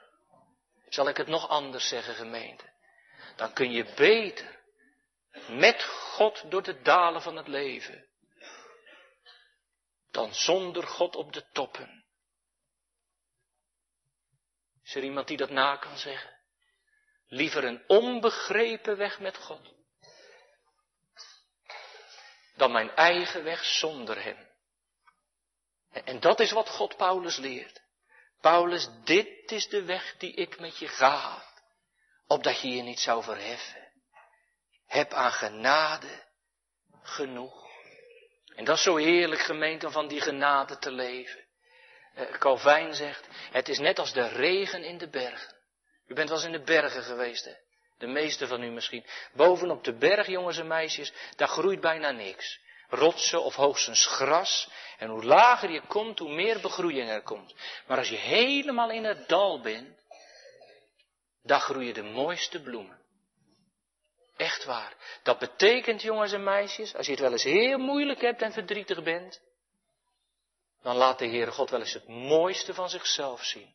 Zal 0.88 1.08
ik 1.08 1.16
het 1.16 1.26
nog 1.26 1.48
anders 1.48 1.88
zeggen, 1.88 2.14
gemeente? 2.14 2.72
Dan 3.36 3.52
kun 3.52 3.72
je 3.72 3.92
beter 3.96 4.60
met 5.48 5.84
God 5.84 6.50
door 6.50 6.62
de 6.62 6.82
dalen 6.82 7.22
van 7.22 7.36
het 7.36 7.48
leven, 7.48 8.06
dan 10.10 10.34
zonder 10.34 10.86
God 10.86 11.16
op 11.16 11.32
de 11.32 11.44
toppen. 11.52 12.04
Is 14.84 14.94
er 14.94 15.02
iemand 15.02 15.28
die 15.28 15.36
dat 15.36 15.50
na 15.50 15.76
kan 15.76 15.98
zeggen? 15.98 16.40
Liever 17.26 17.64
een 17.64 17.84
onbegrepen 17.86 18.96
weg 18.96 19.20
met 19.20 19.36
God, 19.36 19.74
dan 22.54 22.72
mijn 22.72 22.90
eigen 22.90 23.44
weg 23.44 23.64
zonder 23.64 24.22
Hem. 24.22 24.50
En 25.90 26.20
dat 26.20 26.40
is 26.40 26.52
wat 26.52 26.68
God 26.68 26.96
Paulus 26.96 27.36
leert. 27.36 27.81
Paulus, 28.42 28.88
dit 29.04 29.52
is 29.52 29.68
de 29.68 29.84
weg 29.84 30.14
die 30.18 30.34
ik 30.34 30.60
met 30.60 30.78
je 30.78 30.88
ga, 30.88 31.44
opdat 32.26 32.60
je 32.60 32.68
je 32.68 32.82
niet 32.82 33.00
zou 33.00 33.22
verheffen. 33.22 33.88
Heb 34.86 35.12
aan 35.12 35.32
genade 35.32 36.24
genoeg. 37.02 37.66
En 38.54 38.64
dat 38.64 38.76
is 38.76 38.82
zo 38.82 38.96
heerlijk 38.96 39.40
gemeend 39.40 39.84
om 39.84 39.92
van 39.92 40.08
die 40.08 40.20
genade 40.20 40.78
te 40.78 40.90
leven. 40.90 41.44
Uh, 42.16 42.30
Calvijn 42.30 42.94
zegt, 42.94 43.28
het 43.50 43.68
is 43.68 43.78
net 43.78 43.98
als 43.98 44.12
de 44.12 44.28
regen 44.28 44.84
in 44.84 44.98
de 44.98 45.08
bergen. 45.08 45.56
U 46.06 46.14
bent 46.14 46.28
wel 46.28 46.38
eens 46.38 46.46
in 46.46 46.52
de 46.52 46.62
bergen 46.62 47.02
geweest, 47.02 47.44
hè? 47.44 47.54
De 47.98 48.06
meeste 48.06 48.46
van 48.46 48.62
u 48.62 48.70
misschien. 48.70 49.06
Bovenop 49.32 49.84
de 49.84 49.96
berg, 49.96 50.26
jongens 50.26 50.58
en 50.58 50.66
meisjes, 50.66 51.12
daar 51.36 51.48
groeit 51.48 51.80
bijna 51.80 52.10
niks. 52.10 52.60
Rotsen 52.94 53.42
of 53.42 53.54
hoogstens 53.54 54.06
gras. 54.06 54.68
En 54.98 55.08
hoe 55.08 55.24
lager 55.24 55.70
je 55.70 55.82
komt, 55.86 56.18
hoe 56.18 56.34
meer 56.34 56.60
begroeiing 56.60 57.10
er 57.10 57.22
komt. 57.22 57.54
Maar 57.86 57.98
als 57.98 58.08
je 58.08 58.16
helemaal 58.16 58.90
in 58.90 59.04
het 59.04 59.28
dal 59.28 59.60
bent, 59.60 59.98
daar 61.42 61.60
groeien 61.60 61.94
de 61.94 62.02
mooiste 62.02 62.62
bloemen. 62.62 63.00
Echt 64.36 64.64
waar. 64.64 64.94
Dat 65.22 65.38
betekent, 65.38 66.02
jongens 66.02 66.32
en 66.32 66.44
meisjes, 66.44 66.94
als 66.94 67.06
je 67.06 67.12
het 67.12 67.20
wel 67.20 67.32
eens 67.32 67.42
heel 67.42 67.78
moeilijk 67.78 68.20
hebt 68.20 68.42
en 68.42 68.52
verdrietig 68.52 69.02
bent, 69.02 69.40
dan 70.82 70.96
laat 70.96 71.18
de 71.18 71.26
Heere 71.26 71.50
God 71.50 71.70
wel 71.70 71.80
eens 71.80 71.92
het 71.92 72.08
mooiste 72.08 72.74
van 72.74 72.90
zichzelf 72.90 73.44
zien. 73.44 73.74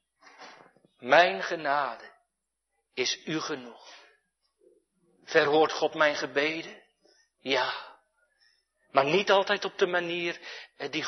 Mijn 0.99 1.43
genade 1.43 2.11
is 2.93 3.26
u 3.26 3.39
genoeg. 3.39 3.95
Verhoort 5.24 5.72
God 5.72 5.93
mijn 5.93 6.15
gebeden? 6.15 6.84
Ja. 7.39 7.87
Maar 8.92 9.06
niet 9.06 9.32
altijd 9.32 9.66
op 9.66 9.78
de 9.78 9.88
manier 9.88 10.40
eh, 10.78 10.92
die, 10.92 11.06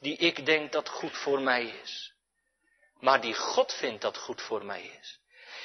die 0.00 0.16
ik 0.16 0.46
denk 0.46 0.72
dat 0.72 0.88
goed 0.88 1.16
voor 1.16 1.40
mij 1.40 1.64
is. 1.82 2.12
Maar 3.00 3.20
die 3.20 3.34
God 3.34 3.72
vindt 3.72 4.02
dat 4.02 4.16
goed 4.16 4.42
voor 4.42 4.64
mij 4.64 4.90
is. 5.00 5.18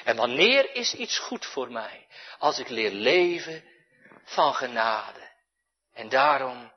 En 0.04 0.16
wanneer 0.16 0.76
is 0.76 0.94
iets 0.94 1.20
goed 1.20 1.46
voor 1.46 1.72
mij? 1.72 2.08
Als 2.38 2.60
ik 2.60 2.70
leer 2.70 2.92
leven 2.92 3.64
van 4.24 4.54
genade. 4.54 5.32
En 5.94 6.10
daarom, 6.10 6.72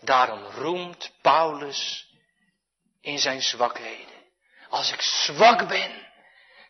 daarom 0.00 0.44
roemt 0.44 1.12
Paulus 1.22 2.06
in 3.00 3.18
zijn 3.18 3.42
zwakheden. 3.42 4.16
Als 4.68 4.92
ik 4.92 5.00
zwak 5.00 5.68
ben, 5.68 6.06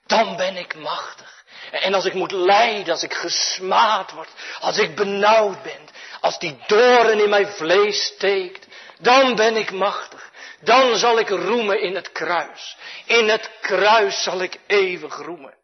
dan 0.07 0.37
ben 0.37 0.57
ik 0.57 0.75
machtig. 0.75 1.45
En 1.71 1.95
als 1.95 2.05
ik 2.05 2.15
moet 2.15 2.33
lijden, 2.33 2.93
als 2.93 3.03
ik 3.03 3.15
gesmaad 3.15 4.11
word, 4.11 4.31
als 4.61 4.79
ik 4.79 4.97
benauwd 4.97 5.63
ben, 5.63 5.88
als 6.21 6.39
die 6.39 6.59
doren 6.66 7.21
in 7.21 7.29
mijn 7.29 7.49
vlees 7.49 8.05
steekt, 8.05 8.66
dan 8.99 9.35
ben 9.35 9.57
ik 9.57 9.71
machtig. 9.71 10.33
Dan 10.61 10.97
zal 10.97 11.19
ik 11.19 11.29
roemen 11.29 11.81
in 11.81 11.95
het 11.95 12.12
kruis. 12.12 12.77
In 13.05 13.29
het 13.29 13.51
kruis 13.61 14.23
zal 14.23 14.43
ik 14.43 14.59
eeuwig 14.66 15.16
roemen. 15.16 15.55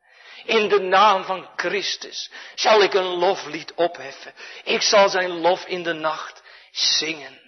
In 0.45 0.69
de 0.69 0.81
naam 0.81 1.25
van 1.25 1.49
Christus 1.57 2.31
zal 2.55 2.83
ik 2.83 2.95
een 2.95 3.05
loflied 3.07 3.73
opheffen. 3.75 4.35
Ik 4.65 4.83
zal 4.83 5.09
zijn 5.09 5.31
lof 5.31 5.67
in 5.67 5.83
de 5.83 5.93
nacht 5.93 6.43
zingen. 6.71 7.41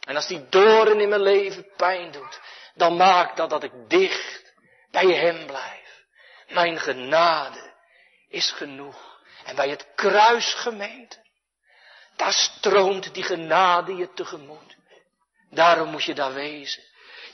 En 0.00 0.16
als 0.16 0.26
die 0.26 0.48
doren 0.48 1.00
in 1.00 1.08
mijn 1.08 1.22
leven 1.22 1.66
pijn 1.76 2.10
doet, 2.10 2.40
dan 2.74 2.96
maakt 2.96 3.36
dat 3.36 3.50
dat 3.50 3.62
ik 3.62 3.72
dicht 3.88 4.54
bij 4.90 5.06
hem 5.06 5.46
blijf. 5.46 6.04
Mijn 6.48 6.80
genade 6.80 7.74
is 8.28 8.50
genoeg. 8.50 9.20
En 9.44 9.56
bij 9.56 9.68
het 9.68 9.86
kruis 9.94 10.54
gemeente, 10.54 11.25
daar 12.16 12.32
stroomt 12.32 13.14
die 13.14 13.22
genade 13.22 13.94
je 13.94 14.12
tegemoet. 14.12 14.76
Daarom 15.50 15.90
moet 15.90 16.04
je 16.04 16.14
daar 16.14 16.34
wezen. 16.34 16.82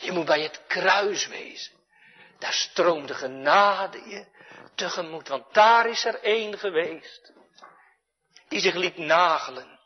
Je 0.01 0.13
moet 0.13 0.27
bij 0.27 0.41
het 0.41 0.67
kruis 0.67 1.27
wezen. 1.27 1.73
Daar 2.39 2.53
stroomt 2.53 3.09
de 3.09 3.15
genade 3.15 4.09
je 4.09 4.27
tegemoet. 4.75 5.29
Want 5.29 5.55
daar 5.55 5.89
is 5.89 6.05
er 6.05 6.23
één 6.23 6.59
geweest. 6.59 7.33
Die 8.49 8.61
zich 8.61 8.75
liet 8.75 8.97
nagelen 8.97 9.81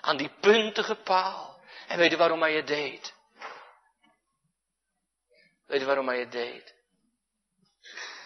aan 0.00 0.16
die 0.16 0.30
puntige 0.40 0.94
paal. 0.94 1.60
En 1.88 1.98
weet 1.98 2.10
je 2.10 2.16
waarom 2.16 2.40
hij 2.40 2.54
het 2.54 2.66
deed? 2.66 3.14
Weet 5.66 5.80
je 5.80 5.86
waarom 5.86 6.08
hij 6.08 6.20
het 6.20 6.32
deed? 6.32 6.74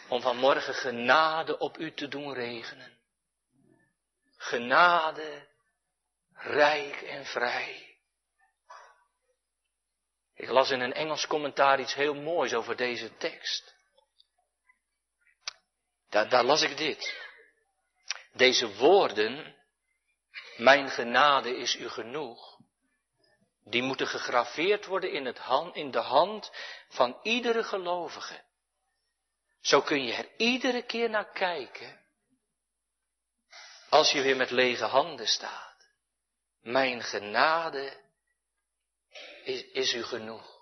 Om 0.08 0.20
vanmorgen 0.20 0.74
genade 0.74 1.58
op 1.58 1.78
u 1.78 1.94
te 1.94 2.08
doen 2.08 2.34
regenen. 2.34 2.98
Genade, 4.36 5.48
rijk 6.42 7.02
en 7.02 7.24
vrij. 7.24 7.98
Ik 10.34 10.48
las 10.48 10.70
in 10.70 10.80
een 10.80 10.92
Engels 10.92 11.26
commentaar 11.26 11.80
iets 11.80 11.94
heel 11.94 12.14
moois 12.14 12.54
over 12.54 12.76
deze 12.76 13.16
tekst. 13.16 13.74
Daar, 16.08 16.28
daar 16.28 16.44
las 16.44 16.62
ik 16.62 16.76
dit. 16.76 17.28
Deze 18.32 18.76
woorden, 18.76 19.56
mijn 20.56 20.90
genade 20.90 21.56
is 21.56 21.76
u 21.76 21.88
genoeg, 21.88 22.58
die 23.64 23.82
moeten 23.82 24.06
gegraveerd 24.06 24.86
worden 24.86 25.12
in, 25.12 25.24
het 25.24 25.38
hand, 25.38 25.74
in 25.76 25.90
de 25.90 25.98
hand 25.98 26.52
van 26.88 27.18
iedere 27.22 27.64
gelovige. 27.64 28.44
Zo 29.60 29.80
kun 29.80 30.04
je 30.04 30.12
er 30.14 30.28
iedere 30.36 30.82
keer 30.82 31.10
naar 31.10 31.30
kijken. 31.30 32.00
Als 33.88 34.10
je 34.10 34.22
weer 34.22 34.36
met 34.36 34.50
lege 34.50 34.84
handen 34.84 35.26
staat. 35.26 35.69
Mijn 36.60 37.02
genade 37.02 38.00
is, 39.44 39.64
is 39.64 39.94
u 39.94 40.02
genoeg. 40.02 40.58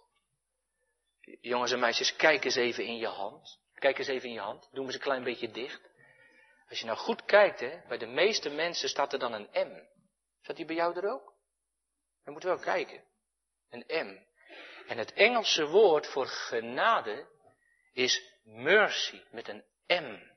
Jongens 1.40 1.72
en 1.72 1.78
meisjes, 1.78 2.16
kijk 2.16 2.44
eens 2.44 2.56
even 2.56 2.84
in 2.84 2.96
je 2.96 3.06
hand. 3.06 3.58
Kijk 3.74 3.98
eens 3.98 4.08
even 4.08 4.28
in 4.28 4.34
je 4.34 4.40
hand. 4.40 4.68
Doe 4.72 4.84
eens 4.84 4.94
een 4.94 5.00
klein 5.00 5.24
beetje 5.24 5.50
dicht. 5.50 5.80
Als 6.68 6.78
je 6.78 6.84
nou 6.84 6.98
goed 6.98 7.24
kijkt, 7.24 7.60
hè, 7.60 7.80
bij 7.88 7.98
de 7.98 8.06
meeste 8.06 8.50
mensen 8.50 8.88
staat 8.88 9.12
er 9.12 9.18
dan 9.18 9.32
een 9.32 9.48
M. 9.52 9.86
Staat 10.42 10.56
die 10.56 10.64
bij 10.64 10.74
jou 10.74 10.96
er 10.96 11.12
ook? 11.12 11.34
Dan 12.24 12.32
moeten 12.32 12.50
we 12.50 12.56
wel 12.56 12.74
kijken. 12.74 13.04
Een 13.68 14.06
M. 14.06 14.26
En 14.88 14.98
het 14.98 15.12
Engelse 15.12 15.66
woord 15.66 16.06
voor 16.06 16.26
genade 16.26 17.26
is 17.92 18.22
mercy 18.42 19.22
met 19.30 19.48
een 19.48 19.64
M. 19.86 20.36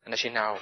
En 0.00 0.10
als 0.10 0.20
je 0.20 0.30
nou 0.30 0.60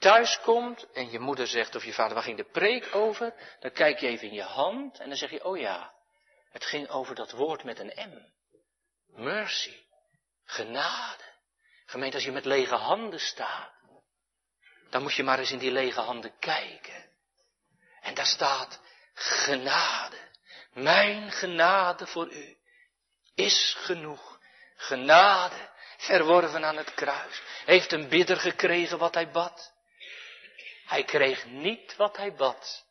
thuis 0.00 0.40
komt 0.40 0.92
en 0.92 1.10
je 1.10 1.18
moeder 1.18 1.46
zegt 1.46 1.74
of 1.74 1.84
je 1.84 1.92
vader, 1.92 2.14
waar 2.14 2.22
ging 2.22 2.36
de 2.36 2.50
preek 2.50 2.94
over? 2.94 3.34
Dan 3.60 3.72
kijk 3.72 3.98
je 3.98 4.06
even 4.06 4.28
in 4.28 4.34
je 4.34 4.42
hand 4.42 4.98
en 4.98 5.08
dan 5.08 5.16
zeg 5.16 5.30
je, 5.30 5.44
oh 5.44 5.58
ja, 5.58 5.92
het 6.50 6.64
ging 6.64 6.88
over 6.88 7.14
dat 7.14 7.30
woord 7.30 7.64
met 7.64 7.78
een 7.78 7.92
M. 8.10 8.32
Mercy. 9.22 9.76
Genade. 10.44 11.24
Gemeente, 11.86 12.16
als 12.16 12.24
je 12.24 12.32
met 12.32 12.44
lege 12.44 12.74
handen 12.74 13.20
staat, 13.20 13.72
dan 14.90 15.02
moet 15.02 15.14
je 15.14 15.22
maar 15.22 15.38
eens 15.38 15.50
in 15.50 15.58
die 15.58 15.70
lege 15.70 16.00
handen 16.00 16.38
kijken. 16.38 17.10
En 18.00 18.14
daar 18.14 18.26
staat 18.26 18.80
genade. 19.14 20.16
Mijn 20.72 21.30
genade 21.32 22.06
voor 22.06 22.32
u 22.32 22.56
is 23.34 23.76
genoeg. 23.78 24.38
Genade, 24.76 25.70
verworven 25.96 26.64
aan 26.64 26.76
het 26.76 26.94
kruis. 26.94 27.42
Heeft 27.64 27.92
een 27.92 28.08
bidder 28.08 28.36
gekregen 28.36 28.98
wat 28.98 29.14
hij 29.14 29.30
bad? 29.30 29.72
Hij 30.90 31.04
kreeg 31.04 31.46
niet 31.46 31.96
wat 31.96 32.16
hij 32.16 32.34
bad. 32.34 32.84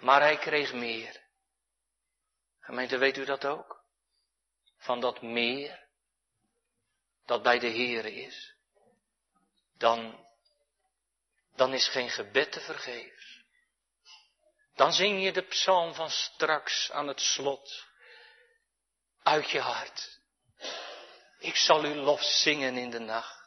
Maar 0.00 0.20
hij 0.20 0.36
kreeg 0.36 0.72
meer. 0.72 1.20
Gemeente, 2.60 2.98
weet 2.98 3.16
u 3.16 3.24
dat 3.24 3.44
ook? 3.44 3.82
Van 4.76 5.00
dat 5.00 5.22
meer 5.22 5.86
dat 7.24 7.42
bij 7.42 7.58
de 7.58 7.70
Heere 7.70 8.12
is. 8.14 8.54
Dan, 9.78 10.26
dan 11.56 11.74
is 11.74 11.88
geen 11.88 12.10
gebed 12.10 12.52
te 12.52 12.60
vergeefs. 12.60 13.42
Dan 14.74 14.92
zing 14.92 15.22
je 15.22 15.32
de 15.32 15.42
psalm 15.42 15.94
van 15.94 16.10
straks 16.10 16.90
aan 16.90 17.08
het 17.08 17.20
slot. 17.20 17.86
Uit 19.22 19.50
je 19.50 19.60
hart. 19.60 20.20
Ik 21.38 21.56
zal 21.56 21.84
u 21.84 21.94
lof 21.94 22.22
zingen 22.22 22.76
in 22.76 22.90
de 22.90 22.98
nacht. 22.98 23.43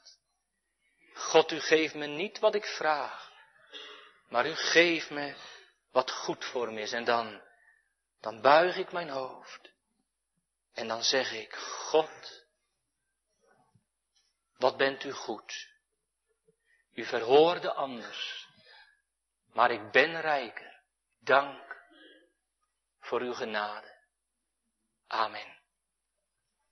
God, 1.18 1.52
u 1.52 1.60
geeft 1.60 1.96
me 1.96 2.06
niet 2.06 2.40
wat 2.40 2.56
ik 2.56 2.66
vraag. 2.66 3.32
Maar 4.30 4.48
u 4.48 4.56
geeft 4.56 5.10
me 5.10 5.36
wat 5.92 6.12
goed 6.12 6.46
voor 6.46 6.74
me 6.74 6.82
is. 6.82 6.92
En 6.92 7.04
dan, 7.04 7.42
dan 8.20 8.42
buig 8.42 8.78
ik 8.78 8.92
mijn 8.92 9.10
hoofd. 9.10 9.70
En 10.74 10.88
dan 10.88 11.04
zeg 11.04 11.32
ik, 11.32 11.56
God, 11.56 12.46
wat 14.58 14.78
bent 14.78 15.04
u 15.04 15.12
goed. 15.12 15.68
U 16.94 17.06
verhoorde 17.06 17.74
anders. 17.74 18.48
Maar 19.54 19.72
ik 19.72 19.92
ben 19.92 20.22
rijker. 20.22 20.82
Dank 21.20 21.86
voor 23.00 23.22
uw 23.22 23.34
genade. 23.34 23.96
Amen. 25.08 25.57